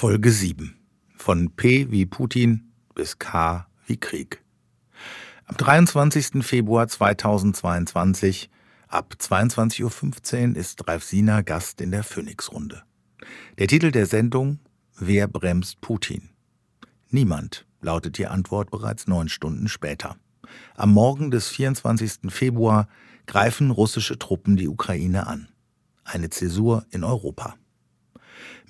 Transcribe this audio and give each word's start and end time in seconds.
Folge 0.00 0.32
7. 0.32 0.78
Von 1.14 1.50
P 1.56 1.90
wie 1.90 2.06
Putin 2.06 2.72
bis 2.94 3.18
K 3.18 3.66
wie 3.84 3.98
Krieg. 3.98 4.42
Am 5.44 5.58
23. 5.58 6.42
Februar 6.42 6.88
2022 6.88 8.48
ab 8.88 9.14
22.15 9.20 10.52
Uhr 10.52 10.56
ist 10.56 10.88
Ralf 10.88 11.04
Sina 11.04 11.42
Gast 11.42 11.82
in 11.82 11.90
der 11.90 12.02
Phoenix-Runde. 12.02 12.82
Der 13.58 13.66
Titel 13.66 13.90
der 13.90 14.06
Sendung 14.06 14.60
Wer 14.98 15.28
bremst 15.28 15.82
Putin? 15.82 16.30
Niemand, 17.10 17.66
lautet 17.82 18.16
die 18.16 18.26
Antwort 18.26 18.70
bereits 18.70 19.06
neun 19.06 19.28
Stunden 19.28 19.68
später. 19.68 20.16
Am 20.76 20.94
Morgen 20.94 21.30
des 21.30 21.48
24. 21.48 22.32
Februar 22.32 22.88
greifen 23.26 23.70
russische 23.70 24.18
Truppen 24.18 24.56
die 24.56 24.68
Ukraine 24.68 25.26
an. 25.26 25.48
Eine 26.04 26.30
Zäsur 26.30 26.86
in 26.90 27.04
Europa. 27.04 27.56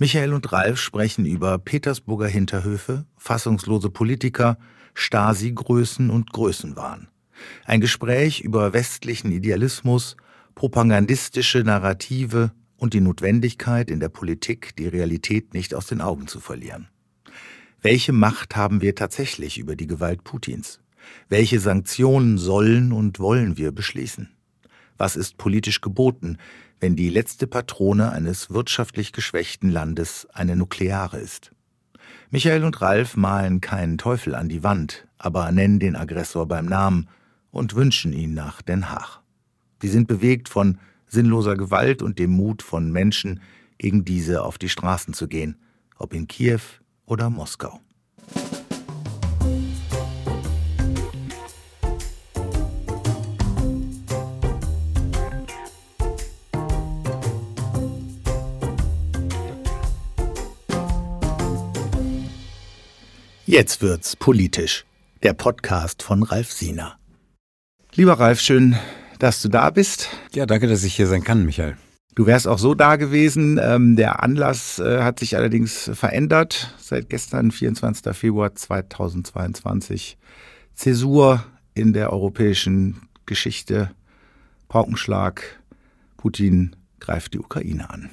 Michael 0.03 0.33
und 0.33 0.51
Ralf 0.51 0.81
sprechen 0.81 1.27
über 1.27 1.59
Petersburger 1.59 2.27
Hinterhöfe, 2.27 3.05
fassungslose 3.19 3.91
Politiker, 3.91 4.57
Stasi-Größen 4.95 6.09
und 6.09 6.33
Größenwahn. 6.33 7.09
Ein 7.67 7.83
Gespräch 7.83 8.41
über 8.41 8.73
westlichen 8.73 9.31
Idealismus, 9.31 10.17
propagandistische 10.55 11.59
Narrative 11.59 12.51
und 12.79 12.95
die 12.95 13.03
Notwendigkeit 13.03 13.91
in 13.91 14.01
der 14.01 14.09
Politik, 14.09 14.75
die 14.77 14.89
Realität 14.89 15.53
nicht 15.53 15.75
aus 15.75 15.87
den 15.87 16.01
Augen 16.01 16.29
zu 16.29 16.41
verlieren. 16.41 16.89
Welche 17.83 18.15
Macht 18.15 18.57
haben 18.57 18.81
wir 18.81 18.95
tatsächlich 18.95 19.59
über 19.59 19.77
die 19.77 19.87
Gewalt 19.87 20.25
Putins? 20.25 20.81
Welche 21.29 21.61
Sanktionen 21.61 22.39
sollen 22.39 22.93
und 22.93 23.19
wollen 23.21 23.59
wir 23.59 23.71
beschließen? 23.71 24.31
Was 24.97 25.17
ist 25.17 25.37
politisch 25.37 25.83
geboten? 25.83 26.39
Wenn 26.81 26.97
die 26.97 27.11
letzte 27.11 27.47
Patrone 27.47 28.11
eines 28.11 28.51
wirtschaftlich 28.51 29.13
geschwächten 29.13 29.71
Landes 29.71 30.27
eine 30.33 30.57
nukleare 30.57 31.19
ist. 31.19 31.53
Michael 32.31 32.65
und 32.65 32.81
Ralf 32.81 33.17
malen 33.17 33.61
keinen 33.61 33.99
Teufel 33.99 34.35
an 34.35 34.49
die 34.49 34.63
Wand, 34.63 35.07
aber 35.19 35.53
nennen 35.53 35.79
den 35.79 35.97
Aggressor 35.97 36.47
beim 36.49 36.67
Namen 36.67 37.09
und 37.51 37.75
wünschen 37.75 38.13
ihn 38.13 38.35
nach 38.35 38.63
Den 38.63 38.91
Haag. 38.91 39.21
Sie 39.83 39.89
sind 39.89 40.09
bewegt 40.09 40.49
von 40.49 40.79
sinnloser 41.07 41.57
Gewalt 41.57 42.03
und 42.03 42.19
dem 42.19 42.31
Mut 42.31 42.63
von 42.63 42.91
Menschen, 42.91 43.41
gegen 43.79 44.05
diese 44.05 44.43
auf 44.43 44.59
die 44.59 44.69
Straßen 44.69 45.15
zu 45.15 45.27
gehen, 45.27 45.57
ob 45.97 46.13
in 46.13 46.29
Kiew 46.29 46.61
oder 47.07 47.31
Moskau. 47.31 47.81
Jetzt 63.51 63.83
wird's 63.83 64.15
politisch. 64.15 64.85
Der 65.25 65.33
Podcast 65.33 66.05
von 66.05 66.23
Ralf 66.23 66.53
Siener. 66.53 67.01
Lieber 67.95 68.13
Ralf, 68.13 68.39
schön, 68.39 68.77
dass 69.19 69.43
du 69.43 69.49
da 69.49 69.71
bist. 69.71 70.09
Ja, 70.33 70.47
danke, 70.47 70.69
dass 70.69 70.85
ich 70.85 70.95
hier 70.95 71.09
sein 71.09 71.25
kann, 71.25 71.45
Michael. 71.45 71.77
Du 72.15 72.27
wärst 72.27 72.47
auch 72.47 72.61
so 72.61 72.77
da 72.77 72.95
gewesen. 72.95 73.59
Ähm, 73.61 73.97
der 73.97 74.23
Anlass 74.23 74.79
äh, 74.79 75.03
hat 75.03 75.19
sich 75.19 75.37
allerdings 75.37 75.91
verändert. 75.95 76.77
Seit 76.79 77.11
gestern, 77.11 77.51
24. 77.51 78.17
Februar 78.17 78.55
2022. 78.55 80.17
Zäsur 80.75 81.45
in 81.75 81.93
der 81.93 82.13
europäischen 82.13 83.09
Geschichte. 83.27 83.91
Paukenschlag. 84.69 85.43
Putin 86.19 86.77
greift 87.01 87.35
die 87.35 87.41
Ukraine 87.41 87.91
an. 87.91 88.11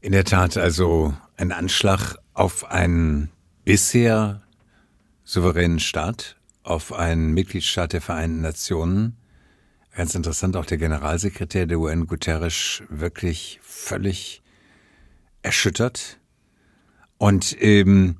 In 0.00 0.12
der 0.12 0.22
Tat 0.22 0.56
also 0.56 1.14
ein 1.36 1.50
Anschlag 1.50 2.14
auf 2.32 2.70
einen 2.70 3.32
bisher 3.70 4.42
souveränen 5.22 5.78
Staat 5.78 6.34
auf 6.64 6.92
einen 6.92 7.30
Mitgliedstaat 7.34 7.92
der 7.92 8.00
Vereinten 8.00 8.40
Nationen. 8.40 9.16
Ganz 9.94 10.16
interessant, 10.16 10.56
auch 10.56 10.66
der 10.66 10.76
Generalsekretär 10.76 11.66
der 11.66 11.78
UN, 11.78 12.08
Guterres, 12.08 12.82
wirklich 12.88 13.60
völlig 13.62 14.42
erschüttert. 15.42 16.18
Und 17.16 17.56
ähm, 17.60 18.16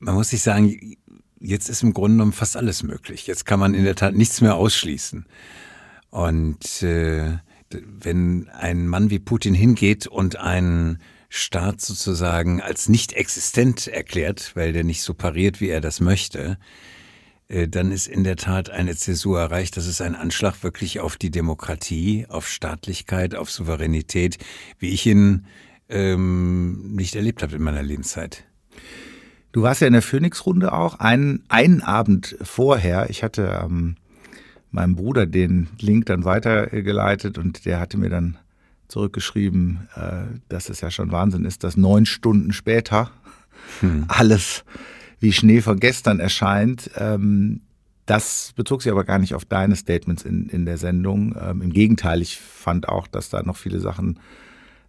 man 0.00 0.16
muss 0.16 0.30
sich 0.30 0.42
sagen, 0.42 0.96
jetzt 1.38 1.68
ist 1.68 1.84
im 1.84 1.94
Grunde 1.94 2.16
genommen 2.16 2.32
fast 2.32 2.56
alles 2.56 2.82
möglich. 2.82 3.28
Jetzt 3.28 3.46
kann 3.46 3.60
man 3.60 3.72
in 3.72 3.84
der 3.84 3.94
Tat 3.94 4.16
nichts 4.16 4.40
mehr 4.40 4.56
ausschließen. 4.56 5.26
Und 6.10 6.82
äh, 6.82 7.38
wenn 7.70 8.48
ein 8.48 8.88
Mann 8.88 9.10
wie 9.10 9.20
Putin 9.20 9.54
hingeht 9.54 10.08
und 10.08 10.40
einen 10.40 10.98
Staat 11.36 11.80
sozusagen 11.80 12.60
als 12.60 12.88
nicht 12.88 13.12
existent 13.12 13.88
erklärt, 13.88 14.52
weil 14.54 14.72
der 14.72 14.84
nicht 14.84 15.02
so 15.02 15.14
pariert, 15.14 15.60
wie 15.60 15.68
er 15.68 15.80
das 15.80 15.98
möchte, 15.98 16.58
äh, 17.48 17.66
dann 17.66 17.90
ist 17.90 18.06
in 18.06 18.22
der 18.22 18.36
Tat 18.36 18.70
eine 18.70 18.94
Zäsur 18.94 19.40
erreicht. 19.40 19.76
Das 19.76 19.88
ist 19.88 20.00
ein 20.00 20.14
Anschlag 20.14 20.62
wirklich 20.62 21.00
auf 21.00 21.16
die 21.16 21.32
Demokratie, 21.32 22.26
auf 22.28 22.48
Staatlichkeit, 22.48 23.34
auf 23.34 23.50
Souveränität, 23.50 24.38
wie 24.78 24.90
ich 24.90 25.06
ihn 25.06 25.46
ähm, 25.88 26.94
nicht 26.94 27.16
erlebt 27.16 27.42
habe 27.42 27.56
in 27.56 27.62
meiner 27.62 27.82
Lebenszeit. 27.82 28.44
Du 29.50 29.62
warst 29.62 29.80
ja 29.80 29.88
in 29.88 29.92
der 29.92 30.02
Phoenix-Runde 30.02 30.72
auch, 30.72 31.00
einen, 31.00 31.42
einen 31.48 31.82
Abend 31.82 32.36
vorher. 32.42 33.10
Ich 33.10 33.24
hatte 33.24 33.60
ähm, 33.60 33.96
meinem 34.70 34.94
Bruder 34.94 35.26
den 35.26 35.66
Link 35.80 36.06
dann 36.06 36.24
weitergeleitet 36.24 37.38
und 37.38 37.66
der 37.66 37.80
hatte 37.80 37.98
mir 37.98 38.10
dann 38.10 38.38
zurückgeschrieben, 38.88 39.88
äh, 39.96 40.38
dass 40.48 40.68
es 40.68 40.80
ja 40.80 40.90
schon 40.90 41.12
Wahnsinn 41.12 41.44
ist, 41.44 41.64
dass 41.64 41.76
neun 41.76 42.06
Stunden 42.06 42.52
später 42.52 43.10
hm. 43.80 44.04
alles 44.08 44.64
wie 45.20 45.32
Schnee 45.32 45.60
von 45.60 45.80
gestern 45.80 46.20
erscheint. 46.20 46.90
Ähm, 46.96 47.60
das 48.06 48.52
bezog 48.54 48.82
sich 48.82 48.92
aber 48.92 49.04
gar 49.04 49.18
nicht 49.18 49.34
auf 49.34 49.44
deine 49.44 49.76
Statements 49.76 50.22
in, 50.22 50.48
in 50.48 50.66
der 50.66 50.76
Sendung. 50.76 51.34
Ähm, 51.40 51.62
Im 51.62 51.72
Gegenteil, 51.72 52.20
ich 52.20 52.38
fand 52.38 52.88
auch, 52.88 53.06
dass 53.06 53.30
da 53.30 53.42
noch 53.42 53.56
viele 53.56 53.80
Sachen 53.80 54.18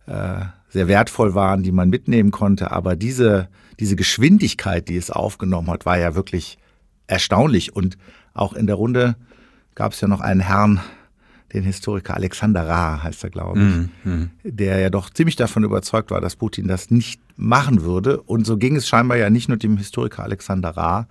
äh, 0.07 0.41
sehr 0.69 0.87
wertvoll 0.87 1.33
waren, 1.33 1.63
die 1.63 1.71
man 1.71 1.89
mitnehmen 1.89 2.31
konnte. 2.31 2.71
Aber 2.71 2.95
diese, 2.95 3.47
diese 3.79 3.95
Geschwindigkeit, 3.95 4.89
die 4.89 4.97
es 4.97 5.11
aufgenommen 5.11 5.69
hat, 5.69 5.85
war 5.85 5.97
ja 5.97 6.15
wirklich 6.15 6.57
erstaunlich. 7.07 7.73
Und 7.73 7.97
auch 8.33 8.53
in 8.53 8.67
der 8.67 8.75
Runde 8.75 9.15
gab 9.73 9.93
es 9.93 10.01
ja 10.01 10.07
noch 10.09 10.21
einen 10.21 10.41
Herrn, 10.41 10.81
den 11.55 11.63
Historiker 11.63 12.15
Alexander 12.15 12.67
Ra, 12.67 13.01
heißt 13.01 13.23
er, 13.23 13.29
glaube 13.29 13.59
ich, 13.59 13.65
mm, 14.05 14.09
mm. 14.09 14.29
der 14.43 14.79
ja 14.79 14.89
doch 14.89 15.09
ziemlich 15.09 15.35
davon 15.35 15.63
überzeugt 15.63 16.11
war, 16.11 16.21
dass 16.21 16.35
Putin 16.35 16.67
das 16.67 16.91
nicht 16.91 17.19
machen 17.37 17.81
würde. 17.81 18.21
Und 18.21 18.45
so 18.45 18.57
ging 18.57 18.75
es 18.75 18.87
scheinbar 18.87 19.17
ja 19.17 19.29
nicht 19.29 19.47
nur 19.47 19.57
dem 19.57 19.77
Historiker 19.77 20.23
Alexander 20.23 20.69
Ra, 20.69 21.07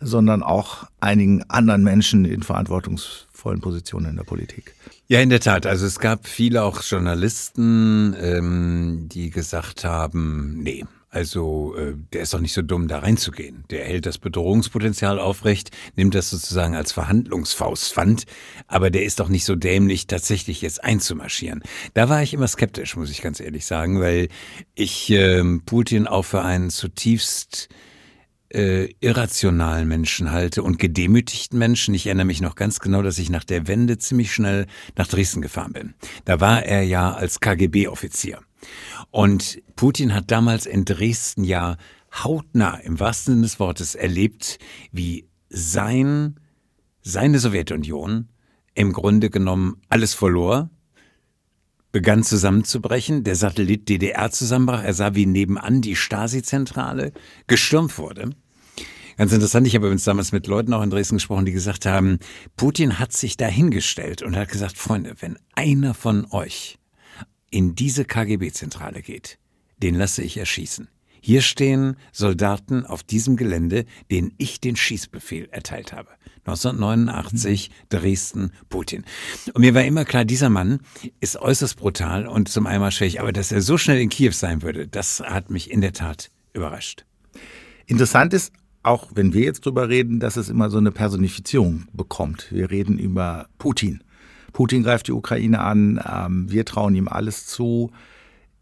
sondern 0.00 0.42
auch 0.42 0.84
einigen 1.00 1.42
anderen 1.48 1.82
Menschen 1.82 2.24
in 2.24 2.42
verantwortungsvollen 2.42 3.60
Positionen 3.60 4.10
in 4.10 4.16
der 4.16 4.24
Politik. 4.24 4.74
Ja, 5.08 5.20
in 5.20 5.30
der 5.30 5.40
Tat. 5.40 5.66
Also 5.66 5.86
es 5.86 5.98
gab 5.98 6.26
viele 6.26 6.62
auch 6.62 6.82
Journalisten, 6.82 8.14
ähm, 8.20 9.08
die 9.10 9.30
gesagt 9.30 9.84
haben, 9.84 10.62
nee, 10.62 10.84
also 11.14 11.76
äh, 11.76 11.94
der 12.12 12.22
ist 12.22 12.34
doch 12.34 12.40
nicht 12.40 12.52
so 12.52 12.62
dumm, 12.62 12.88
da 12.88 12.98
reinzugehen. 12.98 13.64
Der 13.70 13.84
hält 13.84 14.04
das 14.04 14.18
Bedrohungspotenzial 14.18 15.18
aufrecht, 15.18 15.70
nimmt 15.94 16.14
das 16.14 16.30
sozusagen 16.30 16.74
als 16.74 16.92
Verhandlungsfaustpfand, 16.92 18.24
aber 18.66 18.90
der 18.90 19.04
ist 19.04 19.20
doch 19.20 19.28
nicht 19.28 19.44
so 19.44 19.54
dämlich, 19.54 20.06
tatsächlich 20.06 20.60
jetzt 20.60 20.82
einzumarschieren. 20.82 21.62
Da 21.94 22.08
war 22.08 22.22
ich 22.22 22.34
immer 22.34 22.48
skeptisch, 22.48 22.96
muss 22.96 23.10
ich 23.10 23.22
ganz 23.22 23.38
ehrlich 23.38 23.64
sagen, 23.64 24.00
weil 24.00 24.28
ich 24.74 25.10
äh, 25.10 25.42
Putin 25.64 26.06
auch 26.06 26.24
für 26.24 26.42
einen 26.42 26.70
zutiefst 26.70 27.68
äh, 28.54 28.88
irrationalen 29.00 29.88
Menschen 29.88 30.32
halte 30.32 30.62
und 30.62 30.78
gedemütigten 30.78 31.58
Menschen. 31.58 31.94
Ich 31.94 32.06
erinnere 32.06 32.26
mich 32.26 32.40
noch 32.40 32.54
ganz 32.54 32.80
genau, 32.80 33.02
dass 33.02 33.18
ich 33.18 33.30
nach 33.30 33.44
der 33.44 33.66
Wende 33.66 33.98
ziemlich 33.98 34.32
schnell 34.32 34.66
nach 34.96 35.06
Dresden 35.06 35.42
gefahren 35.42 35.72
bin. 35.72 35.94
Da 36.24 36.40
war 36.40 36.64
er 36.64 36.82
ja 36.82 37.12
als 37.12 37.40
KGB-Offizier. 37.40 38.40
Und 39.10 39.62
Putin 39.76 40.14
hat 40.14 40.30
damals 40.30 40.66
in 40.66 40.84
Dresden 40.84 41.44
ja 41.44 41.76
hautnah 42.22 42.76
im 42.76 43.00
wahrsten 43.00 43.34
Sinne 43.34 43.42
des 43.42 43.58
Wortes 43.58 43.94
erlebt, 43.94 44.58
wie 44.92 45.28
sein, 45.48 46.40
seine 47.02 47.38
Sowjetunion 47.38 48.28
im 48.74 48.92
Grunde 48.92 49.30
genommen 49.30 49.80
alles 49.88 50.14
verlor, 50.14 50.70
begann 51.92 52.24
zusammenzubrechen, 52.24 53.22
der 53.22 53.36
Satellit 53.36 53.88
DDR 53.88 54.30
zusammenbrach, 54.30 54.82
er 54.82 54.94
sah, 54.94 55.14
wie 55.14 55.26
nebenan 55.26 55.80
die 55.80 55.94
Stasi-Zentrale 55.94 57.12
gestürmt 57.46 57.98
wurde. 57.98 58.30
Ganz 59.16 59.32
interessant, 59.32 59.68
ich 59.68 59.76
habe 59.76 59.86
übrigens 59.86 60.02
damals 60.02 60.32
mit 60.32 60.48
Leuten 60.48 60.72
auch 60.72 60.82
in 60.82 60.90
Dresden 60.90 61.16
gesprochen, 61.16 61.44
die 61.44 61.52
gesagt 61.52 61.86
haben, 61.86 62.18
Putin 62.56 62.98
hat 62.98 63.12
sich 63.12 63.36
dahingestellt 63.36 64.22
und 64.22 64.34
hat 64.34 64.48
gesagt, 64.48 64.76
Freunde, 64.76 65.14
wenn 65.20 65.38
einer 65.54 65.94
von 65.94 66.26
euch 66.32 66.78
in 67.54 67.76
diese 67.76 68.04
KGB-Zentrale 68.04 69.00
geht, 69.00 69.38
den 69.80 69.94
lasse 69.94 70.22
ich 70.22 70.36
erschießen. 70.36 70.88
Hier 71.20 71.40
stehen 71.40 71.94
Soldaten 72.10 72.84
auf 72.84 73.04
diesem 73.04 73.36
Gelände, 73.36 73.84
denen 74.10 74.34
ich 74.38 74.60
den 74.60 74.74
Schießbefehl 74.74 75.48
erteilt 75.52 75.92
habe. 75.92 76.08
1989, 76.46 77.70
Dresden, 77.90 78.50
Putin. 78.68 79.04
Und 79.54 79.60
mir 79.60 79.72
war 79.72 79.84
immer 79.84 80.04
klar, 80.04 80.24
dieser 80.24 80.50
Mann 80.50 80.80
ist 81.20 81.36
äußerst 81.36 81.76
brutal 81.76 82.26
und 82.26 82.48
zum 82.48 82.66
Eimer 82.66 82.90
schwäch, 82.90 83.20
aber 83.20 83.32
dass 83.32 83.52
er 83.52 83.62
so 83.62 83.78
schnell 83.78 84.00
in 84.00 84.08
Kiew 84.08 84.32
sein 84.32 84.62
würde, 84.62 84.88
das 84.88 85.20
hat 85.20 85.48
mich 85.48 85.70
in 85.70 85.80
der 85.80 85.92
Tat 85.92 86.32
überrascht. 86.54 87.06
Interessant 87.86 88.34
ist, 88.34 88.52
auch 88.82 89.12
wenn 89.14 89.32
wir 89.32 89.44
jetzt 89.44 89.64
drüber 89.64 89.88
reden, 89.88 90.18
dass 90.18 90.36
es 90.36 90.48
immer 90.48 90.70
so 90.70 90.78
eine 90.78 90.90
Personifizierung 90.90 91.84
bekommt. 91.92 92.48
Wir 92.50 92.72
reden 92.72 92.98
über 92.98 93.46
Putin. 93.58 94.02
Putin 94.54 94.84
greift 94.84 95.08
die 95.08 95.12
Ukraine 95.12 95.60
an, 95.60 96.00
ähm, 96.08 96.50
wir 96.50 96.64
trauen 96.64 96.94
ihm 96.94 97.08
alles 97.08 97.46
zu. 97.46 97.90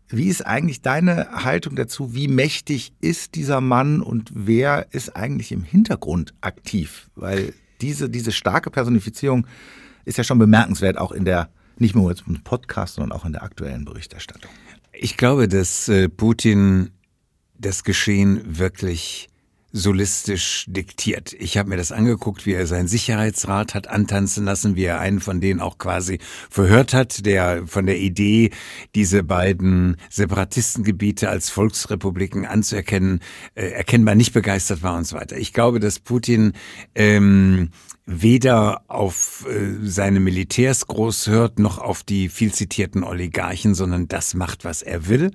Wie 0.08 0.28
ist 0.28 0.44
eigentlich 0.44 0.82
deine 0.82 1.44
Haltung 1.44 1.76
dazu? 1.76 2.14
Wie 2.14 2.28
mächtig 2.28 2.94
ist 3.00 3.34
dieser 3.34 3.60
Mann 3.60 4.00
und 4.00 4.30
wer 4.34 4.92
ist 4.92 5.14
eigentlich 5.14 5.52
im 5.52 5.62
Hintergrund 5.62 6.34
aktiv? 6.40 7.08
Weil 7.14 7.52
diese, 7.82 8.08
diese 8.08 8.32
starke 8.32 8.70
Personifizierung 8.70 9.46
ist 10.04 10.18
ja 10.18 10.24
schon 10.24 10.38
bemerkenswert, 10.38 10.96
auch 10.96 11.12
in 11.12 11.26
der, 11.26 11.50
nicht 11.76 11.94
nur 11.94 12.10
jetzt 12.10 12.24
im 12.26 12.42
Podcast, 12.42 12.94
sondern 12.94 13.12
auch 13.12 13.26
in 13.26 13.32
der 13.32 13.42
aktuellen 13.42 13.84
Berichterstattung. 13.84 14.50
Ich 14.92 15.18
glaube, 15.18 15.46
dass 15.46 15.88
äh, 15.88 16.08
Putin 16.08 16.90
das 17.58 17.84
Geschehen 17.84 18.40
wirklich 18.58 19.28
solistisch 19.72 20.66
diktiert. 20.68 21.32
Ich 21.32 21.56
habe 21.56 21.70
mir 21.70 21.76
das 21.78 21.92
angeguckt, 21.92 22.44
wie 22.44 22.52
er 22.52 22.66
seinen 22.66 22.88
Sicherheitsrat 22.88 23.74
hat 23.74 23.88
antanzen 23.88 24.44
lassen, 24.44 24.76
wie 24.76 24.84
er 24.84 25.00
einen 25.00 25.20
von 25.20 25.40
denen 25.40 25.60
auch 25.60 25.78
quasi 25.78 26.18
verhört 26.50 26.92
hat, 26.92 27.24
der 27.24 27.66
von 27.66 27.86
der 27.86 27.98
Idee, 27.98 28.50
diese 28.94 29.22
beiden 29.22 29.96
Separatistengebiete 30.10 31.30
als 31.30 31.48
Volksrepubliken 31.50 32.46
anzuerkennen, 32.46 33.20
äh, 33.54 33.68
erkennbar 33.68 34.14
nicht 34.14 34.32
begeistert 34.32 34.82
war 34.82 34.96
und 34.96 35.06
so 35.06 35.16
weiter. 35.16 35.38
Ich 35.38 35.52
glaube, 35.52 35.80
dass 35.80 35.98
Putin 35.98 36.52
ähm, 36.94 37.70
weder 38.04 38.82
auf 38.88 39.46
äh, 39.48 39.76
seine 39.82 40.20
Militärs 40.20 40.86
groß 40.86 41.28
hört, 41.28 41.58
noch 41.58 41.78
auf 41.78 42.02
die 42.02 42.28
viel 42.28 42.52
zitierten 42.52 43.04
Oligarchen, 43.04 43.74
sondern 43.74 44.08
das 44.08 44.34
macht, 44.34 44.64
was 44.64 44.82
er 44.82 45.08
will. 45.08 45.30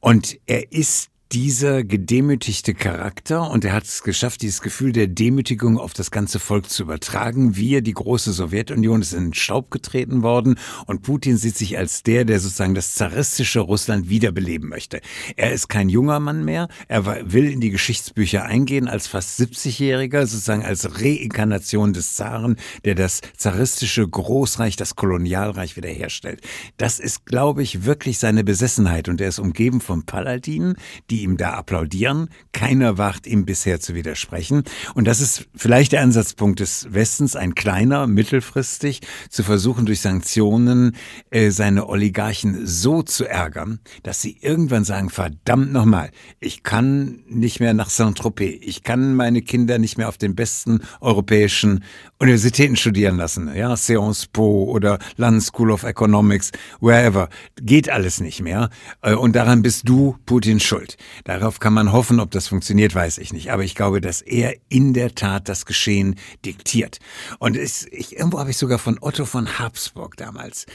Und 0.00 0.38
er 0.46 0.72
ist 0.72 1.10
dieser 1.32 1.82
gedemütigte 1.82 2.72
Charakter 2.72 3.50
und 3.50 3.64
er 3.64 3.72
hat 3.72 3.84
es 3.84 4.04
geschafft, 4.04 4.42
dieses 4.42 4.62
Gefühl 4.62 4.92
der 4.92 5.08
Demütigung 5.08 5.76
auf 5.76 5.92
das 5.92 6.12
ganze 6.12 6.38
Volk 6.38 6.70
zu 6.70 6.84
übertragen. 6.84 7.56
Wir, 7.56 7.82
die 7.82 7.94
große 7.94 8.32
Sowjetunion, 8.32 9.02
ist 9.02 9.12
in 9.12 9.34
Staub 9.34 9.70
getreten 9.72 10.22
worden 10.22 10.56
und 10.86 11.02
Putin 11.02 11.36
sieht 11.36 11.56
sich 11.56 11.78
als 11.78 12.04
der, 12.04 12.24
der 12.24 12.38
sozusagen 12.38 12.74
das 12.76 12.94
zaristische 12.94 13.60
Russland 13.60 14.08
wiederbeleben 14.08 14.68
möchte. 14.68 15.00
Er 15.36 15.52
ist 15.52 15.68
kein 15.68 15.88
junger 15.88 16.20
Mann 16.20 16.44
mehr, 16.44 16.68
er 16.86 17.06
will 17.32 17.50
in 17.50 17.60
die 17.60 17.70
Geschichtsbücher 17.70 18.44
eingehen 18.44 18.86
als 18.86 19.08
fast 19.08 19.40
70-Jähriger, 19.40 20.26
sozusagen 20.26 20.64
als 20.64 21.02
Reinkarnation 21.02 21.92
des 21.92 22.14
Zaren, 22.14 22.56
der 22.84 22.94
das 22.94 23.20
zaristische 23.36 24.06
Großreich, 24.06 24.76
das 24.76 24.94
Kolonialreich 24.94 25.76
wiederherstellt. 25.76 26.40
Das 26.76 27.00
ist, 27.00 27.26
glaube 27.26 27.64
ich, 27.64 27.84
wirklich 27.84 28.18
seine 28.18 28.44
Besessenheit 28.44 29.08
und 29.08 29.20
er 29.20 29.28
ist 29.28 29.40
umgeben 29.40 29.80
von 29.80 30.06
Paladinen, 30.06 30.76
die 31.10 31.15
die 31.16 31.22
ihm 31.22 31.38
da 31.38 31.54
applaudieren. 31.54 32.28
Keiner 32.52 32.98
wagt 32.98 33.26
ihm 33.26 33.46
bisher 33.46 33.80
zu 33.80 33.94
widersprechen. 33.94 34.64
Und 34.94 35.06
das 35.06 35.22
ist 35.22 35.48
vielleicht 35.54 35.92
der 35.92 36.02
Ansatzpunkt 36.02 36.60
des 36.60 36.88
Westens, 36.90 37.36
ein 37.36 37.54
kleiner, 37.54 38.06
mittelfristig, 38.06 39.00
zu 39.30 39.42
versuchen, 39.42 39.86
durch 39.86 40.02
Sanktionen 40.02 40.94
äh, 41.30 41.50
seine 41.50 41.88
Oligarchen 41.88 42.66
so 42.66 43.02
zu 43.02 43.24
ärgern, 43.24 43.80
dass 44.02 44.20
sie 44.20 44.36
irgendwann 44.42 44.84
sagen, 44.84 45.08
verdammt 45.08 45.72
nochmal, 45.72 46.10
ich 46.38 46.62
kann 46.62 47.20
nicht 47.28 47.60
mehr 47.60 47.72
nach 47.72 47.88
Saint-Tropez, 47.88 48.58
ich 48.60 48.82
kann 48.82 49.14
meine 49.14 49.40
Kinder 49.40 49.78
nicht 49.78 49.96
mehr 49.96 50.10
auf 50.10 50.18
den 50.18 50.34
besten 50.34 50.80
europäischen 51.00 51.82
Universitäten 52.18 52.76
studieren 52.76 53.16
lassen, 53.16 53.54
ja, 53.54 53.74
Sciences 53.76 54.26
Po 54.26 54.64
oder 54.64 54.98
London 55.16 55.40
School 55.40 55.70
of 55.70 55.82
Economics, 55.82 56.52
wherever. 56.80 57.30
Geht 57.60 57.88
alles 57.88 58.20
nicht 58.20 58.42
mehr. 58.42 58.68
Äh, 59.00 59.14
und 59.14 59.34
daran 59.34 59.62
bist 59.62 59.88
du, 59.88 60.16
Putin, 60.26 60.60
schuld. 60.60 60.98
Darauf 61.24 61.60
kann 61.60 61.72
man 61.72 61.92
hoffen, 61.92 62.20
ob 62.20 62.30
das 62.30 62.48
funktioniert, 62.48 62.94
weiß 62.94 63.18
ich 63.18 63.32
nicht. 63.32 63.50
Aber 63.52 63.64
ich 63.64 63.74
glaube, 63.74 64.00
dass 64.00 64.22
er 64.22 64.54
in 64.68 64.94
der 64.94 65.14
Tat 65.14 65.48
das 65.48 65.66
Geschehen 65.66 66.16
diktiert. 66.44 66.98
Und 67.38 67.56
es, 67.56 67.86
ich, 67.90 68.16
irgendwo 68.16 68.38
habe 68.38 68.50
ich 68.50 68.56
sogar 68.56 68.78
von 68.78 68.98
Otto 69.00 69.24
von 69.24 69.58
Habsburg 69.58 70.16
damals 70.16 70.66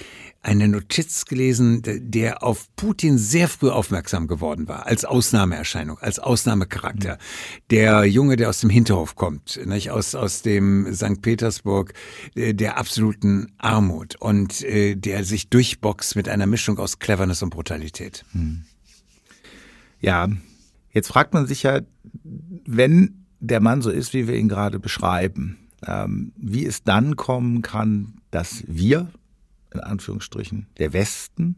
eine 0.43 0.67
Notiz 0.67 1.25
gelesen, 1.25 1.83
der 1.85 2.43
auf 2.43 2.67
Putin 2.75 3.17
sehr 3.17 3.47
früh 3.47 3.69
aufmerksam 3.69 4.27
geworden 4.27 4.67
war, 4.67 4.87
als 4.87 5.05
Ausnahmeerscheinung, 5.05 5.99
als 5.99 6.19
Ausnahmecharakter. 6.19 7.19
Der 7.69 8.05
Junge, 8.05 8.37
der 8.37 8.49
aus 8.49 8.59
dem 8.59 8.69
Hinterhof 8.69 9.15
kommt, 9.15 9.59
nicht? 9.65 9.91
Aus, 9.91 10.15
aus 10.15 10.41
dem 10.41 10.93
St. 10.93 11.21
Petersburg 11.21 11.93
äh, 12.35 12.53
der 12.53 12.77
absoluten 12.77 13.51
Armut 13.57 14.15
und 14.19 14.63
äh, 14.63 14.95
der 14.95 15.23
sich 15.23 15.49
durchboxt 15.49 16.15
mit 16.15 16.27
einer 16.27 16.47
Mischung 16.47 16.79
aus 16.79 16.99
Cleverness 16.99 17.43
und 17.43 17.51
Brutalität. 17.51 18.25
Hm. 18.31 18.63
Ja, 20.01 20.27
jetzt 20.91 21.07
fragt 21.07 21.33
man 21.33 21.47
sich 21.47 21.63
ja, 21.63 21.81
wenn 22.65 23.25
der 23.39 23.59
Mann 23.59 23.81
so 23.81 23.89
ist, 23.89 24.13
wie 24.13 24.27
wir 24.27 24.35
ihn 24.35 24.49
gerade 24.49 24.79
beschreiben, 24.79 25.57
ähm, 25.85 26.33
wie 26.35 26.65
es 26.65 26.83
dann 26.83 27.15
kommen 27.15 27.61
kann, 27.61 28.15
dass 28.31 28.63
wir, 28.67 29.09
in 29.73 29.79
Anführungsstrichen, 29.79 30.67
der 30.77 30.93
Westen, 30.93 31.57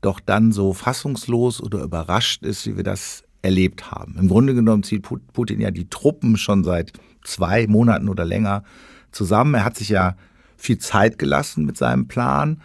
doch 0.00 0.20
dann 0.20 0.52
so 0.52 0.72
fassungslos 0.72 1.60
oder 1.60 1.82
überrascht 1.82 2.44
ist, 2.44 2.66
wie 2.66 2.76
wir 2.76 2.84
das 2.84 3.24
erlebt 3.42 3.90
haben. 3.90 4.16
Im 4.18 4.28
Grunde 4.28 4.54
genommen 4.54 4.82
zieht 4.82 5.06
Putin 5.32 5.60
ja 5.60 5.70
die 5.70 5.88
Truppen 5.88 6.36
schon 6.36 6.64
seit 6.64 6.92
zwei 7.24 7.66
Monaten 7.66 8.08
oder 8.08 8.24
länger 8.24 8.64
zusammen. 9.12 9.54
Er 9.54 9.64
hat 9.64 9.76
sich 9.76 9.88
ja 9.88 10.16
viel 10.56 10.78
Zeit 10.78 11.18
gelassen 11.18 11.64
mit 11.64 11.76
seinem 11.76 12.08
Plan. 12.08 12.60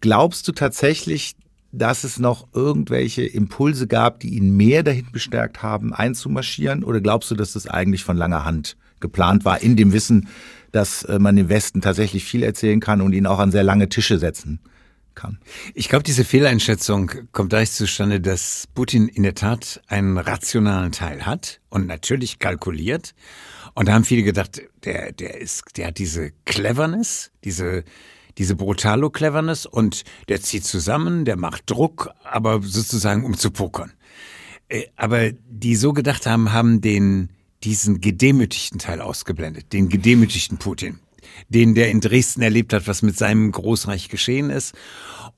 Glaubst 0.00 0.48
du 0.48 0.52
tatsächlich, 0.52 1.36
dass 1.72 2.04
es 2.04 2.18
noch 2.18 2.48
irgendwelche 2.52 3.22
Impulse 3.22 3.86
gab, 3.86 4.20
die 4.20 4.30
ihn 4.36 4.56
mehr 4.56 4.82
dahin 4.82 5.06
bestärkt 5.12 5.62
haben, 5.62 5.92
einzumarschieren? 5.92 6.82
Oder 6.84 7.00
glaubst 7.00 7.30
du, 7.30 7.34
dass 7.34 7.52
das 7.52 7.66
eigentlich 7.66 8.04
von 8.04 8.16
langer 8.16 8.44
Hand 8.44 8.76
geplant 8.98 9.44
war, 9.44 9.62
in 9.62 9.76
dem 9.76 9.92
Wissen, 9.92 10.28
dass 10.72 11.04
äh, 11.04 11.18
man 11.18 11.36
dem 11.36 11.48
Westen 11.48 11.80
tatsächlich 11.80 12.24
viel 12.24 12.42
erzählen 12.42 12.80
kann 12.80 13.00
und 13.00 13.12
ihn 13.12 13.26
auch 13.26 13.38
an 13.38 13.50
sehr 13.50 13.62
lange 13.62 13.88
Tische 13.88 14.18
setzen 14.18 14.60
kann? 15.14 15.38
Ich 15.74 15.88
glaube, 15.88 16.02
diese 16.02 16.24
Fehleinschätzung 16.24 17.10
kommt 17.32 17.52
dadurch 17.52 17.72
zustande, 17.72 18.20
dass 18.20 18.66
Putin 18.74 19.08
in 19.08 19.22
der 19.22 19.34
Tat 19.34 19.80
einen 19.86 20.18
rationalen 20.18 20.92
Teil 20.92 21.24
hat 21.24 21.60
und 21.70 21.86
natürlich 21.86 22.38
kalkuliert. 22.38 23.14
Und 23.74 23.88
da 23.88 23.94
haben 23.94 24.04
viele 24.04 24.24
gedacht, 24.24 24.60
der, 24.84 25.12
der 25.12 25.40
ist, 25.40 25.76
der 25.76 25.88
hat 25.88 25.98
diese 25.98 26.32
Cleverness, 26.44 27.30
diese, 27.44 27.84
diese 28.38 28.56
Brutalo-Cleverness 28.56 29.66
und 29.66 30.04
der 30.28 30.40
zieht 30.40 30.64
zusammen, 30.64 31.24
der 31.24 31.36
macht 31.36 31.70
Druck, 31.70 32.10
aber 32.24 32.60
sozusagen 32.62 33.24
um 33.24 33.36
zu 33.36 33.50
pokern. 33.50 33.92
Äh, 34.68 34.86
aber 34.96 35.32
die 35.32 35.76
so 35.76 35.92
gedacht 35.92 36.26
haben, 36.26 36.52
haben 36.52 36.80
den, 36.80 37.30
diesen 37.64 38.00
gedemütigten 38.00 38.78
Teil 38.78 39.00
ausgeblendet, 39.00 39.72
den 39.72 39.88
gedemütigten 39.88 40.58
Putin, 40.58 41.00
den 41.48 41.74
der 41.74 41.90
in 41.90 42.00
Dresden 42.00 42.42
erlebt 42.42 42.72
hat, 42.72 42.86
was 42.86 43.02
mit 43.02 43.16
seinem 43.16 43.52
Großreich 43.52 44.08
geschehen 44.08 44.50
ist 44.50 44.74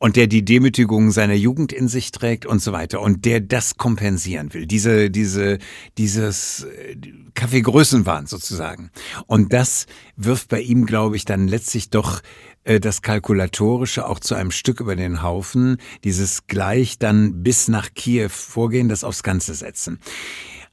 und 0.03 0.17
der 0.17 0.27
die 0.27 0.45
Demütigung 0.45 1.13
seiner 1.13 1.35
Jugend 1.35 1.73
in 1.73 1.87
sich 1.87 2.11
trägt 2.11 2.45
und 2.45 2.61
so 2.61 2.73
weiter 2.73 3.01
und 3.01 3.25
der 3.25 3.41
das 3.41 3.77
kompensieren 3.77 4.53
will, 4.53 4.67
diese 4.67 5.11
diese 5.11 5.61
dieses 5.97 6.65
äh, 6.65 6.97
Kaffeegrößenwahn 7.35 8.27
sozusagen. 8.27 8.91
Und 9.29 9.53
das 9.53 9.87
wirft 10.17 10.49
bei 10.49 10.61
ihm, 10.61 10.87
glaube 10.87 11.15
ich, 11.15 11.25
dann 11.25 11.47
letztlich 11.47 11.89
doch 11.89 12.21
äh, 12.65 12.81
das 12.81 13.03
Kalkulatorische 13.03 14.09
auch 14.09 14.19
zu 14.19 14.35
einem 14.35 14.51
Stück 14.51 14.81
über 14.81 14.97
den 14.97 15.23
Haufen, 15.23 15.77
dieses 16.03 16.49
gleich 16.49 16.99
dann 16.99 17.45
bis 17.45 17.69
nach 17.69 17.95
Kiew 17.95 18.29
vorgehen, 18.29 18.89
das 18.89 19.05
aufs 19.05 19.23
Ganze 19.23 19.55
setzen. 19.55 20.01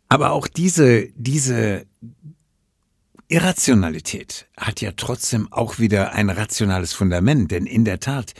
Aber 0.07 0.31
auch 0.31 0.47
diese, 0.47 1.07
diese 1.13 1.85
Irrationalität 3.27 4.47
hat 4.57 4.81
ja 4.81 4.93
trotzdem 4.97 5.53
auch 5.53 5.77
wieder 5.77 6.13
ein 6.13 6.31
rationales 6.31 6.93
Fundament, 6.93 7.51
denn 7.51 7.67
in 7.67 7.85
der 7.85 7.99
Tat 7.99 8.33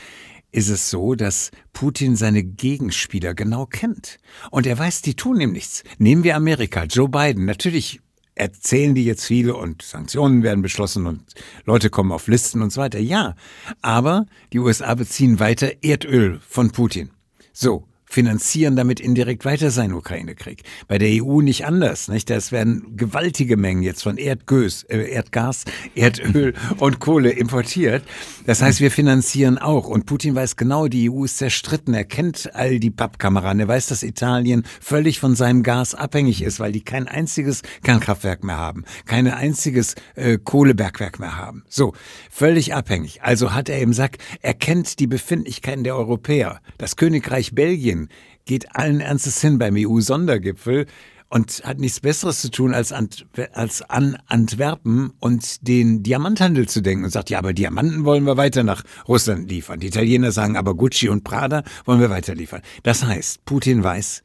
ist 0.52 0.70
es 0.70 0.90
so, 0.90 1.16
dass 1.16 1.52
Putin 1.74 2.16
seine 2.16 2.44
Gegenspieler 2.44 3.34
genau 3.34 3.66
kennt. 3.66 4.18
Und 4.52 4.66
er 4.66 4.78
weiß, 4.78 5.02
die 5.02 5.16
tun 5.16 5.40
ihm 5.40 5.52
nichts. 5.52 5.84
Nehmen 5.98 6.24
wir 6.24 6.36
Amerika, 6.36 6.84
Joe 6.84 7.10
Biden. 7.10 7.46
Natürlich 7.46 8.02
erzählen 8.36 8.96
die 8.96 9.06
jetzt 9.06 9.26
viele 9.26 9.56
und 9.56 9.82
Sanktionen 9.82 10.44
werden 10.44 10.62
beschlossen 10.62 11.06
und 11.06 11.24
Leute 11.66 11.90
kommen 11.90 12.12
auf 12.12 12.28
Listen 12.28 12.62
und 12.62 12.72
so 12.72 12.82
weiter. 12.82 13.00
Ja, 13.00 13.36
aber 13.82 14.26
die 14.54 14.60
USA 14.60 14.96
beziehen 14.96 15.40
weiter 15.40 15.72
Erdöl 15.84 16.40
von 16.48 16.72
Putin. 16.72 17.12
So, 17.52 17.89
finanzieren 18.10 18.76
damit 18.76 19.00
indirekt 19.00 19.46
weiter 19.46 19.70
seinen 19.70 19.94
Ukraine-Krieg. 19.94 20.64
Bei 20.88 20.98
der 20.98 21.24
EU 21.24 21.42
nicht 21.42 21.66
anders. 21.66 22.08
Nicht? 22.08 22.30
Das 22.32 22.52
werden 22.52 22.98
gewaltige 22.98 23.56
Mengen 23.56 23.84
jetzt 23.84 24.02
von 24.02 24.18
Erdgas, 24.18 24.84
äh, 24.84 25.12
Erdgas, 25.12 25.66
Erdöl 25.94 26.56
und 26.78 27.00
Kohle 27.00 27.30
importiert. 27.30 28.04
Das 28.48 28.64
heißt, 28.64 28.82
wir 28.82 28.90
finanzieren 28.90 29.60
auch. 29.60 29.88
Und 29.88 30.08
Putin 30.08 30.34
weiß 30.34 30.56
genau, 30.56 30.88
die 30.88 31.12
EU 31.12 31.24
ist 31.26 31.38
zerstritten. 31.38 31.94
Er 31.94 32.04
kennt 32.04 32.54
all 32.56 32.80
die 32.80 32.90
Pappkameraden. 32.90 33.60
Er 33.60 33.68
weiß, 33.68 33.88
dass 33.88 34.02
Italien 34.02 34.64
völlig 34.82 35.20
von 35.20 35.36
seinem 35.36 35.62
Gas 35.62 35.94
abhängig 35.94 36.42
ist, 36.42 36.60
weil 36.60 36.72
die 36.72 36.84
kein 36.84 37.08
einziges 37.08 37.62
Kernkraftwerk 37.84 38.44
mehr 38.44 38.58
haben, 38.58 38.86
kein 39.06 39.28
einziges 39.28 39.94
äh, 40.16 40.40
Kohlebergwerk 40.44 41.20
mehr 41.20 41.38
haben. 41.38 41.64
So, 41.70 41.94
völlig 42.32 42.74
abhängig. 42.74 43.22
Also 43.22 43.54
hat 43.54 43.70
er 43.70 43.80
im 43.82 43.94
Sack, 43.94 44.18
er 44.42 44.56
kennt 44.56 45.00
die 45.00 45.08
Befindlichkeiten 45.08 45.84
der 45.84 45.96
Europäer. 45.96 46.60
Das 46.80 46.96
Königreich 46.96 47.54
Belgien 47.54 47.99
geht 48.46 48.76
allen 48.76 49.02
Ernstes 49.02 49.42
hin 49.42 49.60
beim 49.60 49.76
EU-Sondergipfel 49.78 50.86
und 51.30 51.62
hat 51.64 51.80
nichts 51.80 52.00
Besseres 52.00 52.42
zu 52.42 52.50
tun, 52.50 52.74
als, 52.74 52.92
an, 52.92 53.10
als 53.54 53.82
an 53.84 54.18
Antwerpen 54.28 55.12
und 55.20 55.68
den 55.68 56.02
Diamanthandel 56.02 56.68
zu 56.68 56.82
denken 56.82 57.04
und 57.04 57.12
sagt, 57.12 57.30
ja, 57.30 57.38
aber 57.38 57.54
Diamanten 57.54 58.04
wollen 58.04 58.26
wir 58.26 58.38
weiter 58.38 58.64
nach 58.64 58.84
Russland 59.08 59.50
liefern. 59.50 59.80
Die 59.80 59.88
Italiener 59.88 60.32
sagen, 60.32 60.58
aber 60.58 60.76
Gucci 60.76 61.10
und 61.10 61.24
Prada 61.24 61.64
wollen 61.86 62.00
wir 62.00 62.10
weiter 62.10 62.34
liefern. 62.34 62.62
Das 62.84 63.04
heißt, 63.04 63.46
Putin 63.46 63.84
weiß, 63.84 64.24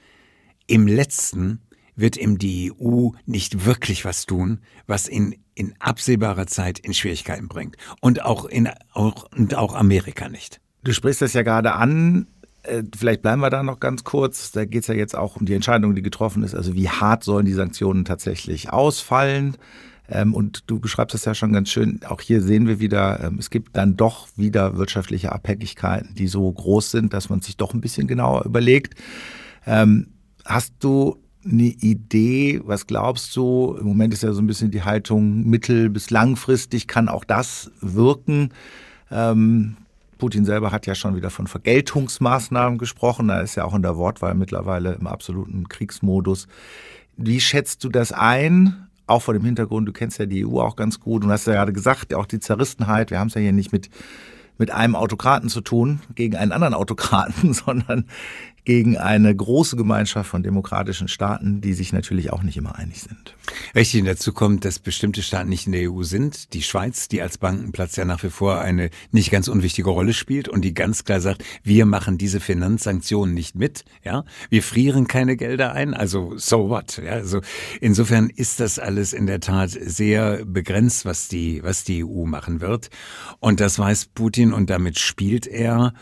im 0.66 0.86
letzten 0.86 1.60
wird 1.96 2.16
ihm 2.16 2.38
die 2.38 2.72
EU 2.72 3.10
nicht 3.26 3.66
wirklich 3.66 4.04
was 4.04 4.26
tun, 4.26 4.60
was 4.86 5.08
ihn 5.08 5.36
in 5.54 5.74
absehbarer 5.78 6.46
Zeit 6.46 6.78
in 6.78 6.94
Schwierigkeiten 6.94 7.48
bringt. 7.48 7.76
Und 8.00 8.22
auch, 8.22 8.46
in, 8.46 8.68
auch, 8.92 9.30
und 9.36 9.54
auch 9.54 9.74
Amerika 9.74 10.28
nicht. 10.28 10.60
Du 10.82 10.92
sprichst 10.92 11.22
das 11.22 11.32
ja 11.32 11.42
gerade 11.42 11.74
an. 11.74 12.28
Äh, 12.64 12.82
vielleicht 12.96 13.22
bleiben 13.22 13.40
wir 13.40 13.50
da 13.50 13.62
noch 13.62 13.80
ganz 13.80 14.04
kurz. 14.04 14.50
Da 14.52 14.64
geht 14.64 14.82
es 14.82 14.88
ja 14.88 14.94
jetzt 14.94 15.16
auch 15.16 15.36
um 15.36 15.46
die 15.46 15.54
Entscheidung, 15.54 15.94
die 15.94 16.02
getroffen 16.02 16.42
ist. 16.42 16.54
Also 16.54 16.74
wie 16.74 16.88
hart 16.88 17.24
sollen 17.24 17.46
die 17.46 17.52
Sanktionen 17.52 18.04
tatsächlich 18.04 18.72
ausfallen? 18.72 19.56
Ähm, 20.08 20.34
und 20.34 20.64
du 20.66 20.80
beschreibst 20.80 21.14
das 21.14 21.24
ja 21.24 21.34
schon 21.34 21.52
ganz 21.52 21.70
schön. 21.70 22.00
Auch 22.06 22.20
hier 22.20 22.42
sehen 22.42 22.66
wir 22.66 22.78
wieder, 22.80 23.24
ähm, 23.24 23.38
es 23.38 23.50
gibt 23.50 23.76
dann 23.76 23.96
doch 23.96 24.28
wieder 24.36 24.76
wirtschaftliche 24.76 25.32
Abhängigkeiten, 25.32 26.14
die 26.14 26.26
so 26.26 26.50
groß 26.50 26.90
sind, 26.90 27.14
dass 27.14 27.30
man 27.30 27.40
sich 27.40 27.56
doch 27.56 27.72
ein 27.72 27.80
bisschen 27.80 28.06
genauer 28.06 28.44
überlegt. 28.44 28.94
Ähm, 29.66 30.08
hast 30.44 30.74
du 30.80 31.16
eine 31.44 31.64
Idee, 31.64 32.60
was 32.64 32.86
glaubst 32.86 33.34
du? 33.36 33.76
Im 33.78 33.86
Moment 33.86 34.14
ist 34.14 34.22
ja 34.22 34.32
so 34.32 34.40
ein 34.42 34.46
bisschen 34.46 34.70
die 34.70 34.82
Haltung 34.82 35.44
mittel- 35.44 35.90
bis 35.90 36.10
langfristig, 36.10 36.86
kann 36.86 37.08
auch 37.08 37.24
das 37.24 37.70
wirken? 37.80 38.50
Putin 40.24 40.46
selber 40.46 40.72
hat 40.72 40.86
ja 40.86 40.94
schon 40.94 41.16
wieder 41.16 41.28
von 41.28 41.46
Vergeltungsmaßnahmen 41.46 42.78
gesprochen. 42.78 43.28
Da 43.28 43.40
ist 43.40 43.56
ja 43.56 43.64
auch 43.66 43.74
in 43.74 43.82
der 43.82 43.98
Wortwahl 43.98 44.32
mittlerweile 44.32 44.94
im 44.94 45.06
absoluten 45.06 45.68
Kriegsmodus. 45.68 46.48
Wie 47.18 47.40
schätzt 47.40 47.84
du 47.84 47.90
das 47.90 48.10
ein? 48.10 48.88
Auch 49.06 49.20
vor 49.20 49.34
dem 49.34 49.44
Hintergrund, 49.44 49.86
du 49.86 49.92
kennst 49.92 50.18
ja 50.18 50.24
die 50.24 50.46
EU 50.46 50.60
auch 50.60 50.76
ganz 50.76 50.98
gut 50.98 51.24
und 51.24 51.30
hast 51.30 51.46
ja 51.46 51.52
gerade 51.52 51.74
gesagt, 51.74 52.14
auch 52.14 52.24
die 52.24 52.40
Zerrissenheit. 52.40 53.10
Wir 53.10 53.18
haben 53.18 53.28
es 53.28 53.34
ja 53.34 53.42
hier 53.42 53.52
nicht 53.52 53.70
mit 53.70 53.90
mit 54.56 54.70
einem 54.70 54.94
Autokraten 54.94 55.48
zu 55.48 55.60
tun, 55.60 56.00
gegen 56.14 56.36
einen 56.36 56.52
anderen 56.52 56.74
Autokraten, 56.74 57.52
sondern 57.52 58.06
gegen 58.64 58.96
eine 58.96 59.34
große 59.34 59.76
Gemeinschaft 59.76 60.30
von 60.30 60.42
demokratischen 60.42 61.08
Staaten, 61.08 61.60
die 61.60 61.74
sich 61.74 61.92
natürlich 61.92 62.32
auch 62.32 62.42
nicht 62.42 62.56
immer 62.56 62.76
einig 62.76 63.02
sind. 63.02 63.36
Richtig, 63.74 64.04
dazu 64.04 64.32
kommt, 64.32 64.64
dass 64.64 64.78
bestimmte 64.78 65.22
Staaten 65.22 65.50
nicht 65.50 65.66
in 65.66 65.72
der 65.72 65.92
EU 65.92 66.02
sind. 66.02 66.54
Die 66.54 66.62
Schweiz, 66.62 67.08
die 67.08 67.20
als 67.20 67.36
Bankenplatz 67.38 67.96
ja 67.96 68.04
nach 68.04 68.22
wie 68.22 68.30
vor 68.30 68.60
eine 68.60 68.90
nicht 69.12 69.30
ganz 69.30 69.48
unwichtige 69.48 69.90
Rolle 69.90 70.14
spielt 70.14 70.48
und 70.48 70.62
die 70.62 70.72
ganz 70.72 71.04
klar 71.04 71.20
sagt, 71.20 71.44
wir 71.62 71.84
machen 71.84 72.16
diese 72.16 72.40
Finanzsanktionen 72.40 73.34
nicht 73.34 73.54
mit. 73.54 73.84
Ja, 74.02 74.24
wir 74.48 74.62
frieren 74.62 75.06
keine 75.06 75.36
Gelder 75.36 75.72
ein. 75.72 75.92
Also 75.92 76.32
so 76.36 76.70
what? 76.70 77.00
Ja, 77.04 77.12
also 77.12 77.40
insofern 77.80 78.30
ist 78.30 78.60
das 78.60 78.78
alles 78.78 79.12
in 79.12 79.26
der 79.26 79.40
Tat 79.40 79.70
sehr 79.70 80.44
begrenzt, 80.44 81.04
was 81.04 81.28
die 81.28 81.62
was 81.62 81.84
die 81.84 82.04
EU 82.04 82.24
machen 82.24 82.60
wird. 82.60 82.88
Und 83.40 83.60
das 83.60 83.78
weiß 83.78 84.06
Putin 84.14 84.52
und 84.52 84.70
damit 84.70 84.98
spielt 84.98 85.46
er. 85.46 85.92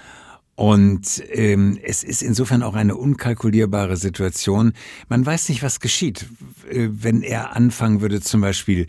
Und 0.54 1.23
ähm, 1.30 1.78
es 1.82 2.04
ist 2.04 2.23
insofern 2.23 2.62
auch 2.62 2.75
eine 2.75 2.94
unkalkulierbare 2.94 3.97
Situation. 3.97 4.75
Man 5.09 5.25
weiß 5.25 5.49
nicht, 5.49 5.62
was 5.62 5.80
geschieht, 5.80 6.26
äh, 6.71 6.88
wenn 6.90 7.23
er 7.23 7.56
anfangen 7.56 8.02
würde, 8.02 8.21
zum 8.21 8.42
Beispiel 8.42 8.87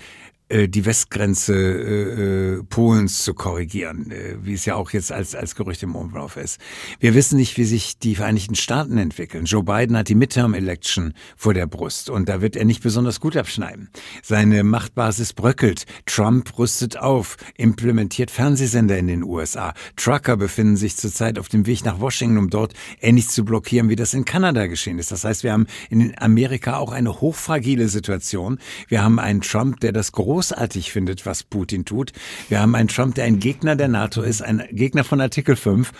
äh, 0.53 0.69
die 0.69 0.85
Westgrenze 0.85 1.55
äh, 1.55 2.57
äh, 2.57 2.63
Polens 2.63 3.23
zu 3.23 3.33
korrigieren, 3.33 4.11
äh, 4.11 4.35
wie 4.41 4.53
es 4.53 4.65
ja 4.65 4.75
auch 4.75 4.91
jetzt 4.91 5.11
als, 5.11 5.33
als 5.33 5.55
Gerücht 5.55 5.81
im 5.81 5.95
Umlauf 5.95 6.37
ist. 6.37 6.59
Wir 6.99 7.15
wissen 7.15 7.37
nicht, 7.37 7.57
wie 7.57 7.63
sich 7.63 7.97
die 7.97 8.15
Vereinigten 8.15 8.53
Staaten 8.53 8.97
entwickeln. 8.99 9.45
Joe 9.45 9.63
Biden 9.63 9.97
hat 9.97 10.09
die 10.09 10.15
Midterm-Election 10.15 11.13
vor 11.35 11.55
der 11.55 11.65
Brust 11.65 12.09
und 12.11 12.29
da 12.29 12.41
wird 12.41 12.55
er 12.55 12.65
nicht 12.65 12.83
besonders 12.83 13.19
gut 13.19 13.35
abschneiden. 13.35 13.89
Seine 14.21 14.63
Machtbasis 14.63 15.33
bröckelt. 15.33 15.85
Trump 16.05 16.57
rüstet 16.59 16.97
auf, 16.97 17.37
implementiert 17.55 18.29
Fernsehsender 18.29 18.97
in 18.97 19.07
den 19.07 19.23
USA. 19.23 19.73
Trucker 19.95 20.37
befinden 20.37 20.77
sich 20.77 20.97
zurzeit 20.97 21.39
auf 21.39 21.49
dem 21.49 21.65
Weg 21.65 21.83
nach 21.83 21.99
Washington, 21.99 22.37
um 22.37 22.49
dort 22.51 22.73
ähnlich 23.01 23.27
zu 23.27 23.43
blockieren, 23.43 23.89
wie 23.89 23.95
das 23.95 24.13
in 24.13 24.25
Kanada 24.25 24.67
geschehen 24.67 24.99
ist. 24.99 25.11
Das 25.11 25.23
heißt, 25.23 25.43
wir 25.43 25.51
haben 25.51 25.65
in 25.89 26.13
Amerika 26.19 26.77
auch 26.77 26.91
eine 26.91 27.21
hochfragile 27.21 27.87
Situation. 27.87 28.59
Wir 28.87 29.03
haben 29.03 29.17
einen 29.17 29.41
Trump, 29.41 29.79
der 29.79 29.91
das 29.91 30.11
große 30.11 30.42
großartig 30.43 30.91
findet, 30.91 31.25
was 31.25 31.43
Putin 31.43 31.85
tut. 31.85 32.11
Wir 32.49 32.59
haben 32.59 32.75
einen 32.75 32.89
Trump, 32.89 33.15
der 33.15 33.23
ein 33.23 33.39
Gegner 33.39 33.77
der 33.77 33.87
NATO 33.87 34.21
ist, 34.21 34.41
ein 34.41 34.61
Gegner 34.71 35.05
von 35.05 35.21
Artikel 35.21 35.55
5. 35.55 35.91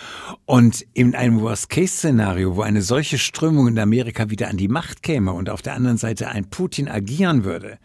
Und 0.44 0.84
in 0.92 1.14
einem 1.14 1.40
Worst-Case-Szenario, 1.40 2.56
wo 2.56 2.60
eine 2.60 2.82
solche 2.82 3.16
Strömung 3.16 3.68
in 3.68 3.78
Amerika 3.78 4.28
wieder 4.28 4.48
an 4.48 4.58
die 4.58 4.68
Macht 4.68 5.02
käme 5.02 5.32
und 5.32 5.48
auf 5.48 5.62
der 5.62 5.72
anderen 5.74 5.96
Seite 5.96 6.28
ein 6.28 6.50
Putin 6.50 6.90
agieren 6.90 7.44
würde, 7.44 7.78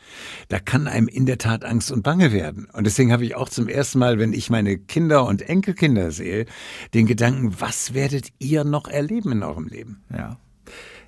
da 0.50 0.60
kann 0.60 0.88
einem 0.88 1.08
in 1.08 1.26
der 1.26 1.38
Tat 1.38 1.64
Angst 1.64 1.94
und 1.94 2.04
Bange 2.04 2.34
werden. 2.34 2.68
Und 2.74 2.86
deswegen 2.86 3.14
habe 3.14 3.24
ich 3.24 3.36
auch 3.36 3.48
zum 3.48 3.70
ersten 3.70 4.00
Mal, 4.00 4.20
wenn 4.20 4.34
ich 4.34 4.50
meine 4.50 4.78
Kinder 4.78 5.26
und 5.26 5.42
Enkelkinder 5.42 6.12
sehe, 6.12 6.46
den 6.94 7.06
Gedanken, 7.06 7.56
was 7.60 7.94
werdet 7.94 8.34
ihr 8.40 8.66
noch 8.66 8.90
erleben 8.90 9.32
in 9.32 9.44
eurem 9.44 9.68
Leben? 9.68 10.04
Ja 10.12 10.38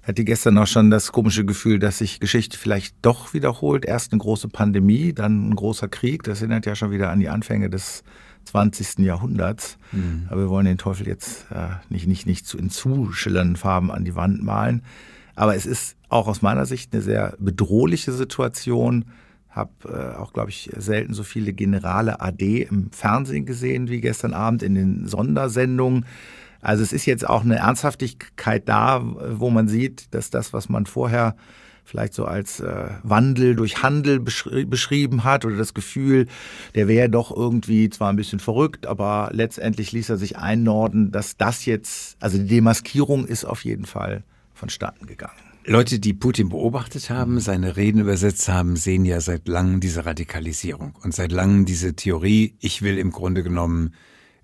hatte 0.04 0.24
gestern 0.24 0.58
auch 0.58 0.68
schon 0.68 0.90
das 0.90 1.12
komische 1.12 1.46
Gefühl, 1.46 1.78
dass 1.80 2.00
sich 2.00 2.20
Geschichte 2.20 2.58
vielleicht 2.58 2.96
doch 3.02 3.34
wiederholt. 3.34 3.86
Erst 3.86 4.12
eine 4.12 4.20
große 4.20 4.48
Pandemie, 4.50 5.14
dann 5.14 5.50
ein 5.50 5.56
großer 5.56 5.88
Krieg. 5.88 6.24
Das 6.24 6.42
erinnert 6.42 6.66
ja 6.66 6.76
schon 6.76 6.92
wieder 6.92 7.12
an 7.12 7.20
die 7.20 7.30
Anfänge 7.30 7.70
des 7.70 8.04
20. 8.46 9.00
Jahrhunderts. 9.00 9.78
Mhm. 9.92 10.28
Aber 10.30 10.42
wir 10.42 10.50
wollen 10.50 10.66
den 10.66 10.80
Teufel 10.80 11.08
jetzt 11.08 11.46
äh, 11.52 11.68
nicht, 11.90 12.08
nicht, 12.08 12.26
nicht 12.26 12.48
zu, 12.48 12.58
in 12.58 12.70
zu 12.70 13.12
schillernden 13.12 13.56
Farben 13.56 13.92
an 13.92 14.04
die 14.04 14.16
Wand 14.16 14.42
malen. 14.44 14.82
Aber 15.36 15.56
es 15.56 15.66
ist 15.66 15.96
auch 16.10 16.28
aus 16.28 16.42
meiner 16.42 16.66
Sicht 16.66 16.94
eine 16.94 17.02
sehr 17.02 17.36
bedrohliche 17.40 18.12
Situation. 18.12 19.06
Habe 19.50 19.72
äh, 19.86 20.18
auch, 20.18 20.34
glaube 20.34 20.50
ich, 20.50 20.72
selten 20.76 21.14
so 21.14 21.24
viele 21.24 21.54
Generale 21.54 22.22
AD 22.22 22.64
im 22.64 22.92
Fernsehen 22.92 23.46
gesehen 23.46 23.90
wie 23.90 24.02
gestern 24.02 24.34
Abend 24.34 24.64
in 24.64 24.76
den 24.76 25.08
Sondersendungen. 25.08 26.06
Also 26.62 26.84
es 26.84 26.94
ist 26.94 27.06
jetzt 27.06 27.28
auch 27.28 27.44
eine 27.44 27.58
Ernsthaftigkeit 27.58 28.68
da, 28.70 29.02
wo 29.04 29.50
man 29.50 29.68
sieht, 29.68 30.14
dass 30.14 30.30
das, 30.30 30.54
was 30.54 30.70
man 30.70 30.86
vorher 30.86 31.36
vielleicht 31.84 32.14
so 32.14 32.26
als 32.26 32.60
äh, 32.60 32.90
Wandel 33.04 33.56
durch 33.56 33.84
Handel 33.84 34.20
beschri 34.20 34.66
beschrieben 34.66 35.24
hat 35.24 35.46
oder 35.46 35.58
das 35.58 35.74
Gefühl, 35.74 36.28
der 36.76 36.88
wäre 36.88 37.10
doch 37.10 37.36
irgendwie 37.36 37.90
zwar 37.90 38.10
ein 38.10 38.16
bisschen 38.16 38.40
verrückt, 38.40 38.86
aber 38.86 39.30
letztendlich 39.34 39.92
ließ 39.92 40.10
er 40.10 40.18
sich 40.18 40.38
einnorden, 40.38 41.12
dass 41.12 41.38
das 41.38 41.66
jetzt, 41.66 42.18
also 42.20 42.38
die 42.38 42.48
Demaskierung 42.48 43.26
ist 43.26 43.46
auf 43.46 43.66
jeden 43.66 43.86
Fall 43.86 44.24
vonstatten 44.54 45.06
gegangen. 45.08 45.34
Leute, 45.66 46.00
die 46.00 46.14
Putin 46.14 46.50
beobachtet 46.50 47.12
haben, 47.12 47.40
seine 47.40 47.78
Reden 47.78 48.02
übersetzt 48.02 48.50
haben, 48.50 48.76
sehen 48.78 49.06
ja 49.06 49.22
seit 49.22 49.48
langem 49.48 49.80
diese 49.80 50.06
Radikalisierung 50.06 50.96
und 51.04 51.14
seit 51.14 51.32
langem 51.32 51.66
diese 51.66 51.96
Theorie, 51.96 52.56
ich 52.60 52.82
will 52.82 52.98
im 52.98 53.12
Grunde 53.12 53.44
genommen 53.44 53.94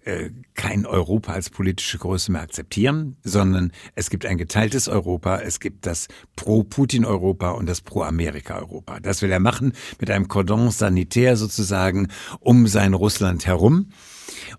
äh, 0.08 0.32
kein 0.54 0.86
Europa 0.86 1.34
als 1.34 1.50
politische 1.50 1.98
Größe 1.98 2.32
mehr 2.32 2.42
akzeptieren, 2.42 3.18
sondern 3.24 3.72
es 3.94 4.10
gibt 4.10 4.26
ein 4.26 4.38
geteiltes 4.38 4.88
Europa, 4.88 5.40
es 5.40 5.60
gibt 5.60 5.86
das 5.86 6.08
Pro-Putin-Europa 6.38 7.52
und 7.52 7.68
das 7.68 7.82
Pro-Amerika-Europa. 7.82 9.02
Das 9.02 9.22
will 9.22 9.32
er 9.32 9.42
machen 9.42 9.74
mit 10.00 10.10
einem 10.10 10.30
Cordon 10.30 10.72
sanitär 10.72 11.36
sozusagen 11.36 12.08
um 12.40 12.68
sein 12.68 12.94
Russland 12.94 13.46
herum. 13.46 13.90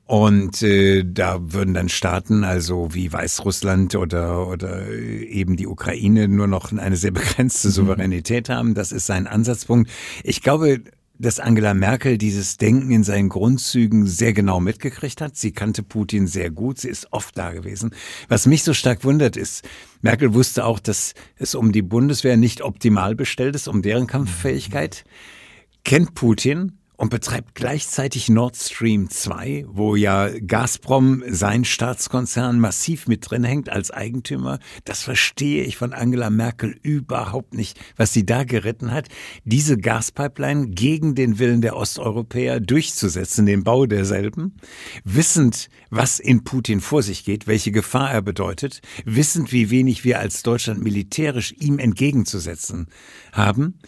Und 0.04 0.62
äh, 0.62 1.04
da 1.04 1.38
würden 1.40 1.72
dann 1.74 1.88
Staaten, 1.88 2.44
also 2.44 2.94
wie 2.94 3.12
Weißrussland 3.12 3.94
oder, 3.94 4.48
oder 4.48 4.86
eben 4.88 5.56
die 5.56 5.66
Ukraine, 5.66 6.28
nur 6.28 6.46
noch 6.46 6.72
eine 6.72 6.96
sehr 6.96 7.10
begrenzte 7.10 7.68
mhm. 7.68 7.72
Souveränität 7.72 8.48
haben. 8.48 8.74
Das 8.74 8.92
ist 8.92 9.06
sein 9.06 9.26
Ansatzpunkt. 9.26 9.90
Ich 10.24 10.42
glaube, 10.42 10.82
dass 11.18 11.40
Angela 11.40 11.74
Merkel 11.74 12.16
dieses 12.16 12.56
Denken 12.56 12.90
in 12.90 13.04
seinen 13.04 13.28
Grundzügen 13.28 14.06
sehr 14.06 14.32
genau 14.32 14.60
mitgekriegt 14.60 15.20
hat. 15.20 15.36
Sie 15.36 15.52
kannte 15.52 15.82
Putin 15.82 16.26
sehr 16.26 16.50
gut, 16.50 16.78
sie 16.78 16.88
ist 16.88 17.12
oft 17.12 17.36
da 17.36 17.52
gewesen. 17.52 17.94
Was 18.28 18.46
mich 18.46 18.62
so 18.62 18.72
stark 18.72 19.04
wundert 19.04 19.36
ist, 19.36 19.68
Merkel 20.00 20.34
wusste 20.34 20.64
auch, 20.64 20.78
dass 20.78 21.14
es 21.36 21.54
um 21.54 21.72
die 21.72 21.82
Bundeswehr 21.82 22.36
nicht 22.36 22.62
optimal 22.62 23.14
bestellt 23.14 23.56
ist, 23.56 23.68
um 23.68 23.82
deren 23.82 24.06
Kampffähigkeit, 24.06 25.04
kennt 25.84 26.14
Putin 26.14 26.77
und 26.98 27.10
betreibt 27.10 27.54
gleichzeitig 27.54 28.28
Nord 28.28 28.56
Stream 28.56 29.08
2, 29.08 29.66
wo 29.68 29.94
ja 29.94 30.28
Gazprom, 30.40 31.22
sein 31.28 31.64
Staatskonzern, 31.64 32.58
massiv 32.58 33.06
mit 33.06 33.30
drin 33.30 33.44
hängt 33.44 33.70
als 33.70 33.92
Eigentümer. 33.92 34.58
Das 34.84 35.04
verstehe 35.04 35.62
ich 35.62 35.76
von 35.76 35.92
Angela 35.92 36.28
Merkel 36.28 36.76
überhaupt 36.82 37.54
nicht, 37.54 37.78
was 37.96 38.12
sie 38.12 38.26
da 38.26 38.42
geritten 38.42 38.90
hat. 38.92 39.06
Diese 39.44 39.78
Gaspipeline 39.78 40.70
gegen 40.70 41.14
den 41.14 41.38
Willen 41.38 41.60
der 41.60 41.76
Osteuropäer 41.76 42.58
durchzusetzen, 42.58 43.46
den 43.46 43.62
Bau 43.62 43.86
derselben, 43.86 44.56
wissend, 45.04 45.70
was 45.90 46.18
in 46.18 46.42
Putin 46.42 46.80
vor 46.80 47.04
sich 47.04 47.24
geht, 47.24 47.46
welche 47.46 47.70
Gefahr 47.70 48.10
er 48.10 48.22
bedeutet, 48.22 48.80
wissend, 49.04 49.52
wie 49.52 49.70
wenig 49.70 50.02
wir 50.02 50.18
als 50.18 50.42
Deutschland 50.42 50.82
militärisch 50.82 51.54
ihm 51.60 51.78
entgegenzusetzen 51.78 52.88
haben. 53.32 53.78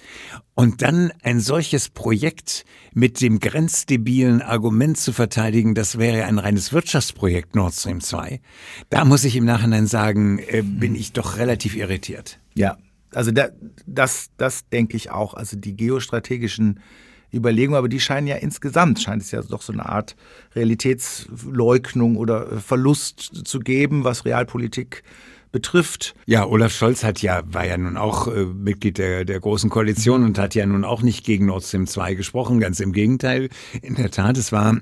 Und 0.60 0.82
dann 0.82 1.10
ein 1.22 1.40
solches 1.40 1.88
Projekt 1.88 2.66
mit 2.92 3.22
dem 3.22 3.40
grenzdebilen 3.40 4.42
Argument 4.42 4.98
zu 4.98 5.14
verteidigen, 5.14 5.74
das 5.74 5.96
wäre 5.96 6.26
ein 6.26 6.38
reines 6.38 6.70
Wirtschaftsprojekt 6.70 7.56
Nord 7.56 7.72
Stream 7.72 8.02
2, 8.02 8.42
da 8.90 9.06
muss 9.06 9.24
ich 9.24 9.36
im 9.36 9.46
Nachhinein 9.46 9.86
sagen, 9.86 10.38
äh, 10.38 10.60
bin 10.60 10.94
ich 10.94 11.14
doch 11.14 11.38
relativ 11.38 11.76
irritiert. 11.76 12.40
Ja, 12.54 12.76
also 13.14 13.30
da, 13.30 13.48
das, 13.86 14.32
das 14.36 14.68
denke 14.68 14.98
ich 14.98 15.10
auch. 15.10 15.32
Also 15.32 15.56
die 15.56 15.74
geostrategischen 15.74 16.80
Überlegungen, 17.32 17.78
aber 17.78 17.88
die 17.88 17.98
scheinen 17.98 18.26
ja 18.26 18.36
insgesamt, 18.36 19.00
scheint 19.00 19.22
es 19.22 19.30
ja 19.30 19.40
doch 19.40 19.62
so 19.62 19.72
eine 19.72 19.86
Art 19.86 20.14
Realitätsleugnung 20.54 22.16
oder 22.16 22.60
Verlust 22.60 23.48
zu 23.48 23.60
geben, 23.60 24.04
was 24.04 24.26
Realpolitik 24.26 25.04
betrifft. 25.52 26.14
Ja, 26.26 26.46
Olaf 26.46 26.72
Scholz 26.72 27.04
hat 27.04 27.22
ja, 27.22 27.42
war 27.46 27.66
ja 27.66 27.76
nun 27.76 27.96
auch 27.96 28.28
äh, 28.28 28.44
Mitglied 28.44 28.98
der, 28.98 29.24
der 29.24 29.40
Großen 29.40 29.70
Koalition 29.70 30.24
und 30.24 30.38
hat 30.38 30.54
ja 30.54 30.66
nun 30.66 30.84
auch 30.84 31.02
nicht 31.02 31.24
gegen 31.24 31.46
Nord 31.46 31.64
Stream 31.64 31.86
2 31.86 32.14
gesprochen. 32.14 32.60
Ganz 32.60 32.80
im 32.80 32.92
Gegenteil. 32.92 33.48
In 33.82 33.94
der 33.94 34.10
Tat, 34.10 34.36
es 34.36 34.52
war 34.52 34.78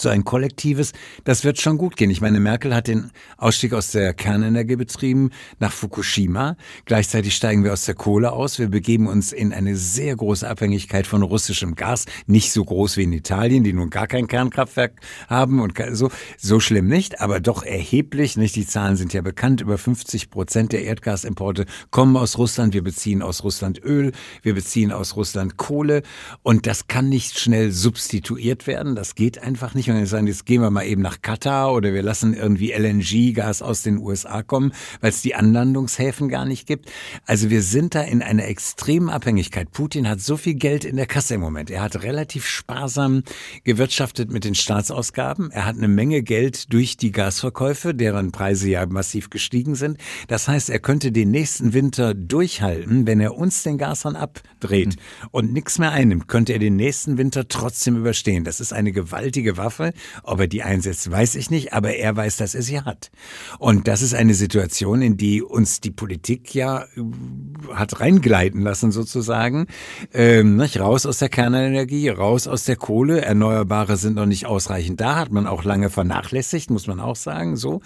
so 0.00 0.08
ein 0.08 0.24
kollektives, 0.24 0.92
das 1.24 1.44
wird 1.44 1.60
schon 1.60 1.78
gut 1.78 1.96
gehen. 1.96 2.10
Ich 2.10 2.20
meine, 2.20 2.40
Merkel 2.40 2.74
hat 2.74 2.88
den 2.88 3.10
Ausstieg 3.36 3.72
aus 3.72 3.90
der 3.90 4.14
Kernenergie 4.14 4.76
betrieben 4.76 5.30
nach 5.58 5.72
Fukushima. 5.72 6.56
Gleichzeitig 6.84 7.34
steigen 7.34 7.64
wir 7.64 7.72
aus 7.72 7.84
der 7.84 7.94
Kohle 7.94 8.32
aus. 8.32 8.58
Wir 8.58 8.68
begeben 8.68 9.06
uns 9.06 9.32
in 9.32 9.52
eine 9.52 9.76
sehr 9.76 10.14
große 10.16 10.48
Abhängigkeit 10.48 11.06
von 11.06 11.22
russischem 11.22 11.74
Gas. 11.74 12.06
Nicht 12.26 12.52
so 12.52 12.64
groß 12.64 12.96
wie 12.96 13.04
in 13.04 13.12
Italien, 13.12 13.64
die 13.64 13.72
nun 13.72 13.90
gar 13.90 14.06
kein 14.06 14.26
Kernkraftwerk 14.26 14.92
haben 15.28 15.60
und 15.60 15.74
so. 15.92 16.10
So 16.38 16.60
schlimm 16.60 16.86
nicht, 16.86 17.20
aber 17.20 17.40
doch 17.40 17.62
erheblich. 17.62 18.36
Nicht? 18.36 18.56
Die 18.56 18.66
Zahlen 18.66 18.96
sind 18.96 19.12
ja 19.12 19.22
bekannt. 19.22 19.60
Über 19.60 19.78
50 19.78 20.30
Prozent 20.30 20.72
der 20.72 20.84
Erdgasimporte 20.84 21.66
kommen 21.90 22.16
aus 22.16 22.38
Russland. 22.38 22.74
Wir 22.74 22.82
beziehen 22.82 23.22
aus 23.22 23.44
Russland 23.44 23.82
Öl. 23.82 24.12
Wir 24.42 24.54
beziehen 24.54 24.92
aus 24.92 25.16
Russland 25.16 25.56
Kohle. 25.56 26.02
Und 26.42 26.66
das 26.66 26.86
kann 26.86 27.08
nicht 27.08 27.38
schnell 27.38 27.72
substituiert 27.72 28.66
werden. 28.66 28.94
Das 28.94 29.14
geht 29.14 29.42
einfach 29.42 29.74
nicht 29.74 29.87
nicht 29.94 30.02
und 30.02 30.08
sagen, 30.08 30.26
jetzt 30.26 30.46
gehen 30.46 30.60
wir 30.60 30.70
mal 30.70 30.84
eben 30.84 31.02
nach 31.02 31.22
Katar 31.22 31.72
oder 31.72 31.94
wir 31.94 32.02
lassen 32.02 32.34
irgendwie 32.34 32.72
LNG-Gas 32.72 33.62
aus 33.62 33.82
den 33.82 33.98
USA 33.98 34.42
kommen, 34.42 34.72
weil 35.00 35.10
es 35.10 35.22
die 35.22 35.34
Anlandungshäfen 35.34 36.28
gar 36.28 36.44
nicht 36.44 36.66
gibt. 36.66 36.90
Also 37.26 37.50
wir 37.50 37.62
sind 37.62 37.94
da 37.94 38.02
in 38.02 38.22
einer 38.22 38.46
extremen 38.46 39.08
Abhängigkeit. 39.08 39.70
Putin 39.72 40.08
hat 40.08 40.20
so 40.20 40.36
viel 40.36 40.54
Geld 40.54 40.84
in 40.84 40.96
der 40.96 41.06
Kasse 41.06 41.34
im 41.34 41.40
Moment. 41.40 41.70
Er 41.70 41.82
hat 41.82 42.02
relativ 42.02 42.46
sparsam 42.46 43.22
gewirtschaftet 43.64 44.30
mit 44.30 44.44
den 44.44 44.54
Staatsausgaben. 44.54 45.50
Er 45.50 45.64
hat 45.64 45.76
eine 45.76 45.88
Menge 45.88 46.22
Geld 46.22 46.72
durch 46.72 46.96
die 46.96 47.12
Gasverkäufe, 47.12 47.94
deren 47.94 48.32
Preise 48.32 48.68
ja 48.68 48.84
massiv 48.86 49.30
gestiegen 49.30 49.74
sind. 49.74 49.98
Das 50.26 50.48
heißt, 50.48 50.70
er 50.70 50.80
könnte 50.80 51.12
den 51.12 51.30
nächsten 51.30 51.72
Winter 51.72 52.14
durchhalten, 52.14 53.06
wenn 53.06 53.20
er 53.20 53.36
uns 53.36 53.62
den 53.62 53.78
Gashahn 53.78 54.16
abdreht 54.16 54.96
mhm. 54.96 55.28
und 55.30 55.52
nichts 55.52 55.78
mehr 55.78 55.92
einnimmt, 55.92 56.28
könnte 56.28 56.52
er 56.52 56.58
den 56.58 56.76
nächsten 56.76 57.18
Winter 57.18 57.48
trotzdem 57.48 57.96
überstehen. 57.96 58.44
Das 58.44 58.60
ist 58.60 58.72
eine 58.72 58.92
gewaltige 58.92 59.56
Waffe. 59.56 59.67
Waffe. 59.68 59.92
Ob 60.22 60.40
er 60.40 60.46
die 60.46 60.62
einsetzt, 60.62 61.10
weiß 61.10 61.34
ich 61.34 61.50
nicht, 61.50 61.74
aber 61.74 61.94
er 61.94 62.16
weiß, 62.16 62.38
dass 62.38 62.54
er 62.54 62.62
sie 62.62 62.80
hat. 62.80 63.10
Und 63.58 63.86
das 63.86 64.00
ist 64.00 64.14
eine 64.14 64.32
Situation, 64.32 65.02
in 65.02 65.18
die 65.18 65.42
uns 65.42 65.80
die 65.80 65.90
Politik 65.90 66.54
ja 66.54 66.84
äh, 66.84 67.74
hat 67.74 68.00
reingleiten 68.00 68.62
lassen 68.62 68.92
sozusagen. 68.92 69.66
Ähm, 70.14 70.56
nicht? 70.56 70.80
Raus 70.80 71.04
aus 71.04 71.18
der 71.18 71.28
Kernenergie, 71.28 72.08
raus 72.08 72.46
aus 72.46 72.64
der 72.64 72.76
Kohle. 72.76 73.20
Erneuerbare 73.20 73.98
sind 73.98 74.16
noch 74.16 74.24
nicht 74.24 74.46
ausreichend 74.46 75.02
da, 75.02 75.16
hat 75.16 75.32
man 75.32 75.46
auch 75.46 75.64
lange 75.64 75.90
vernachlässigt, 75.90 76.70
muss 76.70 76.86
man 76.86 76.98
auch 76.98 77.16
sagen. 77.16 77.56
So. 77.56 77.82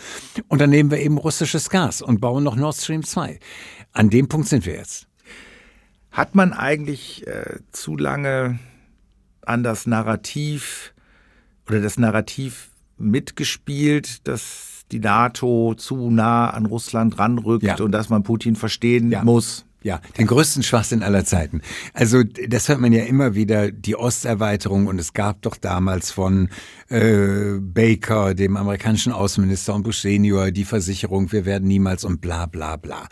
Und 0.47 0.61
dann 0.61 0.71
nehmen 0.71 0.93
wir 0.93 1.01
eben 1.01 1.19
russisches 1.19 1.69
Gas 1.69 2.01
und 2.01 2.21
bauen 2.21 2.45
noch 2.45 2.55
Nord 2.55 2.77
Stream 2.77 3.03
2. 3.03 3.41
An 3.93 4.09
dem 4.09 4.29
Punkt 4.29 4.49
sind 4.49 4.67
wir 4.67 4.75
jetzt. 4.75 5.09
Hat 6.13 6.37
man 6.37 6.53
eigentlich 6.53 7.27
äh, 7.27 7.59
zu 7.73 7.97
lange 7.97 8.61
an 9.45 9.65
das 9.65 9.87
Narrativ 9.87 10.92
oder 11.73 11.81
das 11.81 11.99
Narrativ 11.99 12.71
mitgespielt, 12.99 14.29
dass 14.29 14.85
die 14.93 15.01
NATO 15.01 15.75
zu 15.75 16.11
nah 16.11 16.51
an 16.51 16.67
Russland 16.67 17.19
ranrückt 17.19 17.65
ja. 17.65 17.79
und 17.81 17.93
dass 17.93 18.11
man 18.11 18.23
Putin 18.23 18.57
verstehen 18.57 19.11
ja. 19.11 19.25
muss. 19.25 19.65
Ja, 19.83 20.01
den 20.17 20.29
größten 20.29 20.63
Schwachsinn 20.63 21.03
aller 21.03 21.25
Zeiten. 21.25 21.61
Also 21.93 22.23
das 22.23 22.69
hört 22.69 22.79
man 22.79 22.93
ja 22.93 23.03
immer 23.03 23.35
wieder, 23.35 23.73
die 23.73 23.97
Osterweiterung 23.97 24.87
und 24.87 25.01
es 25.01 25.13
gab 25.13 25.43
doch 25.43 25.57
damals 25.57 26.13
von 26.13 26.51
äh, 26.89 27.59
Baker, 27.59 28.35
dem 28.35 28.57
amerikanischen 28.57 29.13
Außenminister 29.13 29.75
und 29.75 29.83
Bush 29.83 30.03
Senior, 30.03 30.53
die 30.53 30.65
Versicherung, 30.65 31.33
wir 31.33 31.47
werden 31.47 31.67
niemals 31.67 32.05
und 32.05 32.21
bla 32.21 32.47
bla 32.47 32.77
bla. 32.77 33.09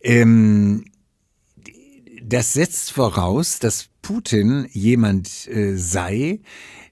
Ähm, 0.00 0.84
das 2.22 2.54
setzt 2.54 2.92
voraus, 2.92 3.58
dass 3.58 3.88
Putin 4.00 4.66
jemand 4.70 5.46
äh, 5.48 5.76
sei, 5.76 6.40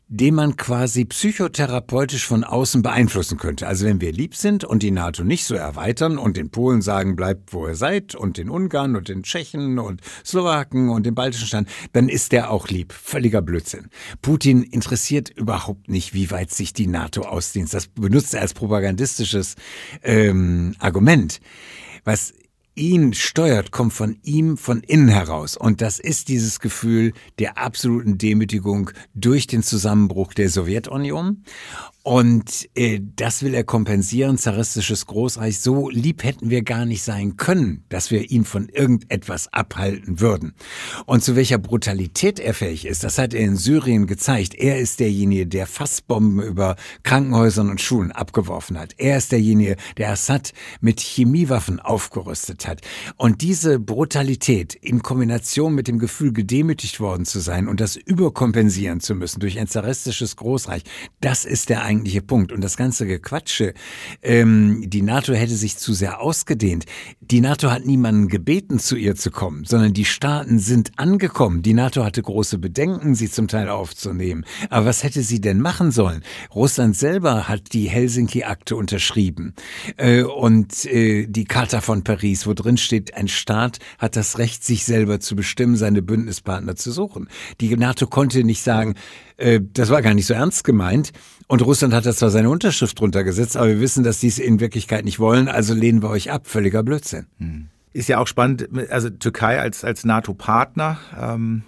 den 0.09 0.37
man 0.37 0.57
quasi 0.57 1.05
psychotherapeutisch 1.05 2.27
von 2.27 2.45
außen 2.45 2.81
beeinflussen 2.83 3.39
könnte. 3.39 3.67
Also 3.67 3.87
wenn 3.87 4.01
wir 4.01 4.13
lieb 4.13 4.37
sind 4.37 4.63
und 4.63 4.85
die 4.85 4.93
NATO 4.93 5.25
nicht 5.25 5.45
so 5.45 5.57
erweitern 5.57 6.17
und 6.17 6.37
den 6.37 6.51
Polen 6.51 6.81
sagen, 6.81 7.17
bleibt 7.17 7.53
wo 7.53 7.67
ihr 7.67 7.75
seid 7.75 8.15
und 8.15 8.37
den 8.37 8.49
Ungarn 8.49 8.95
und 8.95 9.09
den 9.09 9.25
Tschechen 9.25 9.81
und 9.81 10.01
Slowaken 10.25 10.91
und 10.91 11.07
den 11.07 11.17
baltischen 11.17 11.49
Staaten, 11.49 11.67
dann 11.93 12.09
ist 12.09 12.31
der 12.31 12.53
auch 12.53 12.69
lieb. 12.69 12.93
Völliger 12.93 13.43
Blödsinn. 13.43 13.89
Putin 14.23 14.63
interessiert 14.63 15.29
überhaupt 15.29 15.89
nicht, 15.89 16.15
wie 16.15 16.31
weit 16.31 16.53
sich 16.53 16.73
die 16.73 16.87
NATO 16.87 17.23
ausdehnt. 17.23 17.75
Das 17.75 17.89
benutzt 17.89 18.33
er 18.35 18.43
als 18.43 18.55
propagandistisches 18.55 19.57
ähm, 20.05 20.77
Argument. 20.79 21.41
Was 22.05 22.33
ihn 22.77 23.15
steuert, 23.15 23.73
kommt 23.73 23.93
von 23.93 24.19
ihm 24.23 24.57
von 24.57 24.81
innen 24.81 25.09
heraus. 25.09 25.57
Und 25.57 25.81
das 25.81 25.99
ist 25.99 26.29
dieses 26.29 26.61
Gefühl 26.61 27.13
der 27.39 27.59
absoluten 27.59 28.19
Demütigung 28.19 28.91
durch 29.15 29.47
den 29.47 29.63
Zusammenbruch 29.63 30.35
der 30.35 30.51
Sowjetunion 30.51 31.43
und 32.07 32.69
äh, 32.77 33.01
das 33.17 33.43
will 33.43 33.53
er 33.53 33.65
kompensieren, 33.65 34.39
zaristisches 34.39 35.07
Großreich. 35.07 35.59
So 35.59 35.91
lieb 35.91 36.23
hätten 36.23 36.51
wir 36.51 36.63
gar 36.63 36.85
nicht 36.85 37.03
sein 37.03 37.37
können, 37.37 37.83
dass 37.89 38.13
wir 38.13 38.31
ihn 38.31 38.45
von 38.45 38.69
irgendetwas 38.69 39.53
abhalten 39.53 40.21
würden. 40.21 40.55
Und 41.07 41.25
zu 41.25 41.35
welcher 41.35 41.59
Brutalität 41.59 42.39
er 42.39 42.55
fähig 42.55 42.87
ist, 42.87 43.03
das 43.03 43.19
hat 43.19 43.35
er 43.35 43.41
in 43.41 43.57
Syrien 43.57 44.07
gezeigt. 44.07 44.55
Er 44.55 44.79
ist 44.79 45.01
derjenige, 45.01 45.49
der 45.49 45.67
Fassbomben 45.67 46.47
über 46.47 46.77
Krankenhäusern 47.03 47.71
und 47.71 47.81
Schulen 47.81 48.13
abgeworfen 48.13 48.79
hat. 48.79 48.95
Er 48.99 49.19
ist 49.19 49.33
derjenige, 49.33 49.75
der 49.97 50.11
Assad 50.11 50.53
mit 50.81 51.01
Chemiewaffen 51.01 51.81
aufgerüstet 51.81 52.69
hat. 52.69 52.83
Und 53.17 53.43
diese 53.43 53.81
Brutalität 53.81 54.77
in 54.77 55.03
Kombination 55.03 55.75
mit 55.75 55.89
dem 55.89 55.99
Gefühl, 55.99 56.33
gedemütigt 56.33 57.01
worden 57.01 57.25
zu 57.25 57.41
sein 57.41 57.67
und 57.67 57.81
das 57.81 57.97
überkompensieren 57.97 59.01
zu 59.01 59.17
müssen 59.17 59.41
durch 59.41 59.59
ein 59.59 59.67
zaristisches 59.67 60.37
Großreich, 60.37 60.85
das 61.21 61.45
ist 61.45 61.69
der 61.69 61.83
eigentliche 61.97 62.23
Punkt. 62.23 62.53
Und 62.53 62.63
das 62.63 62.77
ganze 62.77 63.07
Gequatsche, 63.07 63.75
ähm, 64.23 64.83
die 64.87 65.03
NATO 65.03 65.35
hätte 65.35 65.55
sich 65.55 65.77
zu 65.77 65.93
sehr 65.93 66.21
ausgedehnt. 66.21 66.85
Die 67.21 67.41
NATO 67.41 67.71
hat 67.71 67.85
niemanden 67.85 68.29
gebeten, 68.29 68.79
zu 68.79 68.97
ihr 68.97 69.17
zu 69.17 69.31
kommen, 69.31 69.65
sondern 69.65 69.93
die 69.93 70.05
Staaten 70.05 70.59
sind 70.59 70.93
angekommen. 70.97 71.63
Die 71.63 71.75
NATO 71.75 72.05
hatte 72.05 72.23
große 72.23 72.59
Bedenken, 72.59 73.15
sie 73.15 73.31
zum 73.31 73.49
Teil 73.49 73.69
aufzunehmen. 73.69 74.45
Aber 74.71 74.87
was 74.87 75.03
hätte 75.03 75.23
sie 75.23 75.41
denn 75.41 75.61
machen 75.61 75.91
sollen? 75.91 76.23
Russland 76.55 76.97
selber 76.97 77.49
hat 77.49 77.73
die 77.73 77.89
Helsinki-Akte 77.89 78.77
unterschrieben 78.77 79.55
äh, 79.97 80.23
und 80.23 80.85
äh, 80.87 81.27
die 81.27 81.45
Charta 81.45 81.81
von 81.81 82.05
Paris, 82.05 82.47
wo 82.47 82.55
drin 82.55 82.77
steht, 82.77 83.15
ein 83.15 83.29
Staat 83.29 83.79
hat 83.99 84.17
das 84.17 84.39
Recht, 84.39 84.65
sich 84.65 84.85
selber 84.85 85.21
zu 85.21 85.35
bestimmen, 85.35 85.77
seine 85.77 86.03
Bündnispartner 86.03 86.77
zu 86.77 86.93
suchen. 86.93 87.29
Die 87.61 87.75
NATO 87.77 88.07
konnte 88.07 88.45
nicht 88.45 88.63
sagen, 88.63 88.95
äh, 89.37 89.61
das 89.61 89.91
war 89.91 90.03
gar 90.03 90.15
nicht 90.15 90.27
so 90.27 90.35
ernst 90.35 90.65
gemeint. 90.65 91.13
Und 91.47 91.63
Russland 91.63 91.95
hat 91.95 92.07
da 92.07 92.13
zwar 92.13 92.31
seine 92.31 92.51
Unterschrift 92.51 92.99
drunter 92.99 93.25
gesetzt, 93.25 93.57
aber 93.57 93.69
wir 93.69 93.81
wissen, 93.81 94.03
dass 94.03 94.21
die 94.21 94.29
es 94.29 94.39
in 94.39 94.61
Wirklichkeit 94.61 95.05
nicht 95.05 95.19
wollen, 95.19 95.49
also 95.49 95.75
lehnen 95.75 96.03
wir 96.03 96.11
euch 96.11 96.31
ab. 96.31 96.47
Völliger 96.47 96.83
Blödsinn. 96.83 97.27
Hm. 97.39 97.69
Ist 97.93 98.09
ja 98.09 98.19
auch 98.19 98.27
spannend, 98.27 98.69
also 98.91 99.09
Türkei 99.11 99.61
als, 99.61 99.85
als 99.85 100.05
NATO-Partner, 100.05 100.99
ähm, 101.19 101.63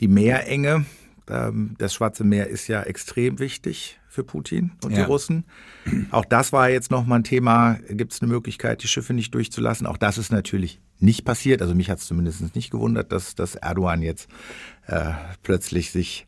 die 0.00 0.08
Meerenge, 0.08 0.84
ähm, 1.28 1.74
das 1.78 1.94
Schwarze 1.94 2.22
Meer 2.22 2.48
ist 2.48 2.68
ja 2.68 2.82
extrem 2.82 3.38
wichtig. 3.38 3.98
für 4.08 4.24
Putin 4.24 4.72
und 4.82 4.90
ja. 4.90 4.96
die 4.96 5.02
Russen. 5.04 5.44
Auch 6.10 6.24
das 6.24 6.52
war 6.52 6.70
jetzt 6.70 6.90
nochmal 6.90 7.20
ein 7.20 7.24
Thema. 7.24 7.78
Gibt 7.88 8.12
es 8.12 8.20
eine 8.20 8.32
Möglichkeit, 8.32 8.82
die 8.82 8.88
Schiffe 8.88 9.14
nicht 9.14 9.32
durchzulassen? 9.34 9.86
Auch 9.86 9.98
das 9.98 10.18
ist 10.18 10.32
natürlich 10.32 10.80
nicht 10.98 11.24
passiert. 11.24 11.62
Also 11.62 11.74
mich 11.74 11.88
hat 11.88 11.98
es 11.98 12.06
zumindest 12.06 12.54
nicht 12.56 12.70
gewundert, 12.70 13.12
dass, 13.12 13.34
dass 13.34 13.54
Erdogan 13.54 14.02
jetzt 14.02 14.28
äh, 14.86 15.12
plötzlich 15.42 15.92
sich 15.92 16.26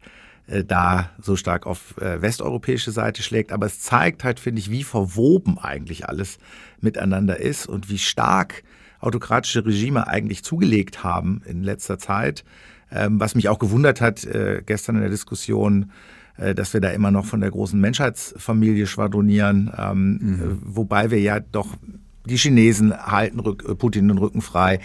äh, 0.51 0.65
da 0.65 1.11
so 1.21 1.37
stark 1.37 1.67
auf 1.67 1.97
äh, 1.99 2.21
westeuropäische 2.21 2.91
Seite 2.91 3.23
schlägt. 3.23 3.53
Aber 3.53 3.67
es 3.67 3.81
zeigt 3.81 4.25
halt, 4.25 4.41
finde 4.41 4.61
ich, 4.61 4.71
wie 4.71 4.85
verwoben 4.85 5.59
eigentlich 5.59 6.09
alles 6.09 6.39
miteinander 6.81 7.39
ist 7.39 7.67
und 7.67 7.89
wie 7.89 7.99
stark 7.99 8.63
autokratische 9.01 9.65
Regime 9.65 10.09
eigentlich 10.09 10.45
zugelegt 10.45 11.05
haben 11.05 11.43
in 11.47 11.63
letzter 11.63 11.99
Zeit. 11.99 12.45
Ähm, 12.93 13.21
was 13.21 13.35
mich 13.35 13.49
auch 13.49 13.59
gewundert 13.59 14.01
hat, 14.01 14.25
äh, 14.25 14.63
gestern 14.67 14.97
in 14.97 15.03
der 15.03 15.11
Diskussion, 15.11 15.93
äh, 16.37 16.55
dass 16.55 16.75
wir 16.75 16.81
da 16.81 16.91
immer 16.91 17.11
noch 17.11 17.25
von 17.25 17.41
der 17.41 17.51
großen 17.51 17.81
Menschheitsfamilie 17.81 18.87
schwadronieren, 18.87 19.71
ähm, 19.79 20.13
mhm. 20.21 20.59
wobei 20.65 21.11
wir 21.11 21.21
ja 21.21 21.39
doch 21.41 21.77
die 22.27 22.37
Chinesen 22.37 22.97
halten 22.97 23.41
äh, 23.41 23.75
Putin 23.75 24.09
den 24.09 24.19
Rücken 24.19 24.43
frei. 24.43 24.81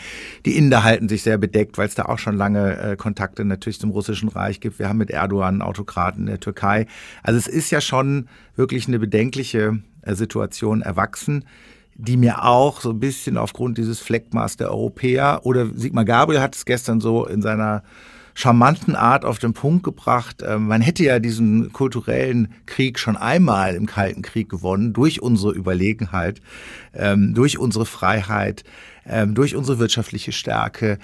Die 0.45 0.57
Inder 0.57 0.83
halten 0.83 1.09
sich 1.09 1.23
sehr 1.23 1.37
bedeckt, 1.37 1.77
weil 1.77 1.87
es 1.87 1.95
da 1.95 2.05
auch 2.05 2.19
schon 2.19 2.37
lange 2.37 2.77
äh, 2.77 2.95
Kontakte 2.95 3.45
natürlich 3.45 3.79
zum 3.79 3.91
russischen 3.91 4.29
Reich 4.29 4.59
gibt. 4.59 4.79
Wir 4.79 4.89
haben 4.89 4.97
mit 4.97 5.11
Erdogan 5.11 5.55
einen 5.55 5.61
Autokraten 5.61 6.21
in 6.21 6.27
der 6.27 6.39
Türkei. 6.39 6.87
Also 7.23 7.37
es 7.37 7.47
ist 7.47 7.71
ja 7.71 7.81
schon 7.81 8.27
wirklich 8.55 8.87
eine 8.87 8.99
bedenkliche 8.99 9.79
äh, 10.01 10.15
Situation 10.15 10.81
erwachsen, 10.81 11.45
die 11.95 12.17
mir 12.17 12.43
auch 12.43 12.81
so 12.81 12.91
ein 12.91 12.99
bisschen 12.99 13.37
aufgrund 13.37 13.77
dieses 13.77 13.99
Fleckmaß 13.99 14.57
der 14.57 14.69
Europäer 14.69 15.41
oder 15.43 15.67
Sigmar 15.75 16.05
Gabriel 16.05 16.41
hat 16.41 16.55
es 16.55 16.65
gestern 16.65 16.99
so 16.99 17.25
in 17.25 17.41
seiner 17.41 17.83
charmanten 18.35 18.95
Art 18.95 19.25
auf 19.25 19.39
den 19.39 19.53
Punkt 19.53 19.83
gebracht. 19.83 20.43
Ähm, 20.45 20.67
man 20.67 20.81
hätte 20.81 21.03
ja 21.03 21.19
diesen 21.19 21.73
kulturellen 21.73 22.53
Krieg 22.67 22.99
schon 22.99 23.17
einmal 23.17 23.73
im 23.75 23.87
Kalten 23.87 24.21
Krieg 24.21 24.49
gewonnen 24.49 24.93
durch 24.93 25.21
unsere 25.21 25.53
Überlegenheit, 25.53 26.41
ähm, 26.93 27.33
durch 27.33 27.57
unsere 27.57 27.85
Freiheit, 27.85 28.63
ähm, 29.07 29.33
durch 29.33 29.55
unsere 29.55 29.79
wirtschaftliche 29.79 30.33
Stärke 30.33 30.99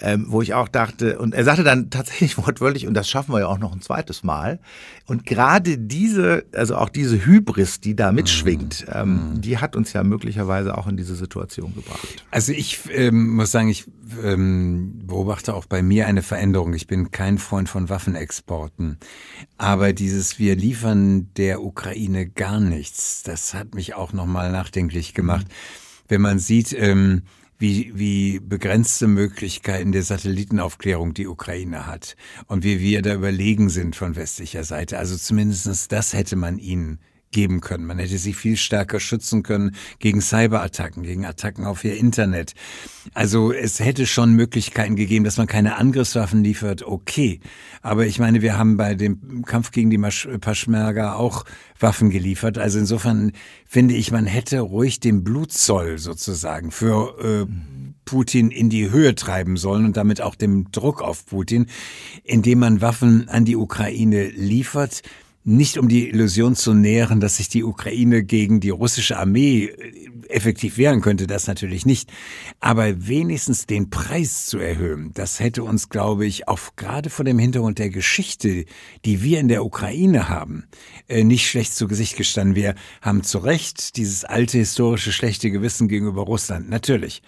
ähm, 0.00 0.26
wo 0.28 0.42
ich 0.42 0.52
auch 0.52 0.68
dachte, 0.68 1.18
und 1.18 1.34
er 1.34 1.44
sagte 1.44 1.64
dann 1.64 1.88
tatsächlich 1.90 2.36
wortwörtlich, 2.46 2.86
und 2.86 2.94
das 2.94 3.08
schaffen 3.08 3.32
wir 3.32 3.40
ja 3.40 3.46
auch 3.46 3.58
noch 3.58 3.72
ein 3.72 3.80
zweites 3.80 4.22
Mal. 4.22 4.60
Und 5.06 5.24
gerade 5.24 5.78
diese, 5.78 6.44
also 6.52 6.76
auch 6.76 6.88
diese 6.88 7.24
Hybris, 7.24 7.80
die 7.80 7.96
da 7.96 8.12
mitschwingt, 8.12 8.86
mhm. 8.86 8.92
ähm, 8.94 9.30
mhm. 9.34 9.40
die 9.40 9.58
hat 9.58 9.74
uns 9.74 9.92
ja 9.92 10.02
möglicherweise 10.02 10.76
auch 10.76 10.86
in 10.86 10.96
diese 10.96 11.14
Situation 11.14 11.74
gebracht. 11.74 12.24
Also 12.30 12.52
ich 12.52 12.80
ähm, 12.90 13.36
muss 13.36 13.52
sagen, 13.52 13.68
ich 13.68 13.86
ähm, 14.22 15.00
beobachte 15.06 15.54
auch 15.54 15.66
bei 15.66 15.82
mir 15.82 16.06
eine 16.06 16.22
Veränderung. 16.22 16.74
Ich 16.74 16.86
bin 16.86 17.10
kein 17.10 17.38
Freund 17.38 17.68
von 17.68 17.88
Waffenexporten. 17.88 18.98
Aber 19.56 19.92
dieses 19.92 20.38
Wir 20.38 20.56
liefern 20.56 21.30
der 21.36 21.62
Ukraine 21.62 22.26
gar 22.26 22.60
nichts, 22.60 23.22
das 23.22 23.54
hat 23.54 23.74
mich 23.74 23.94
auch 23.94 24.12
nochmal 24.12 24.52
nachdenklich 24.52 25.14
gemacht. 25.14 25.46
Mhm. 25.48 25.52
Wenn 26.08 26.20
man 26.20 26.38
sieht, 26.38 26.72
ähm, 26.78 27.22
wie, 27.58 27.92
wie 27.94 28.38
begrenzte 28.40 29.06
Möglichkeiten 29.06 29.92
der 29.92 30.02
Satellitenaufklärung 30.02 31.14
die 31.14 31.26
Ukraine 31.26 31.86
hat 31.86 32.16
und 32.46 32.64
wie 32.64 32.80
wir 32.80 33.02
da 33.02 33.14
überlegen 33.14 33.70
sind 33.70 33.96
von 33.96 34.16
westlicher 34.16 34.64
Seite. 34.64 34.98
Also 34.98 35.16
zumindestens 35.16 35.88
das 35.88 36.12
hätte 36.12 36.36
man 36.36 36.58
ihnen 36.58 36.98
geben 37.32 37.60
können. 37.60 37.86
Man 37.86 37.98
hätte 37.98 38.18
sie 38.18 38.32
viel 38.32 38.56
stärker 38.56 39.00
schützen 39.00 39.42
können 39.42 39.74
gegen 39.98 40.20
Cyberattacken, 40.20 41.02
gegen 41.02 41.24
Attacken 41.24 41.64
auf 41.64 41.84
ihr 41.84 41.96
Internet. 41.96 42.54
Also 43.14 43.52
es 43.52 43.80
hätte 43.80 44.06
schon 44.06 44.32
Möglichkeiten 44.32 44.96
gegeben, 44.96 45.24
dass 45.24 45.36
man 45.36 45.46
keine 45.46 45.76
Angriffswaffen 45.76 46.42
liefert, 46.42 46.82
okay. 46.82 47.40
Aber 47.82 48.06
ich 48.06 48.18
meine, 48.18 48.42
wir 48.42 48.58
haben 48.58 48.76
bei 48.76 48.94
dem 48.94 49.44
Kampf 49.44 49.70
gegen 49.70 49.90
die 49.90 49.98
Paschmerga 49.98 51.14
auch 51.14 51.44
Waffen 51.78 52.10
geliefert. 52.10 52.58
Also 52.58 52.78
insofern 52.78 53.32
finde 53.66 53.94
ich, 53.94 54.10
man 54.10 54.26
hätte 54.26 54.60
ruhig 54.60 55.00
den 55.00 55.24
Blutzoll 55.24 55.98
sozusagen 55.98 56.70
für 56.70 57.46
äh, 57.48 57.52
Putin 58.06 58.50
in 58.50 58.70
die 58.70 58.90
Höhe 58.90 59.14
treiben 59.14 59.56
sollen 59.56 59.84
und 59.84 59.96
damit 59.96 60.22
auch 60.22 60.36
dem 60.36 60.70
Druck 60.70 61.02
auf 61.02 61.26
Putin, 61.26 61.66
indem 62.24 62.60
man 62.60 62.80
Waffen 62.80 63.28
an 63.28 63.44
die 63.44 63.56
Ukraine 63.56 64.28
liefert, 64.28 65.02
nicht 65.46 65.78
um 65.78 65.88
die 65.88 66.08
Illusion 66.08 66.56
zu 66.56 66.74
nähren, 66.74 67.20
dass 67.20 67.36
sich 67.36 67.48
die 67.48 67.62
Ukraine 67.62 68.24
gegen 68.24 68.58
die 68.58 68.70
russische 68.70 69.16
Armee 69.16 69.66
äh, 69.66 70.10
effektiv 70.28 70.76
wehren 70.76 71.00
könnte, 71.00 71.28
das 71.28 71.46
natürlich 71.46 71.86
nicht. 71.86 72.10
Aber 72.58 73.06
wenigstens 73.06 73.64
den 73.64 73.88
Preis 73.88 74.46
zu 74.46 74.58
erhöhen, 74.58 75.12
das 75.14 75.38
hätte 75.38 75.62
uns, 75.62 75.88
glaube 75.88 76.26
ich, 76.26 76.48
auch 76.48 76.58
gerade 76.74 77.10
vor 77.10 77.24
dem 77.24 77.38
Hintergrund 77.38 77.78
der 77.78 77.90
Geschichte, 77.90 78.64
die 79.04 79.22
wir 79.22 79.38
in 79.38 79.46
der 79.46 79.64
Ukraine 79.64 80.28
haben, 80.28 80.64
äh, 81.06 81.22
nicht 81.22 81.48
schlecht 81.48 81.76
zu 81.76 81.86
Gesicht 81.86 82.16
gestanden. 82.16 82.56
Wir 82.56 82.74
haben 83.00 83.22
zu 83.22 83.38
Recht 83.38 83.96
dieses 83.96 84.24
alte 84.24 84.58
historische 84.58 85.12
schlechte 85.12 85.52
Gewissen 85.52 85.86
gegenüber 85.86 86.22
Russland, 86.22 86.68
natürlich. 86.68 87.22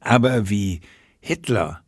Aber 0.00 0.50
wie 0.50 0.80
Hitler 1.20 1.82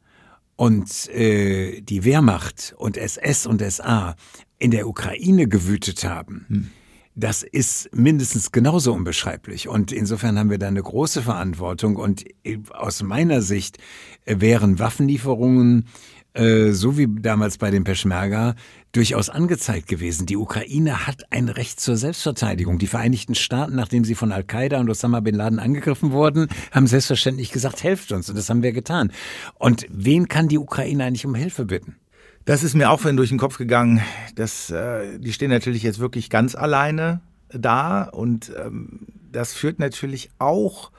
und 0.55 1.09
äh, 1.09 1.81
die 1.81 2.05
Wehrmacht 2.05 2.73
und 2.79 2.97
SS 2.97 3.47
und 3.47 3.61
SA 3.69 4.15
in 4.63 4.71
der 4.71 4.87
Ukraine 4.87 5.49
gewütet 5.49 6.05
haben, 6.05 6.47
hm. 6.49 6.71
das 7.17 7.43
ist 7.43 7.91
mindestens 7.95 8.53
genauso 8.53 8.93
unbeschreiblich. 8.93 9.69
Und 9.69 9.91
insofern 9.91 10.39
haben 10.39 10.51
wir 10.51 10.59
da 10.59 10.69
eine 10.69 10.83
große 10.83 11.23
Verantwortung. 11.23 11.97
Und 11.97 12.25
äh, 12.45 12.59
aus 12.71 13.03
meiner 13.03 13.43
Sicht 13.43 13.79
äh, 14.25 14.37
wären 14.39 14.79
Waffenlieferungen 14.79 15.87
äh, 16.35 16.71
so 16.71 16.97
wie 16.97 17.09
damals 17.09 17.59
bei 17.59 17.71
den 17.71 17.85
Peschmerga, 17.85 18.55
durchaus 18.93 19.29
angezeigt 19.29 19.89
gewesen. 19.89 20.27
Die 20.27 20.37
Ukraine 20.37 21.07
hat 21.07 21.31
ein 21.31 21.49
Recht 21.49 21.81
zur 21.81 21.97
Selbstverteidigung. 21.97 22.79
Die 22.79 22.87
Vereinigten 22.87 23.35
Staaten, 23.35 23.75
nachdem 23.75 24.05
sie 24.05 24.15
von 24.15 24.33
Al-Qaida 24.33 24.81
und 24.81 24.89
Osama 24.89 25.21
bin 25.21 25.35
Laden 25.35 25.59
angegriffen 25.59 26.13
wurden, 26.13 26.49
haben 26.71 26.87
selbstverständlich 26.87 27.53
gesagt, 27.53 27.83
helft 27.83 28.13
uns. 28.13 28.31
Und 28.31 28.37
das 28.37 28.49
haben 28.49 28.63
wir 28.63 28.73
getan. 28.73 29.13
Und 29.59 29.87
wen 29.91 30.29
kann 30.29 30.49
die 30.49 30.59
Ukraine 30.59 31.05
eigentlich 31.05 31.27
um 31.27 31.35
Hilfe 31.35 31.67
bitten? 31.67 31.97
Das 32.45 32.65
ist 32.65 32.75
mir 32.75 32.91
auch 32.91 32.99
vorhin 32.99 33.17
durch 33.17 33.29
den 33.29 33.39
Kopf 33.39 33.57
gegangen. 33.57 34.01
Das, 34.35 34.69
äh, 34.71 35.19
die 35.21 35.33
stehen 35.33 35.51
natürlich 35.51 35.85
jetzt 35.85 36.01
wirklich 36.01 36.29
ganz 36.29 36.57
alleine 36.57 37.21
da 37.51 38.03
und 38.03 38.53
ähm, 38.59 39.07
das 39.31 39.55
führt 39.55 39.79
natürlich 39.79 40.31
auch 40.39 40.91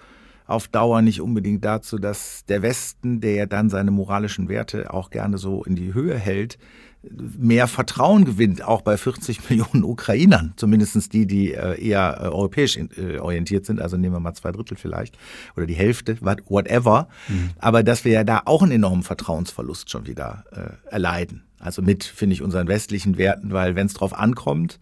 auf 0.46 0.70
Dauer 0.70 1.02
nicht 1.02 1.20
unbedingt 1.20 1.66
dazu, 1.66 1.98
dass 1.98 2.46
der 2.46 2.62
Westen, 2.62 3.20
der 3.20 3.34
ja 3.34 3.46
dann 3.46 3.70
seine 3.70 3.92
moralischen 3.92 4.48
Werte 4.48 4.94
auch 4.94 5.10
gerne 5.10 5.38
so 5.38 5.66
in 5.66 5.76
die 5.76 5.94
Höhe 5.94 6.18
hält, 6.18 6.58
mehr 7.12 7.68
Vertrauen 7.68 8.26
gewinnt, 8.26 8.64
auch 8.64 8.82
bei 8.82 8.98
40 8.98 9.50
Millionen 9.50 9.84
Ukrainern, 9.84 10.54
zumindest 10.56 11.14
die, 11.14 11.26
die 11.26 11.54
äh, 11.54 11.80
eher 11.82 12.18
äh, 12.20 12.24
europäisch 12.26 12.78
äh, 12.78 13.20
orientiert 13.20 13.66
sind, 13.66 13.82
also 13.82 13.98
nehmen 13.98 14.16
wir 14.16 14.20
mal 14.20 14.34
zwei 14.34 14.52
Drittel 14.52 14.78
vielleicht 14.78 15.18
oder 15.56 15.66
die 15.66 15.74
Hälfte, 15.74 16.18
whatever. 16.22 17.08
Mhm. 17.28 17.52
Aber 17.60 17.84
dass 17.84 18.06
wir 18.06 18.14
ja 18.14 18.24
da 18.24 18.44
auch 18.46 18.62
einen 18.62 18.72
enormen 18.72 19.04
Vertrauensverlust 19.04 19.90
schon 19.90 20.08
wieder 20.08 20.46
erleiden. 20.90 21.44
Also 21.60 21.82
mit, 21.82 22.04
finde 22.04 22.34
ich, 22.34 22.42
unseren 22.42 22.68
westlichen 22.68 23.18
Werten, 23.18 23.52
weil 23.52 23.76
wenn 23.76 23.88
es 23.88 23.94
drauf 23.94 24.18
ankommt, 24.18 24.80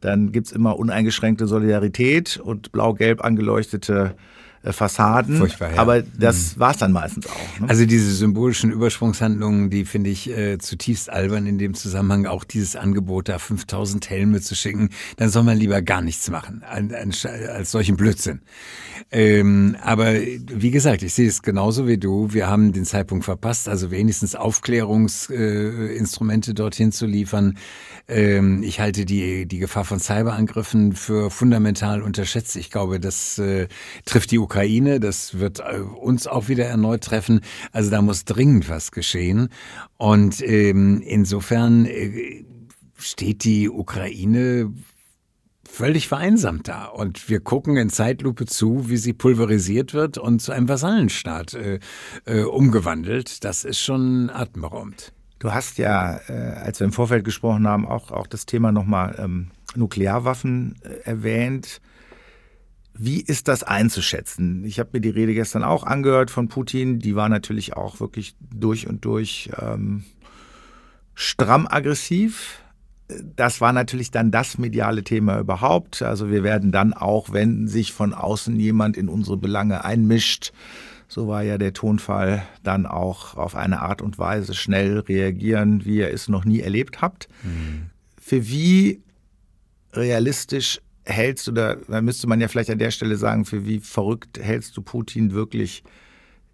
dann 0.00 0.32
gibt's 0.32 0.52
immer 0.52 0.78
uneingeschränkte 0.78 1.46
Solidarität 1.46 2.36
und 2.36 2.72
blau-gelb 2.72 3.24
angeleuchtete 3.24 4.14
äh, 4.16 4.41
Fassaden. 4.70 5.38
Furchtbar, 5.38 5.72
ja. 5.72 5.78
Aber 5.78 6.02
das 6.02 6.56
mhm. 6.56 6.60
war 6.60 6.70
es 6.70 6.78
dann 6.78 6.92
meistens 6.92 7.26
auch. 7.26 7.60
Ne? 7.60 7.68
Also 7.68 7.84
diese 7.84 8.12
symbolischen 8.12 8.70
Übersprungshandlungen, 8.70 9.70
die 9.70 9.84
finde 9.84 10.10
ich 10.10 10.30
äh, 10.30 10.58
zutiefst 10.58 11.10
albern 11.10 11.46
in 11.46 11.58
dem 11.58 11.74
Zusammenhang. 11.74 12.26
Auch 12.26 12.44
dieses 12.44 12.76
Angebot, 12.76 13.28
da 13.28 13.38
5000 13.38 14.08
Helme 14.08 14.40
zu 14.40 14.54
schicken, 14.54 14.90
dann 15.16 15.30
soll 15.30 15.42
man 15.42 15.58
lieber 15.58 15.82
gar 15.82 16.00
nichts 16.00 16.30
machen 16.30 16.62
als 16.62 17.70
solchen 17.70 17.96
Blödsinn. 17.96 18.40
Ähm, 19.10 19.76
aber 19.82 20.14
wie 20.14 20.70
gesagt, 20.70 21.02
ich 21.02 21.14
sehe 21.14 21.26
es 21.28 21.42
genauso 21.42 21.88
wie 21.88 21.98
du. 21.98 22.32
Wir 22.32 22.48
haben 22.48 22.72
den 22.72 22.84
Zeitpunkt 22.84 23.24
verpasst, 23.24 23.68
also 23.68 23.90
wenigstens 23.90 24.34
Aufklärungsinstrumente 24.34 26.50
äh, 26.52 26.54
dorthin 26.54 26.92
zu 26.92 27.06
liefern. 27.06 27.58
Ähm, 28.08 28.62
ich 28.62 28.80
halte 28.80 29.04
die, 29.04 29.46
die 29.46 29.58
Gefahr 29.58 29.84
von 29.84 30.00
Cyberangriffen 30.00 30.94
für 30.94 31.30
fundamental 31.30 32.02
unterschätzt. 32.02 32.56
Ich 32.56 32.70
glaube, 32.70 32.98
das 33.00 33.38
äh, 33.38 33.68
trifft 34.04 34.30
die 34.30 34.38
Ukraine, 34.38 34.51
das 35.00 35.38
wird 35.38 35.60
äh, 35.60 35.78
uns 35.78 36.26
auch 36.26 36.48
wieder 36.48 36.66
erneut 36.66 37.04
treffen. 37.04 37.40
Also 37.72 37.90
da 37.90 38.02
muss 38.02 38.24
dringend 38.24 38.68
was 38.68 38.92
geschehen. 38.92 39.48
Und 39.96 40.42
ähm, 40.42 41.02
insofern 41.04 41.86
äh, 41.86 42.44
steht 42.96 43.44
die 43.44 43.68
Ukraine 43.68 44.72
völlig 45.72 46.08
vereinsamt 46.08 46.68
da. 46.68 46.84
Und 46.84 47.28
wir 47.28 47.40
gucken 47.40 47.76
in 47.76 47.88
Zeitlupe 47.88 48.46
zu, 48.46 48.88
wie 48.90 48.98
sie 48.98 49.14
pulverisiert 49.14 49.94
wird 49.94 50.18
und 50.18 50.40
zu 50.40 50.52
einem 50.52 50.68
Vasallenstaat 50.68 51.54
äh, 51.54 51.80
äh, 52.26 52.42
umgewandelt. 52.42 53.42
Das 53.44 53.64
ist 53.64 53.80
schon 53.80 54.30
atemberaubend. 54.30 55.12
Du 55.38 55.52
hast 55.52 55.78
ja, 55.78 56.20
äh, 56.28 56.32
als 56.32 56.78
wir 56.78 56.84
im 56.84 56.92
Vorfeld 56.92 57.24
gesprochen 57.24 57.66
haben, 57.66 57.86
auch, 57.86 58.10
auch 58.12 58.26
das 58.26 58.46
Thema 58.46 58.70
nochmal 58.70 59.16
ähm, 59.18 59.50
Nuklearwaffen 59.74 60.76
äh, 60.82 61.08
erwähnt. 61.08 61.80
Wie 62.94 63.20
ist 63.20 63.48
das 63.48 63.62
einzuschätzen? 63.62 64.64
Ich 64.64 64.78
habe 64.78 64.90
mir 64.92 65.00
die 65.00 65.10
Rede 65.10 65.34
gestern 65.34 65.64
auch 65.64 65.84
angehört 65.84 66.30
von 66.30 66.48
Putin. 66.48 66.98
Die 66.98 67.16
war 67.16 67.28
natürlich 67.28 67.74
auch 67.74 68.00
wirklich 68.00 68.34
durch 68.40 68.86
und 68.86 69.04
durch 69.04 69.50
ähm, 69.60 70.04
stramm 71.14 71.66
aggressiv. 71.68 72.58
das 73.36 73.60
war 73.60 73.72
natürlich 73.72 74.10
dann 74.10 74.30
das 74.30 74.56
mediale 74.58 75.04
Thema 75.04 75.38
überhaupt. 75.38 76.02
Also 76.02 76.30
wir 76.30 76.42
werden 76.42 76.72
dann 76.72 76.94
auch, 76.94 77.32
wenn 77.32 77.68
sich 77.68 77.92
von 77.92 78.14
außen 78.14 78.58
jemand 78.58 78.96
in 78.96 79.08
unsere 79.08 79.36
Belange 79.36 79.84
einmischt, 79.84 80.52
so 81.08 81.28
war 81.28 81.42
ja 81.42 81.58
der 81.58 81.74
Tonfall, 81.74 82.42
dann 82.62 82.86
auch 82.86 83.36
auf 83.36 83.54
eine 83.54 83.82
Art 83.82 84.00
und 84.00 84.18
Weise 84.18 84.54
schnell 84.54 85.00
reagieren, 85.00 85.84
wie 85.84 85.96
ihr 85.96 86.10
es 86.10 86.28
noch 86.28 86.46
nie 86.46 86.60
erlebt 86.60 87.02
habt. 87.02 87.28
Mhm. 87.42 87.90
Für 88.18 88.48
wie 88.48 89.02
realistisch 89.92 90.80
hältst 91.04 91.46
du, 91.46 91.52
oder 91.52 91.76
da 91.76 92.00
müsste 92.00 92.26
man 92.26 92.40
ja 92.40 92.48
vielleicht 92.48 92.70
an 92.70 92.78
der 92.78 92.90
Stelle 92.90 93.16
sagen, 93.16 93.44
für 93.44 93.66
wie 93.66 93.80
verrückt 93.80 94.38
hältst 94.40 94.76
du 94.76 94.82
Putin 94.82 95.32
wirklich 95.32 95.82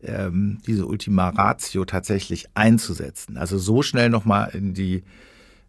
ähm, 0.03 0.59
diese 0.67 0.87
Ultima 0.87 1.29
Ratio 1.31 1.85
tatsächlich 1.85 2.49
einzusetzen? 2.55 3.37
Also 3.37 3.59
so 3.59 3.83
schnell 3.83 4.11
nochmal 4.11 4.51
in 4.55 4.75
die 4.75 5.03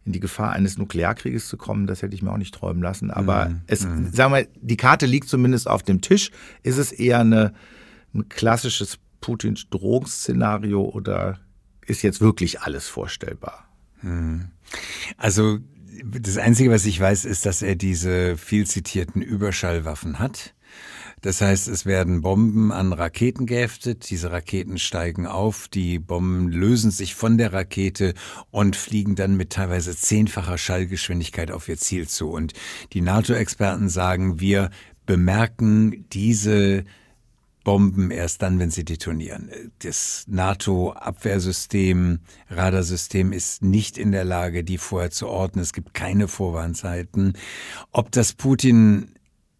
in 0.05 0.13
die 0.13 0.19
Gefahr 0.19 0.53
eines 0.53 0.77
Nuklearkrieges 0.77 1.47
zu 1.47 1.57
kommen, 1.57 1.85
das 1.85 2.01
hätte 2.01 2.15
ich 2.15 2.23
mir 2.23 2.31
auch 2.31 2.37
nicht 2.37 2.55
träumen 2.55 2.81
lassen. 2.81 3.11
Aber 3.11 3.49
mhm. 3.49 3.61
es, 3.67 3.85
mhm. 3.85 4.11
sagen 4.11 4.33
wir, 4.33 4.47
die 4.55 4.77
Karte 4.77 5.05
liegt 5.05 5.29
zumindest 5.29 5.67
auf 5.67 5.83
dem 5.83 6.01
Tisch. 6.01 6.31
Ist 6.63 6.77
es 6.77 6.91
eher 6.91 7.19
eine, 7.19 7.53
ein 8.15 8.27
klassisches 8.27 8.97
Putins 9.21 9.69
Drohungsszenario 9.69 10.81
oder 10.81 11.39
ist 11.85 12.01
jetzt 12.01 12.21
wirklich 12.21 12.61
alles 12.61 12.87
vorstellbar? 12.87 13.67
Mhm. 14.01 14.49
Also 15.17 15.59
das 16.03 16.37
Einzige, 16.37 16.71
was 16.71 16.85
ich 16.85 16.99
weiß, 16.99 17.25
ist, 17.25 17.45
dass 17.45 17.61
er 17.61 17.75
diese 17.75 18.37
viel 18.37 18.65
zitierten 18.65 19.21
Überschallwaffen 19.21 20.19
hat. 20.19 20.53
Das 21.21 21.41
heißt, 21.41 21.67
es 21.67 21.85
werden 21.85 22.21
Bomben 22.21 22.71
an 22.71 22.93
Raketen 22.93 23.45
geheftet, 23.45 24.09
diese 24.09 24.31
Raketen 24.31 24.77
steigen 24.77 25.27
auf, 25.27 25.67
die 25.67 25.99
Bomben 25.99 26.49
lösen 26.49 26.91
sich 26.91 27.13
von 27.13 27.37
der 27.37 27.51
Rakete 27.51 28.13
und 28.51 28.77
fliegen 28.77 29.15
dann 29.15 29.35
mit 29.35 29.49
teilweise 29.49 29.95
zehnfacher 29.95 30.57
Schallgeschwindigkeit 30.57 31.51
auf 31.51 31.67
ihr 31.67 31.77
Ziel 31.77 32.07
zu. 32.07 32.29
Und 32.29 32.53
die 32.93 33.01
NATO-Experten 33.01 33.89
sagen, 33.89 34.39
wir 34.39 34.69
bemerken 35.05 36.05
diese 36.13 36.85
Bomben 37.69 38.09
erst 38.09 38.41
dann, 38.41 38.57
wenn 38.57 38.71
sie 38.71 38.83
detonieren. 38.83 39.51
Das 39.83 40.25
NATO-Abwehrsystem, 40.27 42.17
Radarsystem 42.49 43.31
ist 43.31 43.61
nicht 43.61 43.99
in 43.99 44.11
der 44.11 44.25
Lage, 44.25 44.63
die 44.63 44.79
vorher 44.79 45.11
zu 45.11 45.27
ordnen. 45.27 45.61
Es 45.61 45.71
gibt 45.71 45.93
keine 45.93 46.27
Vorwarnzeiten. 46.27 47.33
Ob 47.91 48.11
das 48.11 48.33
Putin 48.33 49.11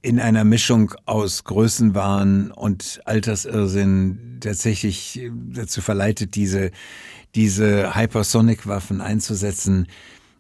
in 0.02 0.20
einer 0.20 0.44
Mischung 0.44 0.92
aus 1.06 1.44
Größenwahn 1.44 2.50
und 2.50 3.00
Altersirrsinn 3.06 4.40
tatsächlich 4.40 5.30
dazu 5.54 5.80
verleitet, 5.80 6.34
diese, 6.34 6.72
diese 7.36 7.96
Hypersonic-Waffen 7.96 9.02
einzusetzen, 9.02 9.86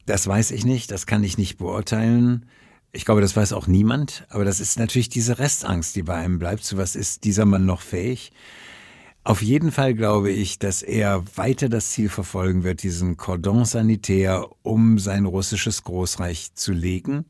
das 0.07 0.25
weiß 0.25 0.49
ich 0.49 0.65
nicht, 0.65 0.89
das 0.89 1.05
kann 1.05 1.23
ich 1.23 1.37
nicht 1.37 1.59
beurteilen. 1.59 2.47
Ich 2.91 3.05
glaube, 3.05 3.21
das 3.21 3.35
weiß 3.35 3.53
auch 3.53 3.67
niemand, 3.67 4.25
aber 4.29 4.45
das 4.45 4.59
ist 4.59 4.79
natürlich 4.79 5.09
diese 5.09 5.37
Restangst, 5.37 5.95
die 5.95 6.03
bei 6.03 6.15
einem 6.15 6.39
bleibt. 6.39 6.63
Zu 6.63 6.77
was 6.77 6.95
ist 6.95 7.23
dieser 7.23 7.45
Mann 7.45 7.65
noch 7.65 7.81
fähig? 7.81 8.31
Auf 9.23 9.43
jeden 9.43 9.71
Fall 9.71 9.93
glaube 9.93 10.31
ich, 10.31 10.57
dass 10.57 10.81
er 10.81 11.23
weiter 11.35 11.69
das 11.69 11.91
Ziel 11.91 12.09
verfolgen 12.09 12.63
wird, 12.63 12.81
diesen 12.81 13.15
Cordon 13.15 13.65
sanitär 13.65 14.47
um 14.63 14.97
sein 14.97 15.25
russisches 15.25 15.83
Großreich 15.83 16.55
zu 16.55 16.71
legen 16.71 17.25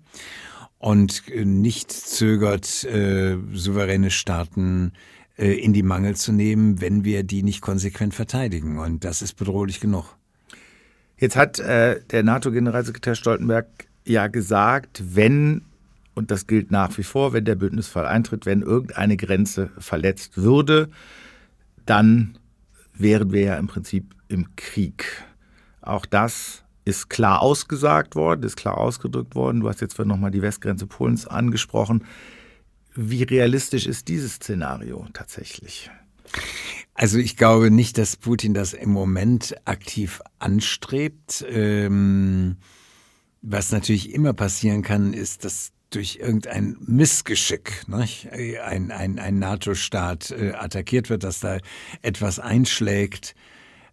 und 0.77 1.27
äh, 1.27 1.43
nicht 1.43 1.91
zögert, 1.91 2.85
äh, 2.85 3.35
souveräne 3.51 4.11
Staaten 4.11 4.93
äh, 5.37 5.51
in 5.59 5.73
die 5.73 5.83
Mangel 5.83 6.15
zu 6.15 6.31
nehmen, 6.31 6.79
wenn 6.79 7.03
wir 7.03 7.23
die 7.23 7.43
nicht 7.43 7.59
konsequent 7.59 8.13
verteidigen. 8.13 8.79
Und 8.79 9.03
das 9.03 9.21
ist 9.21 9.33
bedrohlich 9.33 9.81
genug. 9.81 10.15
Jetzt 11.17 11.35
hat 11.35 11.59
äh, 11.59 11.99
der 12.11 12.23
NATO-Generalsekretär 12.23 13.15
Stoltenberg 13.15 13.67
ja 14.09 14.27
gesagt, 14.27 15.01
wenn, 15.15 15.61
und 16.15 16.31
das 16.31 16.47
gilt 16.47 16.71
nach 16.71 16.97
wie 16.97 17.03
vor, 17.03 17.33
wenn 17.33 17.45
der 17.45 17.55
Bündnisfall 17.55 18.05
eintritt, 18.05 18.45
wenn 18.45 18.61
irgendeine 18.61 19.17
Grenze 19.17 19.69
verletzt 19.77 20.37
würde, 20.37 20.89
dann 21.85 22.37
wären 22.93 23.31
wir 23.31 23.41
ja 23.41 23.57
im 23.57 23.67
Prinzip 23.67 24.13
im 24.27 24.55
Krieg. 24.55 25.05
Auch 25.81 26.05
das 26.05 26.63
ist 26.85 27.09
klar 27.09 27.41
ausgesagt 27.41 28.15
worden, 28.15 28.43
ist 28.43 28.57
klar 28.57 28.77
ausgedrückt 28.77 29.35
worden. 29.35 29.61
Du 29.61 29.69
hast 29.69 29.81
jetzt 29.81 29.97
nochmal 29.99 30.31
die 30.31 30.41
Westgrenze 30.41 30.87
Polens 30.87 31.25
angesprochen. 31.27 32.03
Wie 32.95 33.23
realistisch 33.23 33.85
ist 33.85 34.07
dieses 34.07 34.35
Szenario 34.35 35.07
tatsächlich? 35.13 35.89
Also 36.93 37.17
ich 37.17 37.37
glaube 37.37 37.71
nicht, 37.71 37.97
dass 37.97 38.17
Putin 38.17 38.53
das 38.53 38.73
im 38.73 38.89
Moment 38.89 39.55
aktiv 39.65 40.21
anstrebt. 40.39 41.45
Ähm, 41.49 42.57
was 43.41 43.71
natürlich 43.71 44.13
immer 44.13 44.33
passieren 44.33 44.81
kann, 44.81 45.13
ist, 45.13 45.45
dass 45.45 45.71
durch 45.89 46.17
irgendein 46.21 46.77
Missgeschick 46.81 47.87
nicht? 47.87 48.29
ein, 48.31 48.91
ein, 48.91 49.19
ein 49.19 49.39
NATO-Staat 49.39 50.31
äh, 50.31 50.51
attackiert 50.53 51.09
wird, 51.09 51.23
dass 51.23 51.39
da 51.39 51.57
etwas 52.01 52.39
einschlägt 52.39 53.35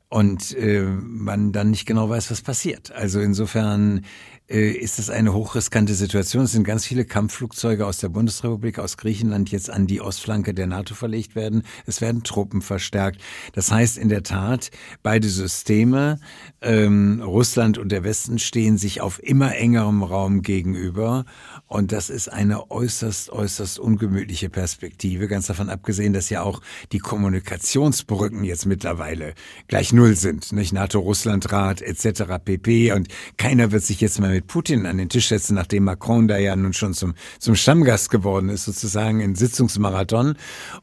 und 0.08 0.56
äh, 0.56 0.82
man 0.82 1.52
dann 1.52 1.70
nicht 1.70 1.86
genau 1.86 2.08
weiß, 2.08 2.30
was 2.30 2.42
passiert. 2.42 2.92
Also 2.92 3.20
insofern 3.20 4.04
ist 4.48 5.00
es 5.00 5.10
eine 5.10 5.32
hochriskante 5.32 5.94
Situation. 5.94 6.44
Es 6.44 6.52
sind 6.52 6.62
ganz 6.62 6.86
viele 6.86 7.04
Kampfflugzeuge 7.04 7.84
aus 7.84 7.98
der 7.98 8.10
Bundesrepublik, 8.10 8.78
aus 8.78 8.96
Griechenland 8.96 9.50
jetzt 9.50 9.70
an 9.70 9.88
die 9.88 10.00
Ostflanke 10.00 10.54
der 10.54 10.68
NATO 10.68 10.94
verlegt 10.94 11.34
werden. 11.34 11.64
Es 11.84 12.00
werden 12.00 12.22
Truppen 12.22 12.62
verstärkt. 12.62 13.20
Das 13.54 13.72
heißt 13.72 13.98
in 13.98 14.08
der 14.08 14.22
Tat, 14.22 14.70
beide 15.02 15.28
Systeme, 15.28 16.20
ähm, 16.60 17.20
Russland 17.24 17.76
und 17.76 17.90
der 17.90 18.04
Westen, 18.04 18.38
stehen 18.38 18.78
sich 18.78 19.00
auf 19.00 19.20
immer 19.20 19.56
engerem 19.56 20.04
Raum 20.04 20.42
gegenüber. 20.42 21.24
Und 21.66 21.90
das 21.90 22.08
ist 22.08 22.28
eine 22.32 22.70
äußerst, 22.70 23.30
äußerst 23.30 23.80
ungemütliche 23.80 24.48
Perspektive. 24.48 25.26
Ganz 25.26 25.46
davon 25.46 25.68
abgesehen, 25.68 26.12
dass 26.12 26.30
ja 26.30 26.42
auch 26.42 26.60
die 26.92 27.00
Kommunikationsbrücken 27.00 28.44
jetzt 28.44 28.66
mittlerweile 28.66 29.34
gleich 29.66 29.92
null 29.92 30.14
sind. 30.14 30.52
Nicht 30.52 30.72
NATO-Russland-Rat 30.72 31.82
etc. 31.82 32.22
pp. 32.44 32.92
Und 32.92 33.08
keiner 33.36 33.72
wird 33.72 33.82
sich 33.82 34.00
jetzt 34.00 34.20
mal 34.20 34.35
mit 34.36 34.48
Putin 34.48 34.84
an 34.84 34.98
den 34.98 35.08
Tisch 35.08 35.28
setzen, 35.28 35.54
nachdem 35.54 35.84
Macron 35.84 36.28
da 36.28 36.36
ja 36.36 36.54
nun 36.54 36.74
schon 36.74 36.92
zum, 36.92 37.14
zum 37.38 37.56
Stammgast 37.56 38.10
geworden 38.10 38.50
ist, 38.50 38.66
sozusagen 38.66 39.20
in 39.20 39.34
Sitzungsmarathon 39.34 40.36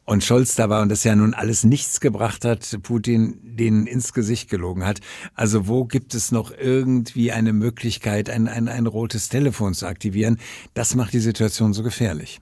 und 0.06 0.24
Scholz 0.24 0.56
da 0.56 0.70
war 0.70 0.82
und 0.82 0.89
das 0.89 1.04
ja 1.04 1.16
nun 1.16 1.36
alles 1.36 1.63
nichts 1.63 2.00
gebracht 2.00 2.46
hat, 2.46 2.80
Putin 2.82 3.39
denen 3.44 3.86
ins 3.86 4.13
Gesicht 4.13 4.50
gelogen 4.50 4.84
hat. 4.86 5.02
Also 5.36 5.68
wo 5.68 5.86
gibt 5.86 6.16
es 6.16 6.32
noch 6.32 6.52
irgendwie 6.52 7.32
eine 7.32 7.54
Möglichkeit, 7.54 8.28
ein, 8.28 8.48
ein, 8.48 8.68
ein 8.68 8.88
rotes 8.88 9.30
Telefon 9.30 9.76
zu 9.76 9.86
aktivieren? 9.86 10.39
Das 10.74 10.96
macht 10.96 11.13
die 11.13 11.20
Situation 11.20 11.74
so 11.74 11.84
gefährlich. 11.84 12.42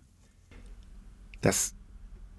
Das 1.41 1.73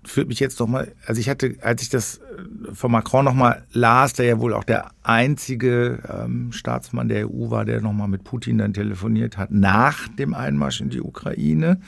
führt 0.04 0.28
mich 0.28 0.40
jetzt 0.40 0.58
nochmal, 0.60 0.92
also 1.06 1.20
ich 1.20 1.28
hatte, 1.28 1.56
als 1.62 1.82
ich 1.82 1.88
das 1.88 2.18
äh, 2.18 2.74
von 2.74 2.90
Macron 2.90 3.24
nochmal 3.24 3.64
las, 3.72 4.12
der 4.14 4.26
ja 4.26 4.40
wohl 4.40 4.54
auch 4.54 4.64
der 4.64 4.90
einzige 5.02 6.00
ähm, 6.08 6.52
Staatsmann 6.52 7.08
der 7.08 7.28
EU 7.28 7.50
war, 7.50 7.64
der 7.64 7.80
nochmal 7.80 8.08
mit 8.08 8.24
Putin 8.24 8.58
dann 8.58 8.74
telefoniert 8.74 9.38
hat, 9.38 9.50
nach 9.50 10.08
dem 10.08 10.34
Einmarsch 10.34 10.80
in 10.80 10.90
die 10.90 11.00
Ukraine. 11.00 11.80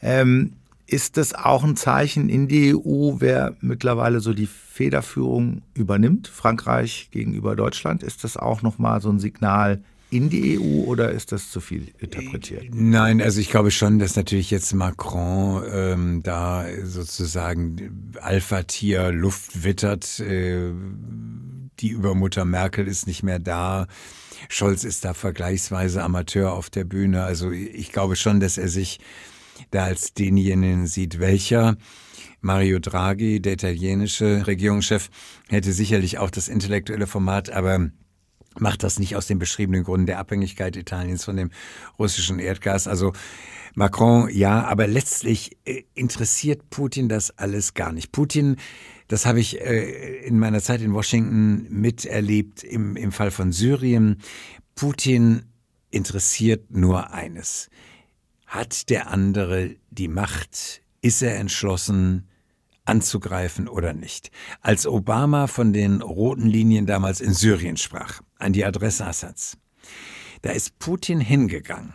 Ähm, 0.00 0.52
ist 0.86 1.16
das 1.16 1.34
auch 1.34 1.64
ein 1.64 1.76
Zeichen 1.76 2.28
in 2.28 2.46
die 2.46 2.74
EU, 2.74 3.16
wer 3.18 3.56
mittlerweile 3.60 4.20
so 4.20 4.34
die 4.34 4.46
Federführung 4.46 5.62
übernimmt? 5.72 6.28
Frankreich 6.28 7.08
gegenüber 7.10 7.56
Deutschland? 7.56 8.02
Ist 8.02 8.22
das 8.22 8.36
auch 8.36 8.60
nochmal 8.60 9.00
so 9.00 9.10
ein 9.10 9.18
Signal 9.18 9.80
in 10.14 10.30
die 10.30 10.60
EU 10.60 10.84
oder 10.84 11.10
ist 11.10 11.32
das 11.32 11.50
zu 11.50 11.60
viel 11.60 11.92
interpretiert? 11.98 12.66
Nein, 12.72 13.20
also 13.20 13.40
ich 13.40 13.50
glaube 13.50 13.72
schon, 13.72 13.98
dass 13.98 14.14
natürlich 14.14 14.50
jetzt 14.52 14.72
Macron 14.72 15.64
ähm, 15.68 16.22
da 16.22 16.66
sozusagen 16.84 18.12
Alpha-Tier 18.20 19.10
Luft 19.10 19.64
wittert. 19.64 20.20
Äh, 20.20 20.70
die 21.80 21.88
Übermutter 21.88 22.44
Merkel 22.44 22.86
ist 22.86 23.08
nicht 23.08 23.24
mehr 23.24 23.40
da. 23.40 23.88
Scholz 24.48 24.84
ist 24.84 25.04
da 25.04 25.14
vergleichsweise 25.14 26.02
Amateur 26.04 26.52
auf 26.52 26.70
der 26.70 26.84
Bühne. 26.84 27.24
Also 27.24 27.50
ich 27.50 27.90
glaube 27.90 28.14
schon, 28.14 28.38
dass 28.38 28.56
er 28.56 28.68
sich 28.68 29.00
da 29.72 29.84
als 29.84 30.14
denjenigen 30.14 30.86
sieht, 30.86 31.18
welcher 31.18 31.76
Mario 32.40 32.78
Draghi, 32.78 33.40
der 33.40 33.54
italienische 33.54 34.46
Regierungschef, 34.46 35.10
hätte 35.48 35.72
sicherlich 35.72 36.18
auch 36.18 36.30
das 36.30 36.46
intellektuelle 36.46 37.08
Format, 37.08 37.50
aber 37.50 37.90
macht 38.58 38.82
das 38.82 38.98
nicht 38.98 39.16
aus 39.16 39.26
den 39.26 39.38
beschriebenen 39.38 39.84
Gründen 39.84 40.06
der 40.06 40.18
Abhängigkeit 40.18 40.76
Italiens 40.76 41.24
von 41.24 41.36
dem 41.36 41.50
russischen 41.98 42.38
Erdgas. 42.38 42.86
Also 42.86 43.12
Macron 43.74 44.28
ja, 44.30 44.64
aber 44.64 44.86
letztlich 44.86 45.56
äh, 45.64 45.82
interessiert 45.94 46.70
Putin 46.70 47.08
das 47.08 47.36
alles 47.38 47.74
gar 47.74 47.92
nicht. 47.92 48.12
Putin, 48.12 48.56
das 49.08 49.26
habe 49.26 49.40
ich 49.40 49.60
äh, 49.60 50.24
in 50.26 50.38
meiner 50.38 50.60
Zeit 50.60 50.80
in 50.80 50.94
Washington 50.94 51.66
miterlebt 51.68 52.62
im, 52.62 52.96
im 52.96 53.12
Fall 53.12 53.30
von 53.30 53.52
Syrien. 53.52 54.20
Putin 54.74 55.44
interessiert 55.90 56.70
nur 56.70 57.12
eines. 57.12 57.68
Hat 58.46 58.90
der 58.90 59.08
andere 59.10 59.76
die 59.90 60.08
Macht? 60.08 60.82
Ist 61.00 61.22
er 61.22 61.36
entschlossen? 61.36 62.28
Anzugreifen 62.84 63.68
oder 63.68 63.92
nicht. 63.92 64.30
Als 64.60 64.86
Obama 64.86 65.46
von 65.46 65.72
den 65.72 66.02
roten 66.02 66.46
Linien 66.46 66.86
damals 66.86 67.20
in 67.20 67.32
Syrien 67.32 67.76
sprach, 67.76 68.20
an 68.38 68.52
die 68.52 68.64
Adresse 68.64 69.06
Assads, 69.06 69.56
Da 70.42 70.50
ist 70.50 70.78
Putin 70.78 71.20
hingegangen 71.20 71.94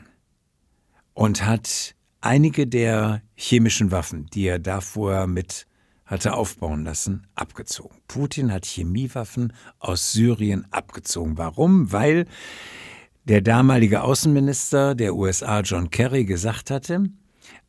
und 1.14 1.46
hat 1.46 1.96
einige 2.22 2.66
der 2.66 3.22
chemischen 3.36 3.92
Waffen, 3.92 4.26
die 4.34 4.48
er 4.48 4.60
davor 4.60 5.28
mit 5.28 5.68
hatte 6.10 6.34
aufbauen 6.34 6.84
lassen, 6.86 7.28
abgezogen. 7.36 7.96
Putin 8.08 8.52
hat 8.52 8.66
Chemiewaffen 8.66 9.54
aus 9.78 10.12
Syrien 10.12 10.66
abgezogen. 10.72 11.38
Warum? 11.38 11.92
Weil 11.92 12.26
der 13.26 13.42
damalige 13.42 14.02
Außenminister 14.02 14.96
der 14.96 15.14
USA, 15.16 15.60
John 15.60 15.92
Kerry, 15.92 16.26
gesagt 16.26 16.72
hatte, 16.72 17.12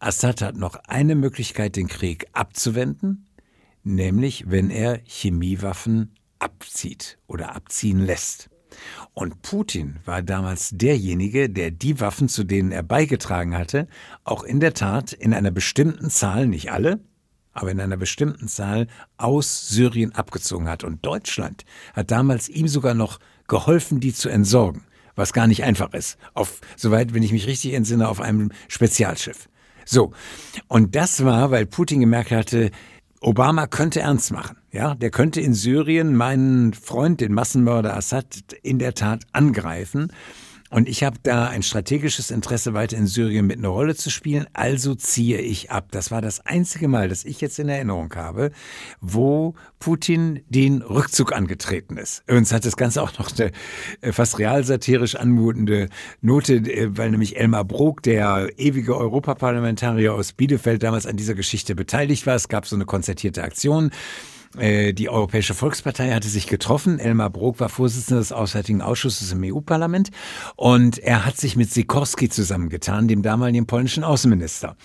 Assad 0.02 0.40
hat 0.40 0.56
noch 0.56 0.76
eine 0.88 1.14
Möglichkeit, 1.14 1.76
den 1.76 1.86
Krieg 1.86 2.26
abzuwenden, 2.32 3.26
nämlich 3.84 4.44
wenn 4.48 4.70
er 4.70 5.00
Chemiewaffen 5.04 6.14
abzieht 6.38 7.18
oder 7.26 7.54
abziehen 7.54 8.00
lässt. 8.00 8.48
Und 9.12 9.42
Putin 9.42 9.98
war 10.06 10.22
damals 10.22 10.70
derjenige, 10.72 11.50
der 11.50 11.70
die 11.70 12.00
Waffen, 12.00 12.30
zu 12.30 12.44
denen 12.44 12.72
er 12.72 12.82
beigetragen 12.82 13.58
hatte, 13.58 13.88
auch 14.24 14.42
in 14.42 14.58
der 14.58 14.72
Tat 14.72 15.12
in 15.12 15.34
einer 15.34 15.50
bestimmten 15.50 16.08
Zahl, 16.08 16.46
nicht 16.46 16.72
alle, 16.72 17.00
aber 17.52 17.70
in 17.70 17.80
einer 17.80 17.98
bestimmten 17.98 18.48
Zahl 18.48 18.86
aus 19.18 19.68
Syrien 19.68 20.14
abgezogen 20.14 20.66
hat. 20.66 20.82
Und 20.82 21.04
Deutschland 21.04 21.66
hat 21.92 22.10
damals 22.10 22.48
ihm 22.48 22.68
sogar 22.68 22.94
noch 22.94 23.18
geholfen, 23.48 24.00
die 24.00 24.14
zu 24.14 24.30
entsorgen, 24.30 24.84
was 25.14 25.34
gar 25.34 25.46
nicht 25.46 25.62
einfach 25.62 25.92
ist. 25.92 26.16
Auf, 26.32 26.62
soweit, 26.76 27.12
wenn 27.12 27.22
ich 27.22 27.32
mich 27.32 27.46
richtig 27.46 27.74
entsinne, 27.74 28.08
auf 28.08 28.22
einem 28.22 28.50
Spezialschiff. 28.68 29.50
So. 29.84 30.12
Und 30.68 30.94
das 30.94 31.24
war, 31.24 31.50
weil 31.50 31.66
Putin 31.66 32.00
gemerkt 32.00 32.30
hatte, 32.30 32.70
Obama 33.20 33.66
könnte 33.66 34.00
ernst 34.00 34.32
machen. 34.32 34.56
Ja, 34.72 34.94
der 34.94 35.10
könnte 35.10 35.40
in 35.40 35.52
Syrien 35.52 36.16
meinen 36.16 36.72
Freund, 36.72 37.20
den 37.20 37.34
Massenmörder 37.34 37.96
Assad, 37.96 38.42
in 38.62 38.78
der 38.78 38.94
Tat 38.94 39.24
angreifen. 39.32 40.12
Und 40.70 40.88
ich 40.88 41.02
habe 41.02 41.18
da 41.22 41.48
ein 41.48 41.62
strategisches 41.62 42.30
Interesse, 42.30 42.74
weiter 42.74 42.96
in 42.96 43.08
Syrien 43.08 43.46
mit 43.46 43.58
einer 43.58 43.68
Rolle 43.68 43.96
zu 43.96 44.08
spielen. 44.08 44.46
Also 44.52 44.94
ziehe 44.94 45.38
ich 45.38 45.72
ab. 45.72 45.88
Das 45.90 46.12
war 46.12 46.22
das 46.22 46.46
einzige 46.46 46.86
Mal, 46.86 47.08
das 47.08 47.24
ich 47.24 47.40
jetzt 47.40 47.58
in 47.58 47.68
Erinnerung 47.68 48.14
habe, 48.14 48.52
wo 49.00 49.54
Putin 49.80 50.42
den 50.48 50.82
Rückzug 50.82 51.32
angetreten 51.32 51.96
ist. 51.96 52.22
Übrigens 52.26 52.52
hat 52.52 52.64
das 52.64 52.76
Ganze 52.76 53.02
auch 53.02 53.18
noch 53.18 53.36
eine 53.36 53.50
äh, 54.00 54.12
fast 54.12 54.38
realsatirisch 54.38 55.16
anmutende 55.16 55.88
Note, 56.20 56.54
äh, 56.54 56.96
weil 56.96 57.10
nämlich 57.10 57.36
Elmar 57.36 57.64
Brok, 57.64 58.02
der 58.02 58.50
ewige 58.56 58.96
Europaparlamentarier 58.96 60.14
aus 60.14 60.32
Bielefeld, 60.32 60.84
damals 60.84 61.06
an 61.06 61.16
dieser 61.16 61.34
Geschichte 61.34 61.74
beteiligt 61.74 62.26
war. 62.26 62.36
Es 62.36 62.48
gab 62.48 62.66
so 62.66 62.76
eine 62.76 62.84
konzertierte 62.84 63.42
Aktion. 63.42 63.90
Äh, 64.58 64.92
die 64.94 65.08
Europäische 65.08 65.54
Volkspartei 65.54 66.10
hatte 66.10 66.28
sich 66.28 66.48
getroffen. 66.48 66.98
Elmar 66.98 67.30
Brok 67.30 67.60
war 67.60 67.68
Vorsitzender 67.68 68.20
des 68.20 68.32
Auswärtigen 68.32 68.82
Ausschusses 68.82 69.30
im 69.30 69.42
EU-Parlament 69.44 70.10
und 70.56 70.98
er 70.98 71.24
hat 71.24 71.36
sich 71.36 71.54
mit 71.54 71.70
Sikorski 71.70 72.28
zusammengetan, 72.28 73.06
dem 73.06 73.22
damaligen 73.22 73.66
polnischen 73.66 74.02
Außenminister. 74.02 74.76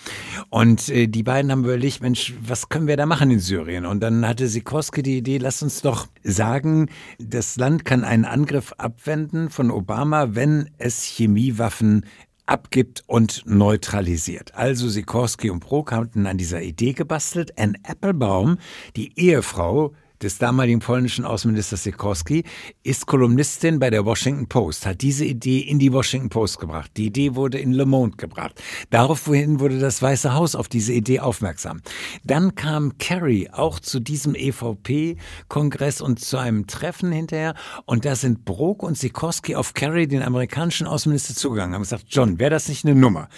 Und 0.50 0.88
äh, 0.88 1.08
die 1.08 1.24
beiden 1.24 1.50
haben 1.50 1.64
überlegt, 1.64 2.00
Mensch, 2.00 2.34
was 2.40 2.68
können 2.68 2.86
wir 2.86 2.96
da 2.96 3.06
machen 3.06 3.30
in 3.32 3.40
Syrien? 3.40 3.86
Und 3.86 4.00
dann 4.00 4.26
hatte 4.26 4.46
Sikorski 4.46 5.02
die 5.02 5.18
Idee, 5.18 5.38
lass 5.38 5.62
uns 5.62 5.82
doch 5.82 6.06
sagen, 6.22 6.88
das 7.18 7.56
Land 7.56 7.84
kann 7.84 8.04
einen 8.04 8.24
Angriff 8.24 8.72
abwenden 8.78 9.50
von 9.50 9.72
Obama, 9.72 10.36
wenn 10.36 10.70
es 10.78 11.02
Chemiewaffen 11.02 12.06
abgibt 12.46 13.04
und 13.06 13.42
neutralisiert. 13.44 14.54
Also 14.54 14.88
Sikorski 14.88 15.50
und 15.50 15.60
Brok 15.60 15.92
hatten 15.92 16.26
an 16.26 16.38
dieser 16.38 16.62
Idee 16.62 16.92
gebastelt. 16.92 17.58
Anne 17.58 17.78
Applebaum, 17.82 18.58
die 18.96 19.18
Ehefrau 19.18 19.92
des 20.22 20.38
damaligen 20.38 20.80
polnischen 20.80 21.24
Außenministers 21.24 21.84
Sikorski, 21.84 22.44
ist 22.82 23.06
Kolumnistin 23.06 23.78
bei 23.78 23.90
der 23.90 24.04
Washington 24.04 24.48
Post, 24.48 24.86
hat 24.86 25.02
diese 25.02 25.24
Idee 25.24 25.60
in 25.60 25.78
die 25.78 25.92
Washington 25.92 26.28
Post 26.28 26.58
gebracht. 26.58 26.90
Die 26.96 27.06
Idee 27.06 27.34
wurde 27.34 27.58
in 27.58 27.72
Le 27.72 27.86
Monde 27.86 28.16
gebracht. 28.16 28.62
Daraufhin 28.90 29.60
wurde 29.60 29.78
das 29.78 30.00
Weiße 30.02 30.34
Haus 30.34 30.54
auf 30.54 30.68
diese 30.68 30.92
Idee 30.92 31.20
aufmerksam. 31.20 31.80
Dann 32.24 32.54
kam 32.54 32.98
Kerry 32.98 33.48
auch 33.52 33.80
zu 33.80 34.00
diesem 34.00 34.34
EVP-Kongress 34.34 36.00
und 36.00 36.20
zu 36.20 36.36
einem 36.38 36.66
Treffen 36.66 37.12
hinterher 37.12 37.54
und 37.84 38.04
da 38.04 38.14
sind 38.14 38.44
Brok 38.44 38.82
und 38.82 38.96
Sikorski 38.96 39.54
auf 39.54 39.74
Kerry, 39.74 40.08
den 40.08 40.22
amerikanischen 40.22 40.86
Außenminister, 40.86 41.34
zugegangen, 41.34 41.74
haben 41.74 41.82
gesagt, 41.82 42.06
John, 42.08 42.38
wäre 42.38 42.50
das 42.50 42.68
nicht 42.68 42.84
eine 42.84 42.94
Nummer? 42.94 43.28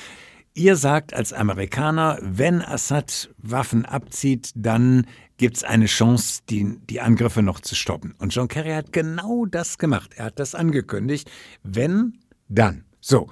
Ihr 0.54 0.74
sagt 0.74 1.14
als 1.14 1.32
Amerikaner, 1.32 2.18
wenn 2.20 2.62
Assad 2.62 3.30
Waffen 3.38 3.84
abzieht, 3.84 4.50
dann 4.56 5.06
gibt 5.38 5.56
es 5.56 5.64
eine 5.64 5.86
Chance, 5.86 6.42
die, 6.50 6.78
die 6.90 7.00
Angriffe 7.00 7.42
noch 7.42 7.60
zu 7.60 7.74
stoppen. 7.74 8.14
Und 8.18 8.34
John 8.34 8.48
Kerry 8.48 8.70
hat 8.70 8.92
genau 8.92 9.46
das 9.46 9.78
gemacht. 9.78 10.10
Er 10.16 10.26
hat 10.26 10.38
das 10.38 10.54
angekündigt. 10.54 11.30
Wenn, 11.62 12.18
dann. 12.48 12.84
So. 13.00 13.28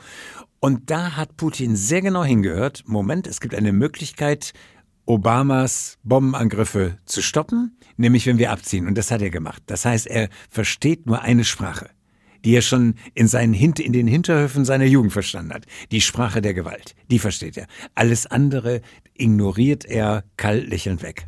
Und 0.61 0.91
da 0.91 1.17
hat 1.17 1.37
Putin 1.37 1.77
sehr 1.77 2.01
genau 2.01 2.25
hingehört. 2.25 2.85
Moment, 2.87 3.27
es 3.27 3.41
gibt 3.41 3.55
eine 3.55 3.73
Möglichkeit, 3.73 4.53
Obamas 5.05 5.99
Bombenangriffe 6.03 6.99
zu 7.05 7.23
stoppen, 7.23 7.79
nämlich 7.97 8.27
wenn 8.27 8.39
wir 8.39 8.51
abziehen. 8.51 8.89
Und 8.89 8.97
das 8.97 9.11
hat 9.11 9.23
er 9.23 9.31
gemacht. 9.31 9.63
Das 9.67 9.85
heißt, 9.85 10.07
er 10.07 10.29
versteht 10.51 11.07
nur 11.07 11.21
eine 11.21 11.45
Sprache 11.45 11.91
die 12.45 12.55
er 12.55 12.63
schon 12.63 12.95
in, 13.15 13.27
seinen 13.27 13.55
Hint 13.55 13.81
in 13.81 13.93
den 13.93 14.07
Hinterhöfen 14.07 14.65
seiner 14.65 14.85
Jugend 14.85 15.13
verstanden 15.13 15.53
hat. 15.53 15.67
Die 15.91 16.01
Sprache 16.01 16.41
der 16.41 16.55
Gewalt, 16.55 16.95
die 17.11 17.19
versteht 17.19 17.57
er. 17.57 17.67
Alles 17.97 18.27
andere 18.27 18.83
ignoriert 19.15 19.85
er 19.85 20.23
kalt 20.37 20.69
lächelnd 20.69 21.03
weg. 21.03 21.27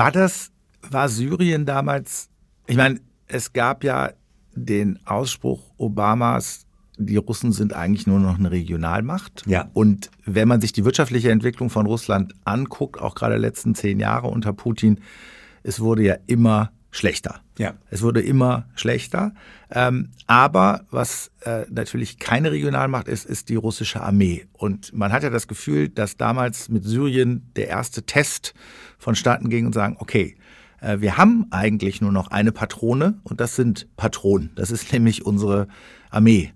War 0.00 0.12
das, 0.12 0.50
war 0.82 1.08
Syrien 1.08 1.66
damals, 1.66 2.28
ich 2.66 2.76
meine, 2.76 3.00
es 3.26 3.52
gab 3.52 3.84
ja 3.84 4.12
den 4.54 4.98
Ausspruch 5.06 5.72
Obamas, 5.76 6.66
die 6.96 7.16
Russen 7.16 7.52
sind 7.52 7.72
eigentlich 7.72 8.06
nur 8.06 8.18
noch 8.18 8.38
eine 8.38 8.50
Regionalmacht. 8.50 9.44
Ja. 9.46 9.70
Und 9.72 10.10
wenn 10.24 10.48
man 10.48 10.60
sich 10.60 10.72
die 10.72 10.84
wirtschaftliche 10.84 11.30
Entwicklung 11.30 11.70
von 11.70 11.86
Russland 11.86 12.34
anguckt, 12.44 13.00
auch 13.00 13.14
gerade 13.14 13.36
die 13.36 13.40
letzten 13.40 13.74
zehn 13.74 14.00
Jahre 14.00 14.28
unter 14.28 14.52
Putin, 14.52 15.00
es 15.62 15.80
wurde 15.80 16.02
ja 16.02 16.16
immer 16.26 16.72
schlechter. 16.90 17.40
Ja. 17.58 17.74
Es 17.90 18.02
wurde 18.02 18.20
immer 18.20 18.66
schlechter. 18.74 19.32
Ähm, 19.70 20.10
aber 20.26 20.84
was 20.90 21.30
äh, 21.44 21.64
natürlich 21.70 22.18
keine 22.18 22.50
Regionalmacht 22.52 23.08
ist, 23.08 23.24
ist 23.24 23.48
die 23.48 23.54
russische 23.54 24.02
Armee. 24.02 24.46
Und 24.52 24.92
man 24.92 25.12
hat 25.12 25.22
ja 25.22 25.30
das 25.30 25.46
Gefühl, 25.46 25.88
dass 25.88 26.16
damals 26.16 26.68
mit 26.68 26.84
Syrien 26.84 27.50
der 27.56 27.68
erste 27.68 28.02
Test 28.02 28.54
vonstatten 28.98 29.48
ging 29.48 29.66
und 29.66 29.72
sagen, 29.72 29.96
okay, 30.00 30.36
äh, 30.80 31.00
wir 31.00 31.16
haben 31.16 31.46
eigentlich 31.50 32.00
nur 32.00 32.12
noch 32.12 32.28
eine 32.28 32.52
Patrone 32.52 33.20
und 33.22 33.40
das 33.40 33.56
sind 33.56 33.88
Patronen. 33.96 34.50
Das 34.56 34.70
ist 34.70 34.92
nämlich 34.92 35.24
unsere 35.24 35.68
Armee. 36.10 36.52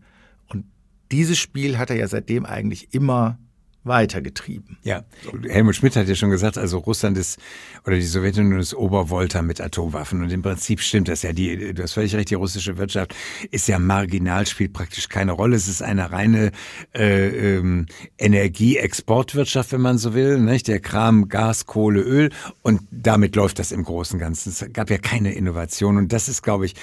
Und 0.48 0.64
dieses 1.12 1.38
Spiel 1.38 1.78
hat 1.78 1.90
er 1.90 1.96
ja 1.96 2.08
seitdem 2.08 2.44
eigentlich 2.44 2.92
immer 2.92 3.38
weitergetrieben. 3.84 4.78
Ja, 4.82 5.04
Helmut 5.48 5.76
Schmidt 5.76 5.94
hat 5.96 6.08
ja 6.08 6.14
schon 6.14 6.30
gesagt, 6.30 6.58
also 6.58 6.78
Russland 6.78 7.16
ist 7.18 7.38
oder 7.86 7.96
die 7.96 8.02
Sowjetunion 8.02 8.58
ist 8.58 8.74
Obervolta 8.74 9.42
mit 9.42 9.60
Atomwaffen 9.60 10.22
und 10.22 10.30
im 10.32 10.42
Prinzip 10.42 10.80
stimmt 10.80 11.08
das 11.08 11.22
ja. 11.22 11.32
Die, 11.32 11.74
du 11.74 11.82
hast 11.82 11.92
völlig 11.92 12.14
recht, 12.14 12.30
die 12.30 12.34
russische 12.34 12.78
Wirtschaft 12.78 13.14
ist 13.50 13.68
ja 13.68 13.78
marginal, 13.78 14.46
spielt 14.46 14.72
praktisch 14.72 15.08
keine 15.08 15.32
Rolle. 15.32 15.56
Es 15.56 15.68
ist 15.68 15.82
eine 15.82 16.10
reine 16.10 16.50
äh, 16.94 17.56
ähm, 17.56 17.86
Energieexportwirtschaft, 18.18 19.72
wenn 19.72 19.82
man 19.82 19.98
so 19.98 20.14
will. 20.14 20.38
Nicht? 20.38 20.68
Der 20.68 20.80
Kram, 20.80 21.28
Gas, 21.28 21.66
Kohle, 21.66 22.00
Öl 22.00 22.30
und 22.62 22.80
damit 22.90 23.36
läuft 23.36 23.58
das 23.58 23.70
im 23.70 23.84
Großen 23.84 24.16
und 24.16 24.20
Ganzen. 24.20 24.50
Es 24.50 24.64
gab 24.72 24.90
ja 24.90 24.98
keine 24.98 25.34
Innovation 25.34 25.98
und 25.98 26.12
das 26.12 26.28
ist, 26.28 26.42
glaube 26.42 26.66
ich, 26.66 26.74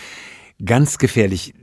ganz 0.63 0.97
gefährlich 0.97 1.53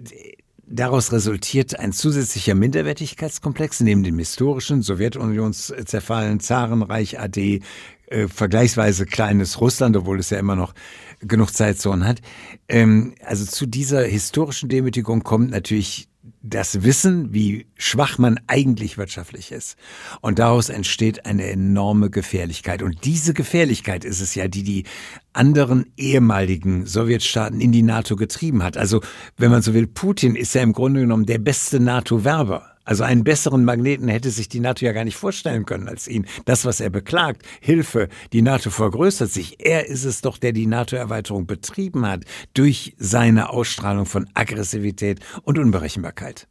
Daraus 0.70 1.12
resultiert 1.12 1.78
ein 1.78 1.92
zusätzlicher 1.92 2.54
Minderwertigkeitskomplex 2.54 3.80
neben 3.80 4.02
dem 4.02 4.18
historischen 4.18 4.82
Sowjetunions-zerfallen 4.82 6.40
Zarenreich 6.40 7.18
AD, 7.18 7.60
äh, 8.08 8.28
vergleichsweise 8.28 9.06
kleines 9.06 9.62
Russland, 9.62 9.96
obwohl 9.96 10.18
es 10.18 10.28
ja 10.28 10.38
immer 10.38 10.56
noch 10.56 10.74
genug 11.20 11.54
Zeitzonen 11.54 12.06
hat. 12.06 12.20
Ähm, 12.68 13.14
also 13.24 13.46
zu 13.46 13.64
dieser 13.64 14.04
historischen 14.04 14.68
Demütigung 14.68 15.22
kommt 15.22 15.50
natürlich 15.50 16.07
das 16.42 16.82
Wissen, 16.84 17.32
wie 17.34 17.66
schwach 17.76 18.18
man 18.18 18.38
eigentlich 18.46 18.96
wirtschaftlich 18.96 19.52
ist. 19.52 19.76
Und 20.20 20.38
daraus 20.38 20.68
entsteht 20.68 21.26
eine 21.26 21.50
enorme 21.50 22.10
Gefährlichkeit. 22.10 22.82
Und 22.82 23.04
diese 23.04 23.34
Gefährlichkeit 23.34 24.04
ist 24.04 24.20
es 24.20 24.34
ja, 24.34 24.48
die 24.48 24.62
die 24.62 24.84
anderen 25.32 25.86
ehemaligen 25.96 26.86
Sowjetstaaten 26.86 27.60
in 27.60 27.72
die 27.72 27.82
NATO 27.82 28.16
getrieben 28.16 28.62
hat. 28.62 28.76
Also, 28.76 29.00
wenn 29.36 29.50
man 29.50 29.62
so 29.62 29.74
will, 29.74 29.86
Putin 29.86 30.36
ist 30.36 30.54
ja 30.54 30.62
im 30.62 30.72
Grunde 30.72 31.00
genommen 31.00 31.26
der 31.26 31.38
beste 31.38 31.80
NATO-Werber. 31.80 32.77
Also 32.88 33.04
einen 33.04 33.22
besseren 33.22 33.66
Magneten 33.66 34.08
hätte 34.08 34.30
sich 34.30 34.48
die 34.48 34.60
NATO 34.60 34.86
ja 34.86 34.92
gar 34.92 35.04
nicht 35.04 35.18
vorstellen 35.18 35.66
können 35.66 35.88
als 35.88 36.08
ihn. 36.08 36.24
Das, 36.46 36.64
was 36.64 36.80
er 36.80 36.88
beklagt, 36.88 37.42
Hilfe, 37.60 38.08
die 38.32 38.40
NATO 38.40 38.70
vergrößert 38.70 39.30
sich. 39.30 39.62
Er 39.62 39.88
ist 39.88 40.04
es 40.04 40.22
doch, 40.22 40.38
der 40.38 40.52
die 40.52 40.64
NATO-Erweiterung 40.64 41.46
betrieben 41.46 42.06
hat 42.06 42.24
durch 42.54 42.94
seine 42.96 43.50
Ausstrahlung 43.50 44.06
von 44.06 44.26
Aggressivität 44.32 45.20
und 45.42 45.58
Unberechenbarkeit. 45.58 46.48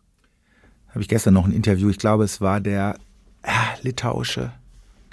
Habe 0.90 1.02
ich 1.02 1.08
gestern 1.08 1.34
noch 1.34 1.46
ein 1.46 1.54
Interview, 1.54 1.90
ich 1.90 1.98
glaube, 1.98 2.26
es 2.26 2.40
war 2.40 2.62
der 2.62 3.00
äh, 3.42 3.50
litauische, 3.82 4.52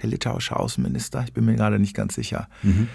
der 0.03 0.11
litauische 0.11 0.57
Außenminister, 0.57 1.25
ich 1.25 1.33
bin 1.33 1.47
mir 1.47 1.55
gerade 1.55 1.79
nicht 1.79 1.97
ganz 1.97 2.17
sicher. 2.17 2.49
Mhm. 2.63 2.89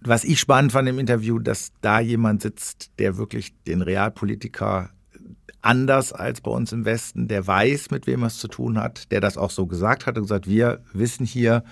Was 0.00 0.24
ich 0.24 0.40
spannend 0.40 0.72
fand 0.72 0.88
im 0.88 0.98
Interview, 0.98 1.38
dass 1.38 1.70
da 1.80 2.00
jemand 2.00 2.42
sitzt, 2.42 2.90
der 2.98 3.18
wirklich 3.18 3.54
den 3.68 3.82
Realpolitiker 3.82 4.90
anders 5.62 6.12
als 6.12 6.40
bei 6.40 6.50
uns 6.50 6.72
im 6.72 6.84
Westen, 6.84 7.28
der 7.28 7.46
weiß, 7.46 7.90
mit 7.90 8.06
wem 8.06 8.22
er 8.22 8.28
es 8.28 8.38
zu 8.38 8.48
tun 8.48 8.78
hat, 8.78 9.10
der 9.10 9.20
das 9.20 9.36
auch 9.36 9.50
so 9.50 9.66
gesagt 9.66 10.06
hat 10.06 10.16
und 10.16 10.24
gesagt, 10.24 10.48
wir 10.48 10.82
wissen 10.92 11.26
hier, 11.26 11.64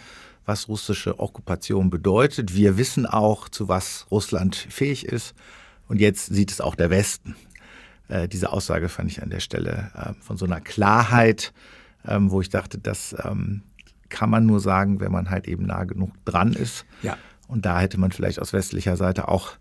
was 0.45 0.69
russische 0.69 1.19
Okkupation 1.21 1.91
bedeutet. 1.91 2.55
Wir 2.55 2.79
wissen 2.79 3.07
auch, 3.07 3.49
zu 3.49 3.69
was 3.69 4.07
Russland 4.11 4.57
fähig 4.57 5.05
ist. 5.05 5.35
Und 5.89 6.01
jetzt 6.01 6.27
sieht 6.27 6.51
es 6.51 6.61
auch 6.61 6.75
der 6.75 6.91
Westen. 6.91 7.37
Äh, 8.09 8.29
diese 8.29 8.53
Aussage 8.53 8.89
fand 8.89 9.11
ich 9.11 9.23
an 9.23 9.31
der 9.31 9.41
Stelle 9.41 9.91
äh, 9.95 10.23
von 10.23 10.37
so 10.37 10.47
einer 10.47 10.61
Klarheit, 10.61 11.53
ähm, 12.07 12.31
wo 12.31 12.41
ich 12.41 12.49
dachte, 12.49 12.79
das 12.79 13.15
ähm, 13.23 13.63
kann 14.09 14.31
man 14.31 14.47
nur 14.47 14.61
sagen, 14.61 15.01
wenn 15.01 15.13
man 15.13 15.31
halt 15.31 15.47
eben 15.47 15.67
nah 15.67 15.85
genug 15.85 16.13
dran 16.25 16.55
ist. 16.55 16.87
Ja. 17.03 17.19
Und 17.47 17.67
da 17.67 17.81
hätte 17.81 17.99
man 17.99 18.11
vielleicht 18.11 18.41
aus 18.41 18.53
westlicher 18.53 18.97
Seite 18.97 19.29
auch 19.29 19.53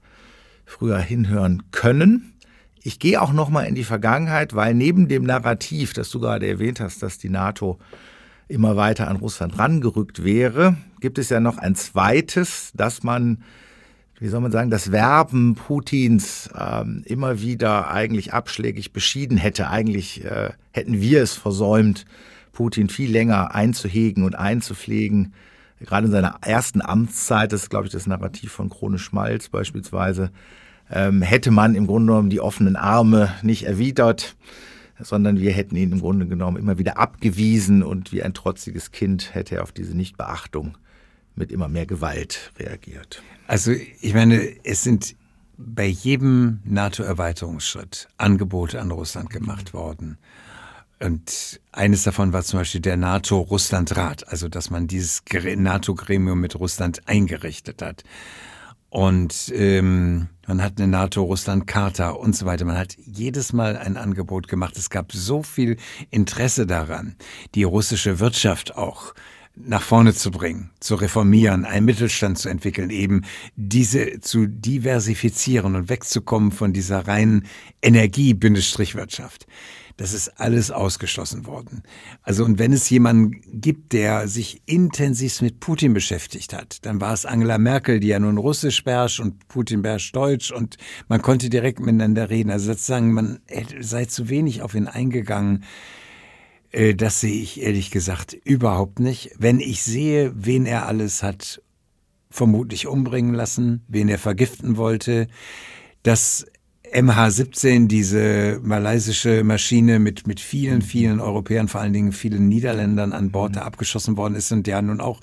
früher 0.65 0.99
hinhören 0.99 1.63
können. 1.72 2.34
Ich 2.82 2.99
gehe 2.99 3.21
auch 3.21 3.34
noch 3.34 3.49
mal 3.49 3.63
in 3.63 3.75
die 3.75 3.84
Vergangenheit, 3.84 4.55
weil 4.55 4.73
neben 4.73 5.07
dem 5.07 5.23
Narrativ, 5.23 5.93
das 5.93 6.09
du 6.09 6.19
gerade 6.19 6.47
erwähnt 6.47 6.80
hast, 6.80 7.03
dass 7.03 7.17
die 7.17 7.30
NATO 7.30 7.80
immer 8.47 8.75
weiter 8.75 9.07
an 9.07 9.17
Russland 9.17 9.57
rangerückt 9.57 10.23
wäre, 10.23 10.78
gibt 11.01 11.17
es 11.17 11.30
ja 11.30 11.39
noch 11.39 11.57
ein 11.57 11.75
zweites, 11.75 12.71
dass 12.73 13.03
man, 13.03 13.43
wie 14.19 14.28
soll 14.28 14.41
man 14.41 14.51
sagen, 14.51 14.69
das 14.69 14.91
Werben 14.91 15.55
Putins 15.55 16.49
ähm, 16.57 17.03
immer 17.05 17.41
wieder 17.41 17.91
eigentlich 17.91 18.34
abschlägig 18.34 18.93
beschieden 18.93 19.38
hätte. 19.38 19.69
Eigentlich 19.69 20.23
äh, 20.23 20.51
hätten 20.71 21.01
wir 21.01 21.21
es 21.21 21.34
versäumt, 21.34 22.05
Putin 22.53 22.89
viel 22.89 23.11
länger 23.11 23.53
einzuhegen 23.53 24.23
und 24.23 24.36
einzupflegen. 24.36 25.34
Gerade 25.80 26.07
in 26.07 26.11
seiner 26.11 26.39
ersten 26.41 26.82
Amtszeit, 26.82 27.51
das 27.51 27.63
ist, 27.63 27.69
glaube 27.69 27.86
ich, 27.86 27.91
das 27.91 28.07
Narrativ 28.07 28.51
von 28.51 28.69
Krone 28.69 28.97
Schmalz 28.97 29.49
beispielsweise, 29.49 30.32
ähm, 30.91 31.21
hätte 31.21 31.51
man 31.51 31.75
im 31.75 31.88
Grunde 31.88 32.11
genommen 32.11 32.29
die 32.29 32.41
offenen 32.41 32.75
Arme 32.75 33.33
nicht 33.41 33.63
erwidert, 33.63 34.35
sondern 34.99 35.39
wir 35.39 35.51
hätten 35.51 35.75
ihn 35.75 35.91
im 35.91 35.99
Grunde 35.99 36.27
genommen 36.27 36.57
immer 36.57 36.77
wieder 36.77 36.97
abgewiesen 36.97 37.83
und 37.83 38.11
wie 38.11 38.23
ein 38.23 38.33
trotziges 38.33 38.91
Kind 38.91 39.35
hätte 39.35 39.55
er 39.55 39.63
auf 39.63 39.71
diese 39.71 39.95
Nichtbeachtung 39.95 40.77
mit 41.35 41.51
immer 41.51 41.67
mehr 41.67 41.85
Gewalt 41.85 42.51
reagiert. 42.57 43.21
Also 43.47 43.71
ich 43.71 44.13
meine, 44.13 44.41
es 44.63 44.83
sind 44.83 45.15
bei 45.57 45.85
jedem 45.85 46.59
NATO-Erweiterungsschritt 46.65 48.07
Angebote 48.17 48.79
an 48.79 48.91
Russland 48.91 49.29
gemacht 49.29 49.73
worden. 49.73 50.17
Und 50.99 51.59
eines 51.71 52.03
davon 52.03 52.33
war 52.33 52.43
zum 52.43 52.59
Beispiel 52.59 52.81
der 52.81 52.97
NATO-Russland-Rat, 52.97 54.27
also 54.27 54.49
dass 54.49 54.71
man 54.71 54.88
dieses 54.88 55.21
NATO-Gremium 55.31 56.39
mit 56.39 56.59
Russland 56.59 57.07
eingerichtet 57.07 57.81
hat. 57.81 58.03
Und 58.89 59.51
ähm, 59.53 60.29
man 60.47 60.63
hat 60.63 60.77
eine 60.77 60.88
NATO-Russland-Charta 60.88 62.11
und 62.11 62.35
so 62.35 62.45
weiter. 62.45 62.65
Man 62.65 62.77
hat 62.77 62.95
jedes 63.05 63.51
Mal 63.51 63.75
ein 63.77 63.97
Angebot 63.97 64.47
gemacht. 64.47 64.77
Es 64.77 64.89
gab 64.89 65.11
so 65.11 65.43
viel 65.43 65.77
Interesse 66.09 66.65
daran, 66.65 67.15
die 67.53 67.63
russische 67.63 68.19
Wirtschaft 68.19 68.77
auch 68.77 69.13
nach 69.55 69.81
vorne 69.81 70.13
zu 70.13 70.31
bringen, 70.31 70.69
zu 70.79 70.95
reformieren, 70.95 71.65
einen 71.65 71.85
Mittelstand 71.85 72.38
zu 72.38 72.47
entwickeln, 72.47 72.89
eben 72.91 73.23
diese 73.55 74.19
zu 74.21 74.45
diversifizieren 74.47 75.75
und 75.75 75.89
wegzukommen 75.89 76.51
von 76.51 76.73
dieser 76.73 77.07
reinen 77.07 77.47
Energie-Wirtschaft. 77.81 79.47
Das 79.98 80.14
ist 80.14 80.39
alles 80.39 80.70
ausgeschlossen 80.70 81.48
worden. 81.48 81.82
Also 82.22 82.45
und 82.45 82.60
wenn 82.60 82.72
es 82.72 82.88
jemanden 82.89 83.41
gibt, 83.52 83.93
der 83.93 84.28
sich 84.28 84.62
intensiv 84.68 85.41
mit 85.41 85.60
Putin 85.60 85.93
beschäftigt 85.93 86.54
hat, 86.54 86.86
dann 86.86 87.02
war 87.02 87.14
es 87.14 87.26
Angela 87.26 87.58
Merkel, 87.58 88.00
die 88.00 88.10
ja 88.10 88.20
nun 88.20 88.38
Russisch 88.38 88.84
beherrscht 88.84 89.20
und 89.20 89.48
Putin 89.48 89.82
beherrscht 89.82 90.16
Deutsch 90.16 90.52
und 90.52 90.78
man 91.08 91.24
konnte 91.24 91.50
direkt 91.50 91.80
miteinander 91.80 92.30
reden. 92.30 92.52
Also 92.52 92.68
sozusagen, 92.68 93.12
man 93.12 93.39
sei 93.80 94.06
zu 94.06 94.30
wenig 94.30 94.62
auf 94.62 94.76
ihn 94.76 94.88
eingegangen. 94.88 95.64
Äh, 96.72 96.93
das 96.93 97.20
sehe 97.20 97.41
ich 97.41 97.62
ehrlich 97.62 97.89
gesagt 97.89 98.34
überhaupt 98.34 99.00
nicht. 99.00 99.32
Wenn 99.39 99.60
ich 99.60 99.82
sehe, 99.82 100.32
wen 100.36 100.68
er 100.68 100.86
alles 100.86 101.24
hat 101.24 101.62
vermutlich 102.30 102.86
umbringen 102.86 103.34
lassen, 103.34 103.84
wen 103.88 104.10
er 104.10 104.20
vergiften 104.20 104.78
wollte, 104.78 105.28
dass 106.04 106.45
MH17, 106.93 107.88
diese 107.88 108.59
malaysische 108.63 109.43
Maschine 109.43 109.99
mit, 109.99 110.27
mit 110.27 110.39
vielen, 110.39 110.81
vielen 110.81 111.19
Europäern, 111.19 111.67
vor 111.67 111.81
allen 111.81 111.93
Dingen 111.93 112.11
vielen 112.11 112.47
Niederländern 112.47 113.13
an 113.13 113.31
Bord, 113.31 113.55
da 113.55 113.61
abgeschossen 113.61 114.17
worden 114.17 114.35
ist 114.35 114.51
und 114.51 114.67
der 114.67 114.81
nun 114.81 115.01
auch 115.01 115.19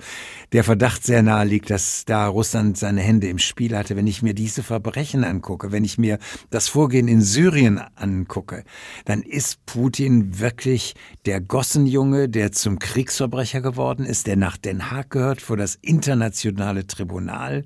der 0.53 0.63
Verdacht 0.63 1.03
sehr 1.03 1.23
nahe 1.23 1.45
liegt, 1.45 1.69
dass 1.69 2.05
da 2.05 2.27
Russland 2.27 2.77
seine 2.77 3.01
Hände 3.01 3.27
im 3.27 3.39
Spiel 3.39 3.75
hatte. 3.75 3.95
Wenn 3.95 4.07
ich 4.07 4.21
mir 4.21 4.33
diese 4.33 4.63
Verbrechen 4.63 5.23
angucke, 5.23 5.71
wenn 5.71 5.83
ich 5.83 5.97
mir 5.97 6.19
das 6.49 6.67
Vorgehen 6.67 7.07
in 7.07 7.21
Syrien 7.21 7.81
angucke, 7.95 8.63
dann 9.05 9.21
ist 9.21 9.65
Putin 9.65 10.39
wirklich 10.39 10.95
der 11.25 11.41
Gossenjunge, 11.41 12.29
der 12.29 12.51
zum 12.51 12.79
Kriegsverbrecher 12.79 13.61
geworden 13.61 14.05
ist, 14.05 14.27
der 14.27 14.35
nach 14.35 14.57
Den 14.57 14.91
Haag 14.91 15.09
gehört 15.09 15.41
vor 15.41 15.57
das 15.57 15.75
internationale 15.75 16.87
Tribunal. 16.87 17.65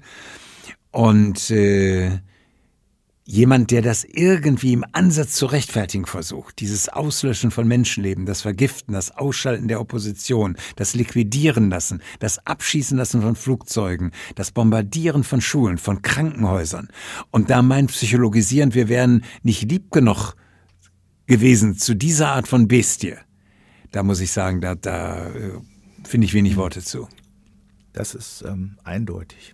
Und 0.92 1.52
äh, 1.52 2.20
Jemand, 3.32 3.70
der 3.70 3.84
das 3.84 4.06
irgendwie 4.06 4.74
im 4.74 4.84
Ansatz 4.92 5.34
zu 5.34 5.46
rechtfertigen 5.46 6.08
versucht, 6.08 6.60
dieses 6.60 6.90
Auslöschen 6.90 7.52
von 7.52 7.68
Menschenleben, 7.68 8.26
das 8.26 8.42
Vergiften, 8.42 8.94
das 8.94 9.12
Ausschalten 9.12 9.68
der 9.68 9.80
Opposition, 9.80 10.58
das 10.78 10.96
Liquidieren 10.96 11.70
lassen, 11.70 12.02
das 12.18 12.44
Abschießen 12.48 12.98
lassen 12.98 13.22
von 13.22 13.36
Flugzeugen, 13.36 14.14
das 14.34 14.50
Bombardieren 14.50 15.24
von 15.24 15.42
Schulen, 15.42 15.78
von 15.78 16.02
Krankenhäusern. 16.02 16.88
Und 17.30 17.52
da 17.52 17.62
meint 17.62 17.92
Psychologisieren, 17.92 18.74
wir 18.74 18.90
wären 18.90 19.24
nicht 19.44 19.70
lieb 19.70 19.92
genug 19.92 20.34
gewesen 21.28 21.78
zu 21.78 21.94
dieser 21.94 22.30
Art 22.30 22.48
von 22.48 22.68
Bestie. 22.68 23.14
Da 23.92 24.02
muss 24.02 24.22
ich 24.22 24.32
sagen, 24.32 24.60
da, 24.60 24.74
da 24.74 25.28
äh, 25.28 25.52
finde 26.04 26.26
ich 26.26 26.34
wenig 26.34 26.58
Worte 26.58 26.82
zu. 26.82 27.08
Das 27.94 28.16
ist 28.16 28.44
ähm, 28.48 28.80
eindeutig. 28.84 29.54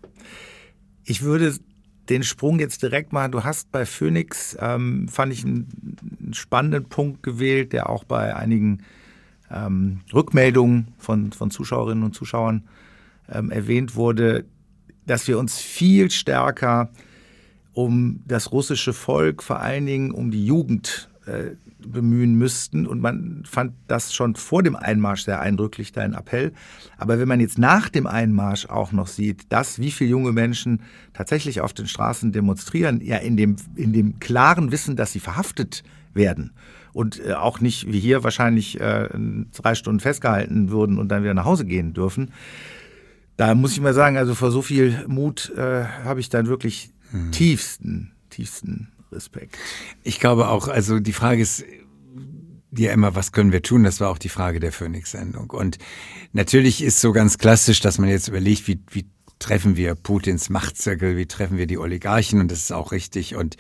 Ich 1.04 1.24
würde 1.24 1.60
den 2.10 2.24
Sprung 2.24 2.60
jetzt 2.60 2.84
direkt 2.84 3.14
mal. 3.14 3.30
Du 3.30 3.44
hast 3.44 3.72
bei 3.72 3.86
Phoenix, 3.86 4.58
ähm, 4.60 5.08
fand 5.08 5.34
ich 5.34 5.44
einen, 5.44 5.68
einen, 6.22 6.34
spannenden 6.34 6.86
Punkt 6.86 7.24
gewählt, 7.24 7.74
der 7.74 7.90
auch 7.90 8.04
bei 8.04 8.36
einigen 8.36 8.84
ähm, 9.52 10.02
Rückmeldungen 10.14 10.90
von, 10.98 11.32
von 11.32 11.52
Zuschauerinnen 11.52 12.04
und 12.04 12.14
Zuschauern 12.14 12.64
ähm, 13.32 13.52
erwähnt 13.52 13.96
wurde, 13.96 14.46
dass 15.06 15.28
wir 15.28 15.38
uns 15.40 15.60
viel 15.60 16.12
stärker 16.12 16.90
um 17.74 18.22
das 18.26 18.52
russische 18.52 18.94
Volk, 18.94 19.44
vor 19.44 19.60
allen 19.60 19.86
Dingen 19.86 20.12
um 20.12 20.32
die 20.32 20.46
Jugend 20.46 21.10
äh, 21.26 21.56
bemühen 21.86 22.36
müssten. 22.36 22.86
Und 22.88 23.02
man 23.02 23.44
fand 23.46 23.74
das 23.88 24.14
schon 24.14 24.36
vor 24.36 24.64
dem 24.64 24.76
Einmarsch 24.76 25.24
sehr 25.24 25.40
eindrücklich, 25.40 25.92
dein 25.92 26.14
Appell. 26.14 26.54
Aber 26.98 27.20
wenn 27.20 27.28
man 27.28 27.40
jetzt 27.40 27.58
nach 27.58 27.90
dem 27.90 28.08
Einmarsch 28.08 28.68
auch 28.68 28.92
noch 28.92 29.08
sieht, 29.08 29.52
dass 29.52 29.80
wie 29.80 29.92
viele 29.92 30.10
junge 30.10 30.32
Menschen 30.32 30.82
tatsächlich 31.14 31.62
auf 31.62 31.74
den 31.74 31.88
Straßen 31.88 32.32
demonstrieren, 32.32 33.02
ja 33.02 33.18
in 33.18 33.38
dem, 33.38 33.56
in 33.76 33.94
dem 33.94 34.20
klaren 34.20 34.72
Wissen, 34.72 34.96
dass 34.96 35.12
sie 35.12 35.20
verhaftet 35.20 35.84
werden 36.14 36.52
und 36.94 37.24
äh, 37.26 37.34
auch 37.34 37.60
nicht 37.60 37.92
wie 37.92 38.00
hier 38.00 38.24
wahrscheinlich 38.24 38.80
äh, 38.80 39.10
drei 39.54 39.76
Stunden 39.76 40.00
festgehalten 40.00 40.70
würden 40.70 40.98
und 40.98 41.10
dann 41.10 41.24
wieder 41.24 41.34
nach 41.34 41.46
Hause 41.46 41.66
gehen 41.66 41.94
dürfen. 41.94 42.32
Da 43.38 43.54
muss 43.54 43.74
ich 43.74 43.82
mal 43.82 43.94
sagen, 43.94 44.18
also 44.18 44.34
vor 44.34 44.50
so 44.50 44.62
viel 44.62 45.06
Mut 45.08 45.52
äh, 45.58 45.84
habe 46.06 46.22
ich 46.22 46.30
dann 46.30 46.48
wirklich 46.48 46.92
hm. 47.12 47.32
tiefsten, 47.32 48.14
tiefsten 48.30 48.88
Respekt. 49.12 49.58
Ich 50.04 50.20
glaube 50.20 50.50
auch, 50.50 50.68
also 50.68 51.00
die 51.00 51.14
Frage 51.14 51.42
ist 51.42 51.64
ja 52.78 52.92
immer, 52.92 53.16
was 53.16 53.32
können 53.32 53.52
wir 53.52 53.62
tun? 53.62 53.84
Das 53.84 54.00
war 54.00 54.10
auch 54.10 54.18
die 54.18 54.30
Frage 54.30 54.60
der 54.60 54.72
Phoenix-Sendung. 54.72 55.50
Und 55.50 55.78
natürlich 56.34 56.84
ist 56.84 57.02
so 57.02 57.12
ganz 57.12 57.38
klassisch, 57.38 57.80
dass 57.80 57.98
man 57.98 58.10
jetzt 58.10 58.28
überlegt, 58.28 58.68
wie, 58.68 58.80
wie 58.92 59.06
treffen 59.40 59.76
wir 59.76 59.96
Putins 59.96 60.50
Machtzirkel, 60.50 61.18
wie 61.18 61.26
treffen 61.26 61.58
wir 61.58 61.68
die 61.68 61.78
Oligarchen? 61.78 62.40
Und 62.40 62.52
das 62.52 62.60
ist 62.60 62.72
auch 62.72 62.92
richtig. 62.92 63.36
Und 63.36 63.58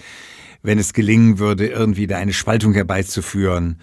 wenn 0.61 0.79
es 0.79 0.93
gelingen 0.93 1.39
würde, 1.39 1.67
irgendwie 1.67 2.07
da 2.07 2.17
eine 2.17 2.33
Spaltung 2.33 2.73
herbeizuführen 2.73 3.79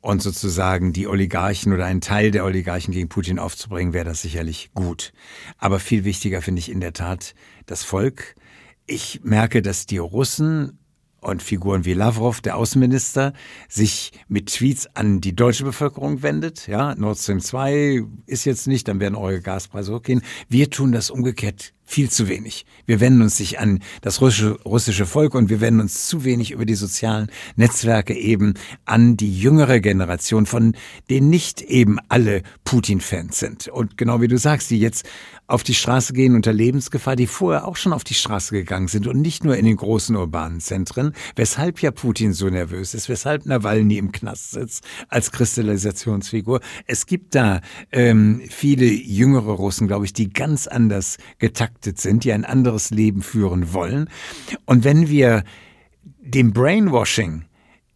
und 0.00 0.22
sozusagen 0.22 0.92
die 0.92 1.06
Oligarchen 1.06 1.72
oder 1.72 1.84
einen 1.84 2.00
Teil 2.00 2.30
der 2.30 2.44
Oligarchen 2.44 2.92
gegen 2.92 3.08
Putin 3.08 3.38
aufzubringen, 3.38 3.92
wäre 3.92 4.04
das 4.04 4.22
sicherlich 4.22 4.70
gut. 4.74 5.12
Aber 5.58 5.78
viel 5.78 6.04
wichtiger 6.04 6.40
finde 6.40 6.60
ich 6.60 6.70
in 6.70 6.80
der 6.80 6.92
Tat 6.92 7.34
das 7.66 7.82
Volk. 7.82 8.34
Ich 8.86 9.20
merke, 9.22 9.60
dass 9.62 9.86
die 9.86 9.98
Russen 9.98 10.79
und 11.20 11.42
Figuren 11.42 11.84
wie 11.84 11.94
Lavrov, 11.94 12.40
der 12.40 12.56
Außenminister, 12.56 13.32
sich 13.68 14.12
mit 14.28 14.46
Tweets 14.54 14.88
an 14.94 15.20
die 15.20 15.34
deutsche 15.34 15.64
Bevölkerung 15.64 16.22
wendet. 16.22 16.66
Ja, 16.66 16.94
Nord 16.94 17.18
Stream 17.18 17.40
2 17.40 18.02
ist 18.26 18.44
jetzt 18.44 18.66
nicht, 18.66 18.88
dann 18.88 19.00
werden 19.00 19.14
eure 19.14 19.40
Gaspreise 19.40 19.94
hochgehen. 19.94 20.22
Wir 20.48 20.70
tun 20.70 20.92
das 20.92 21.10
umgekehrt 21.10 21.72
viel 21.90 22.08
zu 22.08 22.28
wenig. 22.28 22.66
Wir 22.86 23.00
wenden 23.00 23.20
uns 23.20 23.40
nicht 23.40 23.58
an 23.58 23.80
das 24.00 24.20
russische, 24.20 24.60
russische 24.62 25.06
Volk 25.06 25.34
und 25.34 25.50
wir 25.50 25.60
wenden 25.60 25.80
uns 25.80 26.06
zu 26.06 26.24
wenig 26.24 26.52
über 26.52 26.64
die 26.64 26.76
sozialen 26.76 27.32
Netzwerke 27.56 28.14
eben 28.14 28.54
an 28.84 29.16
die 29.16 29.36
jüngere 29.36 29.80
Generation, 29.80 30.46
von 30.46 30.76
denen 31.10 31.30
nicht 31.30 31.62
eben 31.62 31.98
alle 32.08 32.42
Putin-Fans 32.62 33.40
sind. 33.40 33.66
Und 33.66 33.98
genau 33.98 34.20
wie 34.20 34.28
du 34.28 34.38
sagst, 34.38 34.70
die 34.70 34.78
jetzt 34.78 35.04
auf 35.50 35.62
die 35.62 35.74
Straße 35.74 36.12
gehen 36.12 36.34
unter 36.34 36.52
Lebensgefahr, 36.52 37.16
die 37.16 37.26
vorher 37.26 37.66
auch 37.66 37.76
schon 37.76 37.92
auf 37.92 38.04
die 38.04 38.14
Straße 38.14 38.54
gegangen 38.54 38.88
sind 38.88 39.06
und 39.06 39.20
nicht 39.20 39.44
nur 39.44 39.56
in 39.56 39.64
den 39.64 39.76
großen 39.76 40.14
urbanen 40.14 40.60
Zentren, 40.60 41.12
weshalb 41.34 41.82
ja 41.82 41.90
Putin 41.90 42.32
so 42.32 42.48
nervös 42.48 42.94
ist, 42.94 43.08
weshalb 43.08 43.46
Nawalny 43.46 43.98
im 43.98 44.12
Knast 44.12 44.52
sitzt 44.52 44.84
als 45.08 45.32
Kristallisationsfigur. 45.32 46.60
Es 46.86 47.06
gibt 47.06 47.34
da 47.34 47.60
ähm, 47.90 48.42
viele 48.48 48.86
jüngere 48.86 49.52
Russen, 49.52 49.88
glaube 49.88 50.04
ich, 50.04 50.12
die 50.12 50.32
ganz 50.32 50.66
anders 50.66 51.18
getaktet 51.38 52.00
sind, 52.00 52.24
die 52.24 52.32
ein 52.32 52.44
anderes 52.44 52.90
Leben 52.90 53.22
führen 53.22 53.72
wollen. 53.72 54.08
Und 54.66 54.84
wenn 54.84 55.08
wir 55.08 55.42
dem 56.20 56.52
Brainwashing 56.52 57.44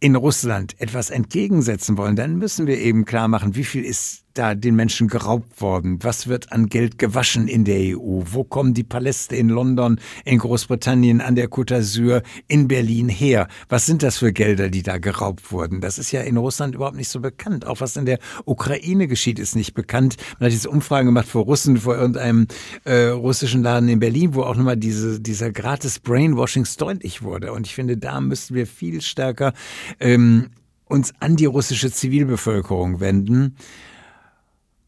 in 0.01 0.15
Russland 0.15 0.79
etwas 0.79 1.09
entgegensetzen 1.09 1.97
wollen, 1.97 2.17
dann 2.17 2.35
müssen 2.37 2.67
wir 2.67 2.77
eben 2.79 3.05
klar 3.05 3.27
machen, 3.27 3.55
wie 3.55 3.63
viel 3.63 3.85
ist 3.85 4.24
da 4.37 4.55
den 4.55 4.75
Menschen 4.75 5.07
geraubt 5.07 5.61
worden? 5.61 5.99
Was 6.01 6.27
wird 6.27 6.51
an 6.51 6.67
Geld 6.67 6.97
gewaschen 6.97 7.47
in 7.47 7.65
der 7.65 7.97
EU? 7.97 8.21
Wo 8.25 8.43
kommen 8.43 8.73
die 8.73 8.83
Paläste 8.83 9.35
in 9.35 9.49
London, 9.49 9.99
in 10.25 10.37
Großbritannien, 10.37 11.21
an 11.21 11.35
der 11.35 11.49
Côte 11.49 11.75
d'Azur, 11.75 12.21
in 12.47 12.67
Berlin 12.67 13.09
her? 13.09 13.47
Was 13.69 13.85
sind 13.85 14.03
das 14.03 14.17
für 14.17 14.31
Gelder, 14.31 14.69
die 14.69 14.83
da 14.83 14.97
geraubt 14.97 15.51
wurden? 15.51 15.81
Das 15.81 15.97
ist 15.97 16.11
ja 16.11 16.21
in 16.21 16.37
Russland 16.37 16.75
überhaupt 16.75 16.97
nicht 16.97 17.09
so 17.09 17.19
bekannt. 17.19 17.65
Auch 17.65 17.81
was 17.81 17.95
in 17.95 18.05
der 18.05 18.19
Ukraine 18.45 19.07
geschieht, 19.07 19.39
ist 19.39 19.55
nicht 19.55 19.73
bekannt. 19.73 20.17
Man 20.39 20.47
hat 20.47 20.53
jetzt 20.53 20.67
Umfragen 20.67 21.07
gemacht 21.07 21.27
vor 21.27 21.43
Russen, 21.43 21.77
vor 21.77 21.95
irgendeinem 21.95 22.47
äh, 22.83 23.07
russischen 23.07 23.63
Laden 23.63 23.89
in 23.89 23.99
Berlin, 23.99 24.35
wo 24.35 24.43
auch 24.43 24.55
nochmal 24.55 24.77
diese, 24.77 25.19
dieser 25.19 25.51
gratis 25.51 25.99
Brainwashing 25.99 26.65
deutlich 26.77 27.21
wurde. 27.21 27.53
Und 27.53 27.65
ich 27.65 27.75
finde, 27.75 27.97
da 27.97 28.19
müssten 28.21 28.55
wir 28.55 28.67
viel 28.67 29.01
stärker 29.01 29.53
ähm, 29.99 30.47
uns 30.85 31.13
an 31.19 31.35
die 31.35 31.45
russische 31.45 31.91
Zivilbevölkerung 31.91 32.99
wenden 32.99 33.55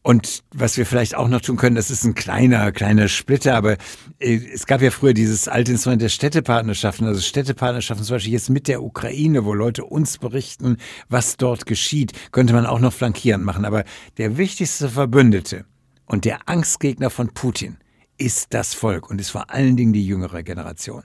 und 0.08 0.42
was 0.54 0.78
wir 0.78 0.86
vielleicht 0.86 1.14
auch 1.16 1.28
noch 1.28 1.42
tun 1.42 1.58
können, 1.58 1.76
das 1.76 1.90
ist 1.90 2.02
ein 2.02 2.14
kleiner, 2.14 2.72
kleiner 2.72 3.08
Splitter, 3.08 3.54
aber 3.54 3.76
äh, 4.18 4.40
es 4.54 4.64
gab 4.64 4.80
ja 4.80 4.90
früher 4.90 5.12
dieses 5.12 5.48
alte 5.48 5.72
Instrument 5.72 6.00
der 6.00 6.08
Städtepartnerschaften, 6.08 7.06
also 7.06 7.20
Städtepartnerschaften 7.20 8.06
zum 8.06 8.14
Beispiel 8.14 8.32
jetzt 8.32 8.48
mit 8.48 8.68
der 8.68 8.82
Ukraine, 8.82 9.44
wo 9.44 9.52
Leute 9.52 9.84
uns 9.84 10.16
berichten, 10.16 10.78
was 11.10 11.36
dort 11.36 11.66
geschieht, 11.66 12.12
könnte 12.32 12.54
man 12.54 12.64
auch 12.64 12.80
noch 12.80 12.94
flankierend 12.94 13.44
machen. 13.44 13.66
Aber 13.66 13.84
der 14.16 14.38
wichtigste 14.38 14.88
Verbündete 14.88 15.66
und 16.06 16.24
der 16.24 16.48
Angstgegner 16.48 17.10
von 17.10 17.34
Putin 17.34 17.76
ist 18.16 18.54
das 18.54 18.72
Volk 18.72 19.10
und 19.10 19.20
ist 19.20 19.28
vor 19.28 19.50
allen 19.50 19.76
Dingen 19.76 19.92
die 19.92 20.06
jüngere 20.06 20.42
Generation. 20.42 21.02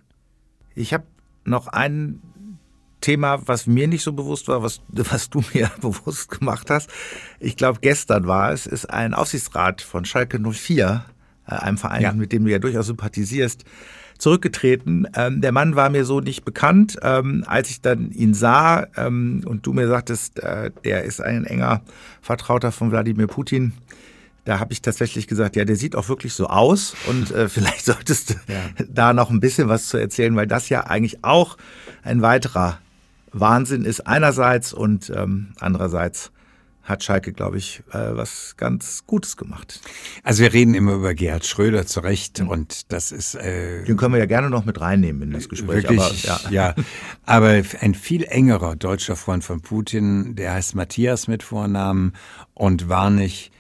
Ich 0.76 0.94
habe 0.94 1.04
noch 1.44 1.68
einen 1.68 2.22
Thema, 3.04 3.48
was 3.48 3.68
mir 3.68 3.88
nicht 3.88 4.02
so 4.02 4.14
bewusst 4.14 4.48
war, 4.48 4.64
was, 4.64 4.82
was 4.88 5.30
du 5.30 5.44
mir 5.54 5.70
bewusst 5.82 6.32
gemacht 6.32 6.70
hast. 6.70 6.90
Ich 7.40 7.56
glaube, 7.56 7.80
gestern 7.82 8.28
war 8.28 8.52
es, 8.52 8.66
ist 8.66 8.90
ein 8.90 9.14
Aufsichtsrat 9.14 9.82
von 9.82 10.06
Schalke 10.06 10.40
04, 10.40 11.06
äh, 11.46 11.52
einem 11.52 11.78
Verein, 11.78 12.02
ja. 12.02 12.14
mit 12.14 12.32
dem 12.32 12.46
du 12.46 12.52
ja 12.52 12.60
durchaus 12.60 12.88
sympathisierst, 12.88 13.66
zurückgetreten. 14.18 15.08
Ähm, 15.16 15.42
der 15.42 15.52
Mann 15.52 15.76
war 15.76 15.90
mir 15.90 16.06
so 16.06 16.22
nicht 16.22 16.46
bekannt. 16.46 16.98
Ähm, 17.02 17.44
als 17.46 17.70
ich 17.70 17.82
dann 17.82 18.12
ihn 18.12 18.34
sah 18.34 18.88
ähm, 18.96 19.44
und 19.46 19.66
du 19.66 19.74
mir 19.74 19.88
sagtest, 19.88 20.40
äh, 20.40 20.72
der 20.86 21.04
ist 21.04 21.22
ein 21.22 21.46
enger 21.46 21.82
Vertrauter 22.22 22.72
von 22.72 22.92
Wladimir 22.92 23.28
Putin, 23.28 23.74
da 24.46 24.60
habe 24.60 24.74
ich 24.74 24.82
tatsächlich 24.82 25.28
gesagt, 25.28 25.56
ja, 25.56 25.64
der 25.64 25.78
sieht 25.78 25.96
auch 25.96 26.10
wirklich 26.10 26.34
so 26.34 26.48
aus 26.48 26.96
und 27.08 27.32
äh, 27.32 27.48
vielleicht 27.50 27.86
solltest 27.86 28.32
du 28.32 28.34
ja. 28.48 28.86
da 28.90 29.14
noch 29.14 29.30
ein 29.30 29.40
bisschen 29.40 29.70
was 29.70 29.88
zu 29.88 29.98
erzählen, 29.98 30.36
weil 30.36 30.48
das 30.48 30.70
ja 30.70 30.82
eigentlich 30.82 31.24
auch 31.24 31.58
ein 32.04 32.22
weiterer 32.22 32.80
Wahnsinn 33.34 33.84
ist 33.84 34.08
einerseits 34.08 34.74
und 34.74 35.12
ähm, 35.16 35.54
andererseits 35.60 36.32
hat 36.84 37.02
Schalke, 37.02 37.32
glaube 37.32 37.58
ich, 37.58 37.82
äh, 37.92 38.16
was 38.16 38.56
ganz 38.58 39.06
Gutes 39.08 39.38
gemacht. 39.38 39.80
Also 40.22 40.44
wir 40.44 40.52
reden 40.52 40.74
immer 40.74 40.94
über 40.96 41.14
Gerhard 41.14 41.46
Schröder 41.46 41.86
zu 41.86 42.02
Recht 42.02 42.42
mhm. 42.42 42.50
und 42.50 42.92
das 42.92 43.14
ist... 43.14 43.36
Äh, 43.36 43.86
Den 43.86 43.96
können 43.96 44.14
wir 44.14 44.20
ja 44.20 44.26
gerne 44.26 44.50
noch 44.50 44.66
mit 44.66 44.82
reinnehmen 44.82 45.22
in 45.24 45.32
das 45.32 45.48
Gespräch. 45.48 45.84
Wirklich, 45.84 46.30
aber, 46.30 46.52
ja. 46.52 46.74
ja. 46.76 46.84
Aber 47.26 47.62
ein 47.80 47.94
viel 47.94 48.26
engerer 48.26 48.76
deutscher 48.76 49.16
Freund 49.16 49.46
von 49.46 49.62
Putin, 49.62 50.36
der 50.36 50.54
heißt 50.54 50.76
Matthias 50.76 51.30
mit 51.30 51.42
Vornamen 51.42 52.14
und 52.54 52.90
Warnig 52.90 53.53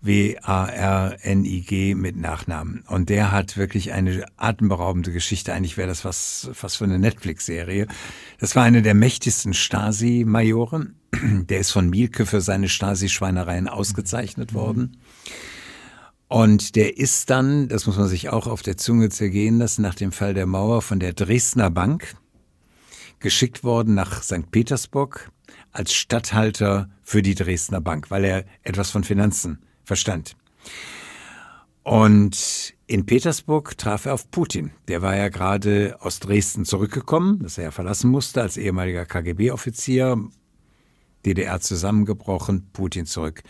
W-A-R-N-I-G 0.00 1.94
mit 1.94 2.16
Nachnamen. 2.16 2.84
Und 2.86 3.08
der 3.08 3.32
hat 3.32 3.56
wirklich 3.56 3.92
eine 3.92 4.24
atemberaubende 4.36 5.12
Geschichte. 5.12 5.52
Eigentlich 5.52 5.76
wäre 5.76 5.88
das 5.88 6.04
was, 6.04 6.50
was 6.60 6.76
für 6.76 6.84
eine 6.84 6.98
Netflix-Serie. 6.98 7.86
Das 8.38 8.54
war 8.54 8.62
einer 8.62 8.80
der 8.80 8.94
mächtigsten 8.94 9.54
Stasi-Majore. 9.54 10.88
Der 11.48 11.58
ist 11.58 11.72
von 11.72 11.90
Mielke 11.90 12.26
für 12.26 12.40
seine 12.40 12.68
Stasi-Schweinereien 12.68 13.68
ausgezeichnet 13.68 14.54
worden. 14.54 14.98
Und 16.28 16.76
der 16.76 16.98
ist 16.98 17.30
dann, 17.30 17.68
das 17.68 17.86
muss 17.86 17.96
man 17.96 18.08
sich 18.08 18.28
auch 18.28 18.46
auf 18.46 18.62
der 18.62 18.76
Zunge 18.76 19.08
zergehen 19.08 19.58
lassen, 19.58 19.82
nach 19.82 19.94
dem 19.94 20.12
Fall 20.12 20.34
der 20.34 20.46
Mauer 20.46 20.82
von 20.82 21.00
der 21.00 21.14
Dresdner 21.14 21.70
Bank 21.70 22.14
geschickt 23.18 23.64
worden 23.64 23.94
nach 23.94 24.22
St. 24.22 24.50
Petersburg 24.50 25.32
als 25.72 25.92
Statthalter 25.92 26.88
für 27.02 27.22
die 27.22 27.34
Dresdner 27.34 27.80
Bank, 27.80 28.10
weil 28.10 28.24
er 28.24 28.44
etwas 28.62 28.90
von 28.90 29.02
Finanzen 29.02 29.58
verstand. 29.88 30.36
Und 31.82 32.74
in 32.86 33.06
Petersburg 33.06 33.76
traf 33.78 34.04
er 34.04 34.14
auf 34.14 34.30
Putin. 34.30 34.70
Der 34.86 35.02
war 35.02 35.16
ja 35.16 35.30
gerade 35.30 35.96
aus 36.00 36.20
Dresden 36.20 36.64
zurückgekommen, 36.64 37.40
das 37.42 37.58
er 37.58 37.64
ja 37.64 37.70
verlassen 37.70 38.10
musste 38.10 38.42
als 38.42 38.56
ehemaliger 38.56 39.06
KGB-Offizier. 39.06 40.16
DDR 41.24 41.60
zusammengebrochen, 41.60 42.68
Putin 42.72 43.06
zurück. 43.06 43.42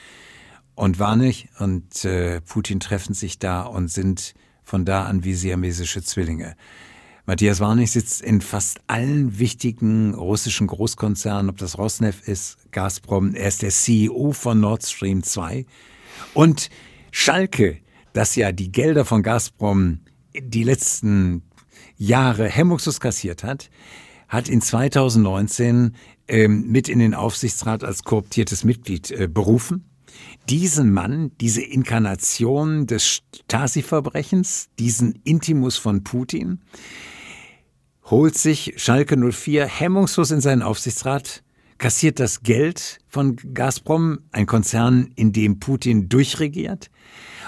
Und 0.74 0.98
Warnig 0.98 1.48
und 1.58 2.04
äh, 2.04 2.40
Putin 2.40 2.80
treffen 2.80 3.12
sich 3.12 3.38
da 3.38 3.62
und 3.62 3.90
sind 3.90 4.34
von 4.62 4.84
da 4.84 5.04
an 5.04 5.24
wie 5.24 5.34
siamesische 5.34 6.02
Zwillinge. 6.02 6.54
Matthias 7.26 7.60
Warnig 7.60 7.90
sitzt 7.90 8.22
in 8.22 8.40
fast 8.40 8.80
allen 8.86 9.38
wichtigen 9.38 10.14
russischen 10.14 10.66
Großkonzernen, 10.66 11.50
ob 11.50 11.58
das 11.58 11.76
Rosneft 11.76 12.26
ist, 12.26 12.56
Gazprom. 12.70 13.34
Er 13.34 13.48
ist 13.48 13.60
der 13.60 13.70
CEO 13.70 14.32
von 14.32 14.60
Nord 14.60 14.86
Stream 14.86 15.22
2. 15.22 15.66
Und 16.34 16.70
Schalke, 17.10 17.78
das 18.12 18.36
ja 18.36 18.52
die 18.52 18.72
Gelder 18.72 19.04
von 19.04 19.22
Gazprom 19.22 20.00
die 20.36 20.64
letzten 20.64 21.42
Jahre 21.96 22.48
hemmungslos 22.48 23.00
kassiert 23.00 23.44
hat, 23.44 23.70
hat 24.28 24.48
in 24.48 24.60
2019 24.60 25.94
ähm, 26.28 26.68
mit 26.68 26.88
in 26.88 26.98
den 26.98 27.14
Aufsichtsrat 27.14 27.82
als 27.82 28.04
korruptiertes 28.04 28.64
Mitglied 28.64 29.10
äh, 29.10 29.26
berufen. 29.26 29.84
Diesen 30.48 30.92
Mann, 30.92 31.32
diese 31.40 31.62
Inkarnation 31.62 32.86
des 32.86 33.22
Stasi-Verbrechens, 33.44 34.68
diesen 34.78 35.20
Intimus 35.24 35.76
von 35.76 36.04
Putin, 36.04 36.60
holt 38.04 38.36
sich 38.36 38.74
Schalke 38.76 39.16
04 39.16 39.66
hemmungslos 39.66 40.30
in 40.30 40.40
seinen 40.40 40.62
Aufsichtsrat, 40.62 41.42
kassiert 41.78 42.20
das 42.20 42.42
Geld 42.42 42.98
von 43.08 43.36
Gazprom, 43.54 44.18
ein 44.32 44.46
Konzern, 44.46 45.12
in 45.16 45.32
dem 45.32 45.60
Putin 45.60 46.08
durchregiert. 46.08 46.90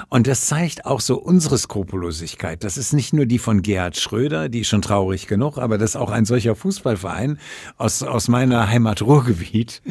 Und 0.08 0.26
das 0.26 0.46
zeigt 0.46 0.86
auch 0.86 1.00
so 1.00 1.18
unsere 1.18 1.58
Skrupellosigkeit. 1.58 2.64
Das 2.64 2.76
ist 2.76 2.92
nicht 2.92 3.12
nur 3.12 3.26
die 3.26 3.38
von 3.38 3.62
Gerhard 3.62 3.96
Schröder, 3.96 4.48
die 4.48 4.60
ist 4.60 4.68
schon 4.68 4.82
traurig 4.82 5.26
genug, 5.26 5.58
aber 5.58 5.78
das 5.78 5.90
ist 5.90 5.96
auch 5.96 6.10
ein 6.10 6.24
solcher 6.24 6.54
Fußballverein 6.54 7.38
aus, 7.76 8.02
aus 8.02 8.28
meiner 8.28 8.68
Heimat 8.68 9.02
Ruhrgebiet. 9.02 9.82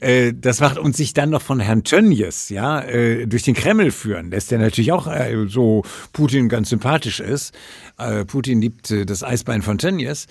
Äh, 0.00 0.32
das 0.34 0.60
macht 0.60 0.78
uns 0.78 0.96
sich 0.96 1.14
dann 1.14 1.30
noch 1.30 1.42
von 1.42 1.60
Herrn 1.60 1.84
Tönnies, 1.84 2.48
ja, 2.48 2.80
äh, 2.80 3.26
durch 3.26 3.42
den 3.42 3.54
Kreml 3.54 3.90
führen, 3.90 4.30
lässt 4.30 4.50
der 4.50 4.58
natürlich 4.58 4.92
auch 4.92 5.06
äh, 5.06 5.46
so 5.48 5.82
Putin 6.12 6.48
ganz 6.48 6.70
sympathisch 6.70 7.20
ist. 7.20 7.54
Putin 8.26 8.60
liebt 8.60 8.92
das 9.06 9.22
Eisbein 9.22 9.62
von 9.62 9.78
Tönnies. 9.78 10.26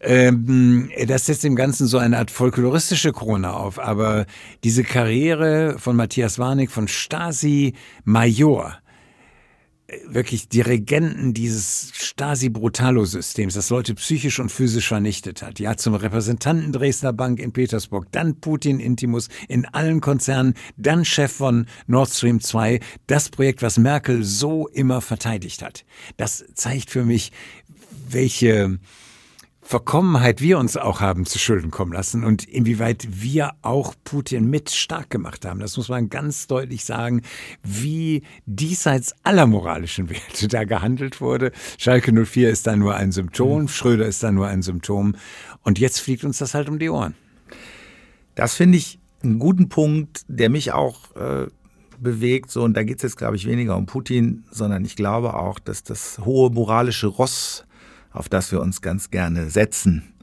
Ähm, 0.00 0.90
das 1.06 1.26
setzt 1.26 1.44
dem 1.44 1.56
Ganzen 1.56 1.86
so 1.86 1.98
eine 1.98 2.18
Art 2.18 2.30
folkloristische 2.30 3.12
Krone 3.12 3.52
auf. 3.52 3.78
Aber 3.78 4.26
diese 4.64 4.84
Karriere 4.84 5.76
von 5.78 5.96
Matthias 5.96 6.38
Warnig, 6.38 6.70
von 6.70 6.88
Stasi-Major, 6.88 8.59
wirklich 10.06 10.48
Dirigenten 10.48 11.34
dieses 11.34 11.92
Stasi-Brutalo-Systems, 11.94 13.54
das 13.54 13.70
Leute 13.70 13.94
psychisch 13.94 14.38
und 14.40 14.50
physisch 14.50 14.88
vernichtet 14.88 15.42
hat. 15.42 15.58
Ja, 15.58 15.76
zum 15.76 15.94
Repräsentanten 15.94 16.72
Dresdner 16.72 17.12
Bank 17.12 17.40
in 17.40 17.52
Petersburg, 17.52 18.06
dann 18.12 18.40
Putin 18.40 18.80
Intimus 18.80 19.28
in 19.48 19.66
allen 19.66 20.00
Konzernen, 20.00 20.54
dann 20.76 21.04
Chef 21.04 21.32
von 21.32 21.66
Nord 21.86 22.10
Stream 22.10 22.40
2, 22.40 22.80
das 23.06 23.28
Projekt, 23.28 23.62
was 23.62 23.78
Merkel 23.78 24.24
so 24.24 24.68
immer 24.68 25.00
verteidigt 25.00 25.62
hat. 25.62 25.84
Das 26.16 26.44
zeigt 26.54 26.90
für 26.90 27.04
mich, 27.04 27.32
welche 28.08 28.78
Verkommenheit 29.70 30.40
wir 30.40 30.58
uns 30.58 30.76
auch 30.76 31.00
haben 31.00 31.26
zu 31.26 31.38
Schulden 31.38 31.70
kommen 31.70 31.92
lassen 31.92 32.24
und 32.24 32.42
inwieweit 32.42 33.06
wir 33.08 33.52
auch 33.62 33.94
Putin 34.02 34.50
mit 34.50 34.70
stark 34.70 35.10
gemacht 35.10 35.44
haben. 35.44 35.60
Das 35.60 35.76
muss 35.76 35.88
man 35.88 36.08
ganz 36.08 36.48
deutlich 36.48 36.84
sagen, 36.84 37.22
wie 37.62 38.24
diesseits 38.46 39.14
aller 39.22 39.46
moralischen 39.46 40.10
Werte 40.10 40.48
da 40.48 40.64
gehandelt 40.64 41.20
wurde. 41.20 41.52
Schalke 41.78 42.12
04 42.12 42.50
ist 42.50 42.66
da 42.66 42.74
nur 42.74 42.96
ein 42.96 43.12
Symptom, 43.12 43.62
mhm. 43.62 43.68
Schröder 43.68 44.06
ist 44.06 44.24
da 44.24 44.32
nur 44.32 44.48
ein 44.48 44.62
Symptom 44.62 45.14
und 45.62 45.78
jetzt 45.78 46.00
fliegt 46.00 46.24
uns 46.24 46.38
das 46.38 46.54
halt 46.54 46.68
um 46.68 46.80
die 46.80 46.90
Ohren. 46.90 47.14
Das 48.34 48.56
finde 48.56 48.76
ich 48.76 48.98
einen 49.22 49.38
guten 49.38 49.68
Punkt, 49.68 50.22
der 50.26 50.50
mich 50.50 50.72
auch 50.72 51.14
äh, 51.14 51.46
bewegt. 52.00 52.50
So, 52.50 52.64
und 52.64 52.76
da 52.76 52.82
geht 52.82 52.96
es 52.96 53.02
jetzt, 53.04 53.18
glaube 53.18 53.36
ich, 53.36 53.46
weniger 53.46 53.76
um 53.76 53.86
Putin, 53.86 54.42
sondern 54.50 54.84
ich 54.84 54.96
glaube 54.96 55.34
auch, 55.34 55.60
dass 55.60 55.84
das 55.84 56.18
hohe 56.24 56.50
moralische 56.50 57.06
Ross 57.06 57.66
auf 58.12 58.28
das 58.28 58.52
wir 58.52 58.60
uns 58.60 58.80
ganz 58.80 59.10
gerne 59.10 59.50
setzen. 59.50 60.14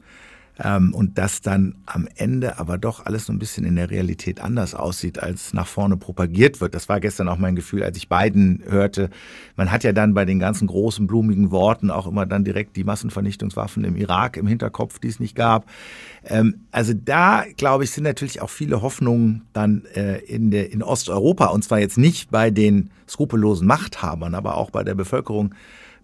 Ähm, 0.60 0.92
und 0.92 1.18
das 1.18 1.40
dann 1.40 1.76
am 1.86 2.08
Ende 2.16 2.58
aber 2.58 2.78
doch 2.78 3.06
alles 3.06 3.26
so 3.26 3.32
ein 3.32 3.38
bisschen 3.38 3.64
in 3.64 3.76
der 3.76 3.90
Realität 3.90 4.40
anders 4.40 4.74
aussieht, 4.74 5.22
als 5.22 5.52
nach 5.52 5.68
vorne 5.68 5.96
propagiert 5.96 6.60
wird. 6.60 6.74
Das 6.74 6.88
war 6.88 6.98
gestern 6.98 7.28
auch 7.28 7.38
mein 7.38 7.54
Gefühl, 7.54 7.84
als 7.84 7.96
ich 7.96 8.08
Biden 8.08 8.62
hörte. 8.66 9.10
Man 9.56 9.70
hat 9.70 9.84
ja 9.84 9.92
dann 9.92 10.14
bei 10.14 10.24
den 10.24 10.40
ganzen 10.40 10.66
großen, 10.66 11.06
blumigen 11.06 11.52
Worten 11.52 11.90
auch 11.90 12.08
immer 12.08 12.26
dann 12.26 12.42
direkt 12.42 12.76
die 12.76 12.82
Massenvernichtungswaffen 12.82 13.84
im 13.84 13.94
Irak 13.94 14.36
im 14.36 14.48
Hinterkopf, 14.48 14.98
die 14.98 15.08
es 15.08 15.20
nicht 15.20 15.36
gab. 15.36 15.66
Ähm, 16.24 16.62
also 16.72 16.92
da, 16.92 17.44
glaube 17.56 17.84
ich, 17.84 17.92
sind 17.92 18.04
natürlich 18.04 18.42
auch 18.42 18.50
viele 18.50 18.82
Hoffnungen 18.82 19.42
dann 19.52 19.84
äh, 19.94 20.18
in, 20.18 20.50
der, 20.50 20.72
in 20.72 20.82
Osteuropa, 20.82 21.46
und 21.46 21.62
zwar 21.62 21.78
jetzt 21.78 21.98
nicht 21.98 22.32
bei 22.32 22.50
den 22.50 22.90
skrupellosen 23.08 23.66
Machthabern, 23.66 24.34
aber 24.34 24.56
auch 24.56 24.70
bei 24.70 24.82
der 24.82 24.96
Bevölkerung 24.96 25.54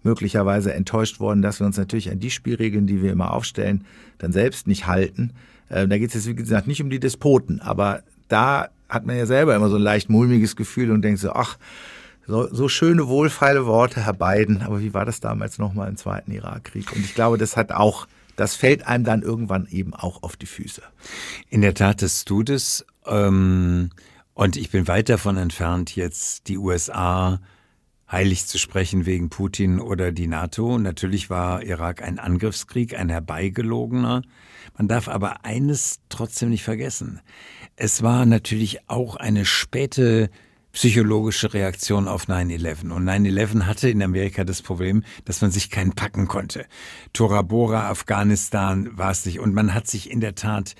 möglicherweise 0.05 0.73
enttäuscht 0.73 1.19
worden, 1.19 1.41
dass 1.41 1.59
wir 1.59 1.67
uns 1.67 1.77
natürlich 1.77 2.11
an 2.11 2.19
die 2.19 2.31
Spielregeln, 2.31 2.87
die 2.87 3.01
wir 3.01 3.11
immer 3.11 3.33
aufstellen, 3.33 3.85
dann 4.17 4.31
selbst 4.31 4.67
nicht 4.67 4.87
halten. 4.87 5.31
Äh, 5.69 5.87
da 5.87 5.97
geht 5.97 6.09
es 6.09 6.15
jetzt, 6.15 6.27
wie 6.27 6.35
gesagt, 6.35 6.67
nicht 6.67 6.81
um 6.81 6.89
die 6.89 6.99
Despoten, 6.99 7.59
aber 7.59 8.03
da 8.27 8.69
hat 8.87 9.05
man 9.05 9.17
ja 9.17 9.25
selber 9.25 9.55
immer 9.55 9.69
so 9.69 9.75
ein 9.75 9.81
leicht 9.81 10.09
mulmiges 10.09 10.55
Gefühl 10.55 10.91
und 10.91 11.01
denkt 11.01 11.19
so, 11.19 11.31
ach, 11.31 11.57
so, 12.27 12.51
so 12.51 12.67
schöne, 12.69 13.07
wohlfeile 13.07 13.65
Worte, 13.65 14.03
Herr 14.03 14.13
Biden, 14.13 14.61
aber 14.61 14.81
wie 14.81 14.93
war 14.93 15.05
das 15.05 15.19
damals 15.19 15.59
nochmal 15.59 15.89
im 15.89 15.97
Zweiten 15.97 16.31
Irakkrieg? 16.31 16.91
Und 16.95 17.03
ich 17.03 17.13
glaube, 17.13 17.37
das 17.37 17.55
hat 17.55 17.71
auch, 17.71 18.07
das 18.35 18.55
fällt 18.55 18.87
einem 18.87 19.03
dann 19.03 19.21
irgendwann 19.21 19.67
eben 19.69 19.93
auch 19.93 20.23
auf 20.23 20.35
die 20.35 20.47
Füße. 20.47 20.81
In 21.49 21.61
der 21.61 21.73
Tat, 21.73 22.01
das 22.01 22.25
tut 22.25 22.49
es. 22.49 22.85
Ähm, 23.05 23.89
und 24.33 24.57
ich 24.57 24.69
bin 24.71 24.87
weit 24.87 25.09
davon 25.09 25.37
entfernt, 25.37 25.95
jetzt 25.95 26.47
die 26.47 26.57
USA 26.57 27.39
heilig 28.15 28.47
zu 28.47 28.57
sprechen 28.57 29.05
wegen 29.05 29.29
Putin 29.29 29.81
oder 29.81 30.13
die 30.13 30.27
NATO. 30.27 30.77
Natürlich 30.79 31.29
war 31.29 31.61
Irak 31.63 32.01
ein 32.01 32.17
Angriffskrieg, 32.17 32.97
ein 32.97 33.09
herbeigelogener. 33.09 34.21
Man 34.77 34.87
darf 34.87 35.09
aber 35.09 35.43
eines 35.43 35.99
trotzdem 36.07 36.49
nicht 36.49 36.63
vergessen. 36.63 37.19
Es 37.75 38.03
war 38.03 38.25
natürlich 38.25 38.89
auch 38.89 39.17
eine 39.17 39.43
späte 39.43 40.29
psychologische 40.71 41.53
Reaktion 41.53 42.07
auf 42.07 42.29
9-11. 42.29 42.89
Und 42.89 43.03
9-11 43.03 43.63
hatte 43.63 43.89
in 43.89 44.01
Amerika 44.01 44.45
das 44.45 44.61
Problem, 44.61 45.03
dass 45.25 45.41
man 45.41 45.51
sich 45.51 45.69
keinen 45.69 45.91
packen 45.91 46.29
konnte. 46.29 46.67
Tora 47.11 47.41
Bora, 47.41 47.89
Afghanistan 47.89 48.97
war 48.97 49.11
es 49.11 49.25
nicht. 49.25 49.41
Und 49.41 49.53
man 49.53 49.73
hat 49.73 49.87
sich 49.87 50.09
in 50.09 50.21
der 50.21 50.35
Tat 50.35 50.75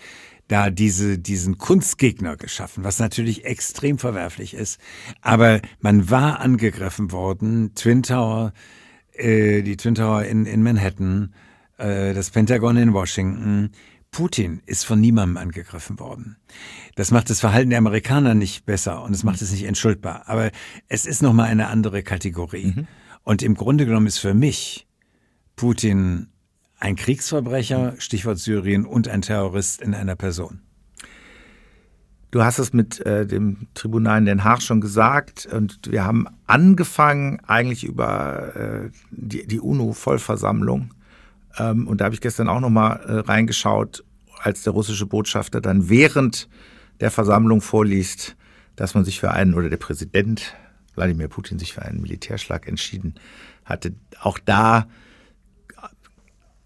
da 0.47 0.69
diese, 0.69 1.17
diesen 1.17 1.57
Kunstgegner 1.57 2.37
geschaffen, 2.37 2.83
was 2.83 2.99
natürlich 2.99 3.45
extrem 3.45 3.97
verwerflich 3.97 4.53
ist. 4.53 4.79
Aber 5.21 5.61
man 5.79 6.09
war 6.09 6.39
angegriffen 6.39 7.11
worden, 7.11 7.73
Twin 7.75 8.03
Tower, 8.03 8.53
äh, 9.13 9.61
die 9.63 9.77
Twin 9.77 9.95
Tower 9.95 10.23
in, 10.23 10.45
in 10.45 10.61
Manhattan, 10.61 11.33
äh, 11.77 12.13
das 12.13 12.29
Pentagon 12.29 12.77
in 12.77 12.93
Washington. 12.93 13.71
Putin 14.11 14.61
ist 14.65 14.85
von 14.85 15.01
niemandem 15.01 15.35
angegriffen 15.35 15.99
worden. 15.99 16.37
Das 16.95 17.11
macht 17.11 17.29
das 17.29 17.41
Verhalten 17.41 17.71
der 17.71 17.79
Amerikaner 17.79 18.33
nicht 18.33 18.65
besser 18.65 19.03
und 19.03 19.13
es 19.13 19.23
macht 19.23 19.41
es 19.41 19.51
nicht 19.51 19.65
entschuldbar. 19.65 20.23
Aber 20.27 20.51
es 20.87 21.05
ist 21.05 21.21
nochmal 21.21 21.49
eine 21.49 21.67
andere 21.67 22.01
Kategorie. 22.01 22.73
Mhm. 22.75 22.87
Und 23.23 23.43
im 23.43 23.55
Grunde 23.55 23.85
genommen 23.85 24.07
ist 24.07 24.19
für 24.19 24.33
mich 24.33 24.87
Putin 25.57 26.27
ein 26.85 26.95
Kriegsverbrecher, 26.95 27.95
Stichwort 27.97 28.37
Syrien, 28.37 28.85
und 28.85 29.07
ein 29.07 29.23
Terrorist 29.23 29.81
in 29.81 29.95
einer 29.95 30.15
Person. 30.15 30.59
Du 32.29 32.43
hast 32.43 32.59
es 32.59 32.73
mit 32.73 33.03
äh, 33.03 33.25
dem 33.25 33.65
Tribunal 33.73 34.19
in 34.19 34.25
Den 34.25 34.43
Haag 34.43 34.61
schon 34.61 34.81
gesagt 34.81 35.47
und 35.51 35.79
wir 35.89 36.05
haben 36.05 36.27
angefangen 36.45 37.39
eigentlich 37.47 37.85
über 37.85 38.55
äh, 38.55 38.89
die, 39.09 39.47
die 39.47 39.59
UNO-Vollversammlung 39.59 40.93
ähm, 41.57 41.87
und 41.87 42.01
da 42.01 42.05
habe 42.05 42.13
ich 42.13 42.21
gestern 42.21 42.49
auch 42.49 42.59
noch 42.59 42.69
mal 42.69 42.97
äh, 42.97 43.13
reingeschaut, 43.13 44.03
als 44.37 44.61
der 44.61 44.73
russische 44.73 45.07
Botschafter 45.07 45.61
dann 45.61 45.89
während 45.89 46.47
der 46.99 47.09
Versammlung 47.09 47.61
vorliest, 47.61 48.35
dass 48.75 48.93
man 48.93 49.05
sich 49.05 49.19
für 49.19 49.31
einen 49.31 49.55
oder 49.55 49.69
der 49.69 49.77
Präsident 49.77 50.53
Wladimir 50.93 51.29
Putin 51.29 51.57
sich 51.57 51.73
für 51.73 51.81
einen 51.81 52.01
Militärschlag 52.01 52.67
entschieden 52.67 53.15
hatte. 53.65 53.95
Auch 54.21 54.37
da 54.37 54.85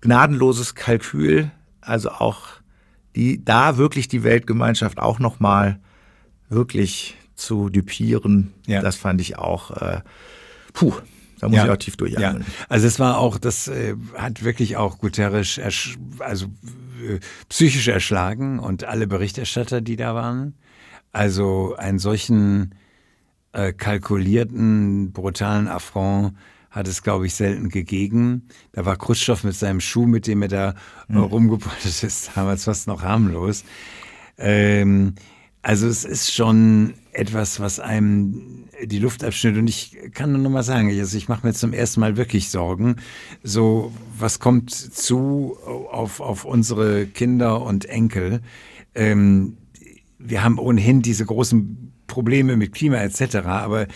gnadenloses 0.01 0.75
Kalkül, 0.75 1.51
also 1.81 2.09
auch 2.11 2.47
die, 3.15 3.43
da 3.43 3.77
wirklich 3.77 4.07
die 4.07 4.23
Weltgemeinschaft 4.23 4.99
auch 4.99 5.19
nochmal 5.19 5.79
wirklich 6.49 7.17
zu 7.35 7.69
düpieren, 7.69 8.53
ja. 8.65 8.81
das 8.81 8.95
fand 8.95 9.21
ich 9.21 9.37
auch, 9.37 9.71
äh, 9.71 10.01
puh, 10.73 10.93
da 11.39 11.47
muss 11.47 11.57
ja. 11.57 11.65
ich 11.65 11.71
auch 11.71 11.77
tief 11.77 11.95
durchatmen. 11.95 12.41
Ja. 12.41 12.65
Also 12.67 12.87
es 12.87 12.99
war 12.99 13.17
auch, 13.17 13.37
das 13.37 13.67
äh, 13.67 13.95
hat 14.15 14.43
wirklich 14.43 14.77
auch 14.77 14.99
Guterres 14.99 15.59
also 16.19 16.45
äh, 16.45 17.19
psychisch 17.47 17.87
erschlagen 17.87 18.59
und 18.59 18.83
alle 18.83 19.07
Berichterstatter, 19.07 19.81
die 19.81 19.95
da 19.95 20.15
waren. 20.15 20.55
Also 21.11 21.75
einen 21.77 21.97
solchen 21.97 22.75
äh, 23.53 23.73
kalkulierten, 23.73 25.11
brutalen 25.11 25.67
Affront 25.67 26.33
hat 26.69 26.87
es, 26.87 27.03
glaube 27.03 27.25
ich, 27.25 27.33
selten 27.33 27.69
gegeben. 27.69 28.47
Da 28.71 28.85
war 28.85 28.97
Khrushchev 28.97 29.45
mit 29.45 29.55
seinem 29.55 29.79
Schuh, 29.79 30.05
mit 30.05 30.27
dem 30.27 30.41
er 30.43 30.47
da 30.47 30.75
mhm. 31.07 31.17
rumgepoltert 31.19 32.03
ist, 32.03 32.31
damals 32.35 32.65
fast 32.65 32.87
noch 32.87 33.03
harmlos. 33.03 33.63
Ähm, 34.37 35.15
also 35.61 35.87
es 35.87 36.05
ist 36.05 36.33
schon 36.33 36.93
etwas, 37.11 37.59
was 37.59 37.79
einem 37.79 38.65
die 38.83 38.99
Luft 38.99 39.23
abschnitt. 39.23 39.57
Und 39.57 39.67
ich 39.67 39.97
kann 40.13 40.31
nur 40.31 40.41
noch 40.41 40.49
mal 40.49 40.63
sagen, 40.63 40.89
also 40.89 41.17
ich 41.17 41.27
mache 41.27 41.45
mir 41.45 41.53
zum 41.53 41.73
ersten 41.73 41.99
Mal 41.99 42.17
wirklich 42.17 42.49
Sorgen. 42.49 42.95
So, 43.43 43.91
was 44.17 44.39
kommt 44.39 44.71
zu 44.71 45.57
auf, 45.91 46.21
auf 46.21 46.45
unsere 46.45 47.07
Kinder 47.07 47.61
und 47.61 47.85
Enkel? 47.85 48.41
Ähm, 48.95 49.57
wir 50.17 50.43
haben 50.43 50.59
ohnehin 50.59 51.01
diese 51.01 51.25
großen 51.25 51.93
Probleme 52.07 52.55
mit 52.55 52.73
Klima 52.73 52.97
etc., 52.97 53.37
aber 53.45 53.83
äh, 53.83 53.87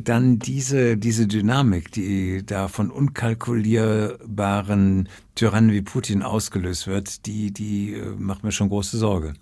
dann 0.00 0.38
diese, 0.38 0.96
diese 0.96 1.26
Dynamik, 1.26 1.92
die 1.92 2.44
da 2.44 2.68
von 2.68 2.90
unkalkulierbaren 2.90 5.08
Tyrannen 5.34 5.72
wie 5.72 5.82
Putin 5.82 6.22
ausgelöst 6.22 6.86
wird, 6.86 7.26
die, 7.26 7.52
die 7.52 7.94
äh, 7.94 8.14
macht 8.18 8.44
mir 8.44 8.52
schon 8.52 8.68
große 8.68 8.98
Sorge. 8.98 9.34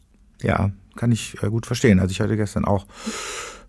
Ja, 0.42 0.72
kann 0.96 1.12
ich 1.12 1.40
äh, 1.42 1.48
gut 1.48 1.66
verstehen. 1.66 2.00
Also 2.00 2.12
ich 2.12 2.20
hatte 2.20 2.36
gestern 2.36 2.64
auch 2.64 2.86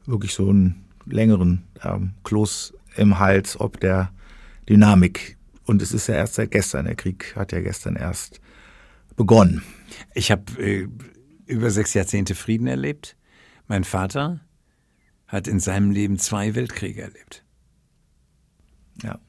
wirklich 0.05 0.33
so 0.33 0.49
einen 0.49 0.85
längeren 1.05 1.63
ähm, 1.83 2.13
Kloß 2.23 2.73
im 2.97 3.19
Hals, 3.19 3.59
ob 3.59 3.79
der 3.79 4.11
Dynamik. 4.67 5.37
Und 5.65 5.81
es 5.81 5.93
ist 5.93 6.07
ja 6.07 6.15
erst 6.15 6.35
seit 6.35 6.51
gestern, 6.51 6.85
der 6.85 6.95
Krieg 6.95 7.35
hat 7.35 7.51
ja 7.51 7.61
gestern 7.61 7.95
erst 7.95 8.39
begonnen. 9.15 9.63
Ich 10.13 10.31
habe 10.31 10.43
äh, 10.61 10.87
über 11.45 11.71
sechs 11.71 11.93
Jahrzehnte 11.93 12.35
Frieden 12.35 12.67
erlebt. 12.67 13.15
Mein 13.67 13.83
Vater 13.83 14.41
hat 15.35 15.47
in 15.47 15.59
seinem 15.59 15.91
Leben 15.91 16.17
zwei 16.17 16.55
Weltkriege 16.55 17.01
erlebt. 17.01 17.43
Ja. 19.03 19.19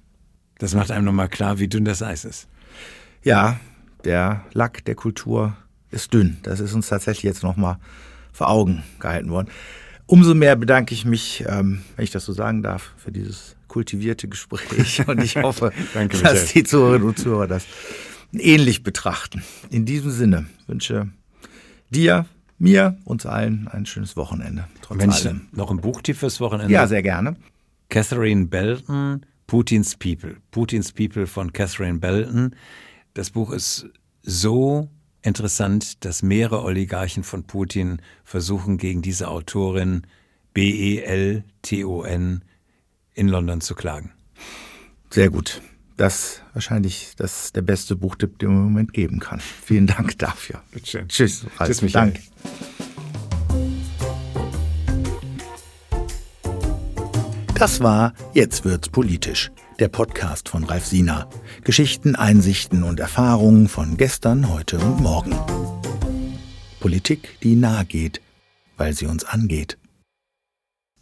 Das 0.59 0.75
macht 0.75 0.91
einem 0.91 1.05
nochmal 1.05 1.29
klar, 1.29 1.59
wie 1.59 1.69
dünn 1.69 1.85
das 1.85 2.03
Eis 2.03 2.25
ist. 2.25 2.49
Ja, 3.23 3.61
der 4.05 4.45
Lack 4.53 4.85
der 4.85 4.95
Kultur 4.95 5.57
ist 5.91 6.15
dünn. 6.15 6.39
Das 6.43 6.61
ist 6.61 6.73
uns 6.73 6.89
tatsächlich 6.89 7.25
jetzt 7.25 7.43
nochmal 7.43 7.79
vor 8.33 8.49
Augen 8.49 8.83
gehalten 9.01 9.31
worden. 9.31 9.49
Umso 10.07 10.35
mehr 10.35 10.57
bedanke 10.57 10.95
ich 10.95 11.05
mich, 11.05 11.45
ähm, 11.49 11.83
wenn 11.97 12.05
ich 12.05 12.13
das 12.13 12.25
so 12.25 12.33
sagen 12.33 12.63
darf, 12.63 12.95
für 12.97 13.11
dieses 13.11 13.57
kultivierte 13.67 14.29
Gespräch. 14.29 15.03
Und 15.09 15.23
ich 15.23 15.37
hoffe, 15.37 15.73
Danke, 15.93 16.19
dass 16.19 16.53
die 16.53 16.63
Zuhörerinnen 16.63 17.09
und 17.09 17.19
Zuhörer 17.19 17.49
das 17.49 17.67
ähnlich 18.33 18.83
betrachten. 18.83 19.43
In 19.71 19.85
diesem 19.85 20.11
Sinne 20.11 20.47
wünsche 20.67 21.09
dir 21.91 22.27
mir, 22.59 22.97
uns 23.05 23.27
allen 23.27 23.69
ein 23.69 23.87
schönes 23.87 24.17
Wochenende. 24.17 24.67
Trotz 24.83 24.99
Wenn 24.99 25.11
allem. 25.11 25.49
noch 25.53 25.71
ein 25.71 25.79
Buchtipp 25.79 26.17
fürs 26.17 26.41
Wochenende? 26.41 26.73
Ja, 26.73 26.87
sehr 26.87 27.03
gerne. 27.03 27.37
Catherine 27.89 28.47
Belton, 28.47 29.25
Putins 29.47 29.97
People. 29.97 30.37
Putins 30.51 30.93
People 30.93 31.27
von 31.27 31.53
Catherine 31.53 31.99
Belton. 31.99 32.57
Das 33.15 33.31
Buch 33.31 33.53
ist 33.53 33.87
so 34.23 34.89
interessant, 35.23 36.05
dass 36.05 36.23
mehrere 36.23 36.63
Oligarchen 36.63 37.23
von 37.25 37.45
Putin 37.45 38.01
versuchen, 38.25 38.79
gegen 38.79 39.03
diese 39.03 39.29
Autorin 39.29 40.03
B-E-L-T-O-N 40.55 42.45
in 43.15 43.29
London 43.29 43.61
zu 43.61 43.75
klagen. 43.75 44.13
Sehr 45.11 45.31
gut. 45.31 45.61
Das 45.97 46.43
wahrscheinlich 46.53 47.15
das 47.17 47.53
der 47.53 47.63
beste 47.63 47.97
Buchtipp, 47.97 48.39
den 48.39 48.49
man 48.49 48.57
im 48.59 48.65
Moment 48.65 48.93
geben 48.93 49.19
kann. 49.19 49.41
Vielen 49.41 49.87
Dank 49.87 50.19
dafür. 50.19 50.63
Bitteschön. 50.71 51.09
Tschüss. 51.09 51.47
Ralf. 51.57 51.69
Tschüss, 51.69 51.83
Michael. 51.83 52.13
Dank. 52.13 52.21
Das 57.55 57.81
war 57.81 58.13
Jetzt 58.35 58.67
wird's 58.67 58.91
politisch, 58.91 59.51
der 59.79 59.89
Podcast 59.89 60.51
von 60.51 60.65
Ralf 60.65 60.85
Sina. 60.85 61.27
Geschichten, 61.65 62.15
Einsichten 62.15 62.83
und 62.83 63.01
Erfahrungen 63.01 63.69
von 63.69 63.97
gestern, 63.97 64.53
heute 64.53 64.79
und 64.79 65.01
morgen. 65.01 65.35
Politik, 66.81 67.41
die 67.43 67.57
nahe 67.57 67.87
geht, 67.87 68.21
weil 68.77 68.93
sie 68.93 69.07
uns 69.07 69.25
angeht. 69.25 69.79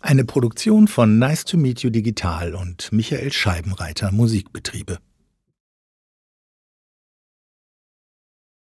Eine 0.07 0.27
Produktion 0.27 0.87
von 0.87 1.19
Nice 1.19 1.47
to 1.47 1.57
Meet 1.57 1.81
You 1.81 1.89
Digital 1.89 2.55
und 2.55 2.93
Michael 2.93 3.33
Scheibenreiter 3.33 4.13
Musikbetriebe. 4.13 4.99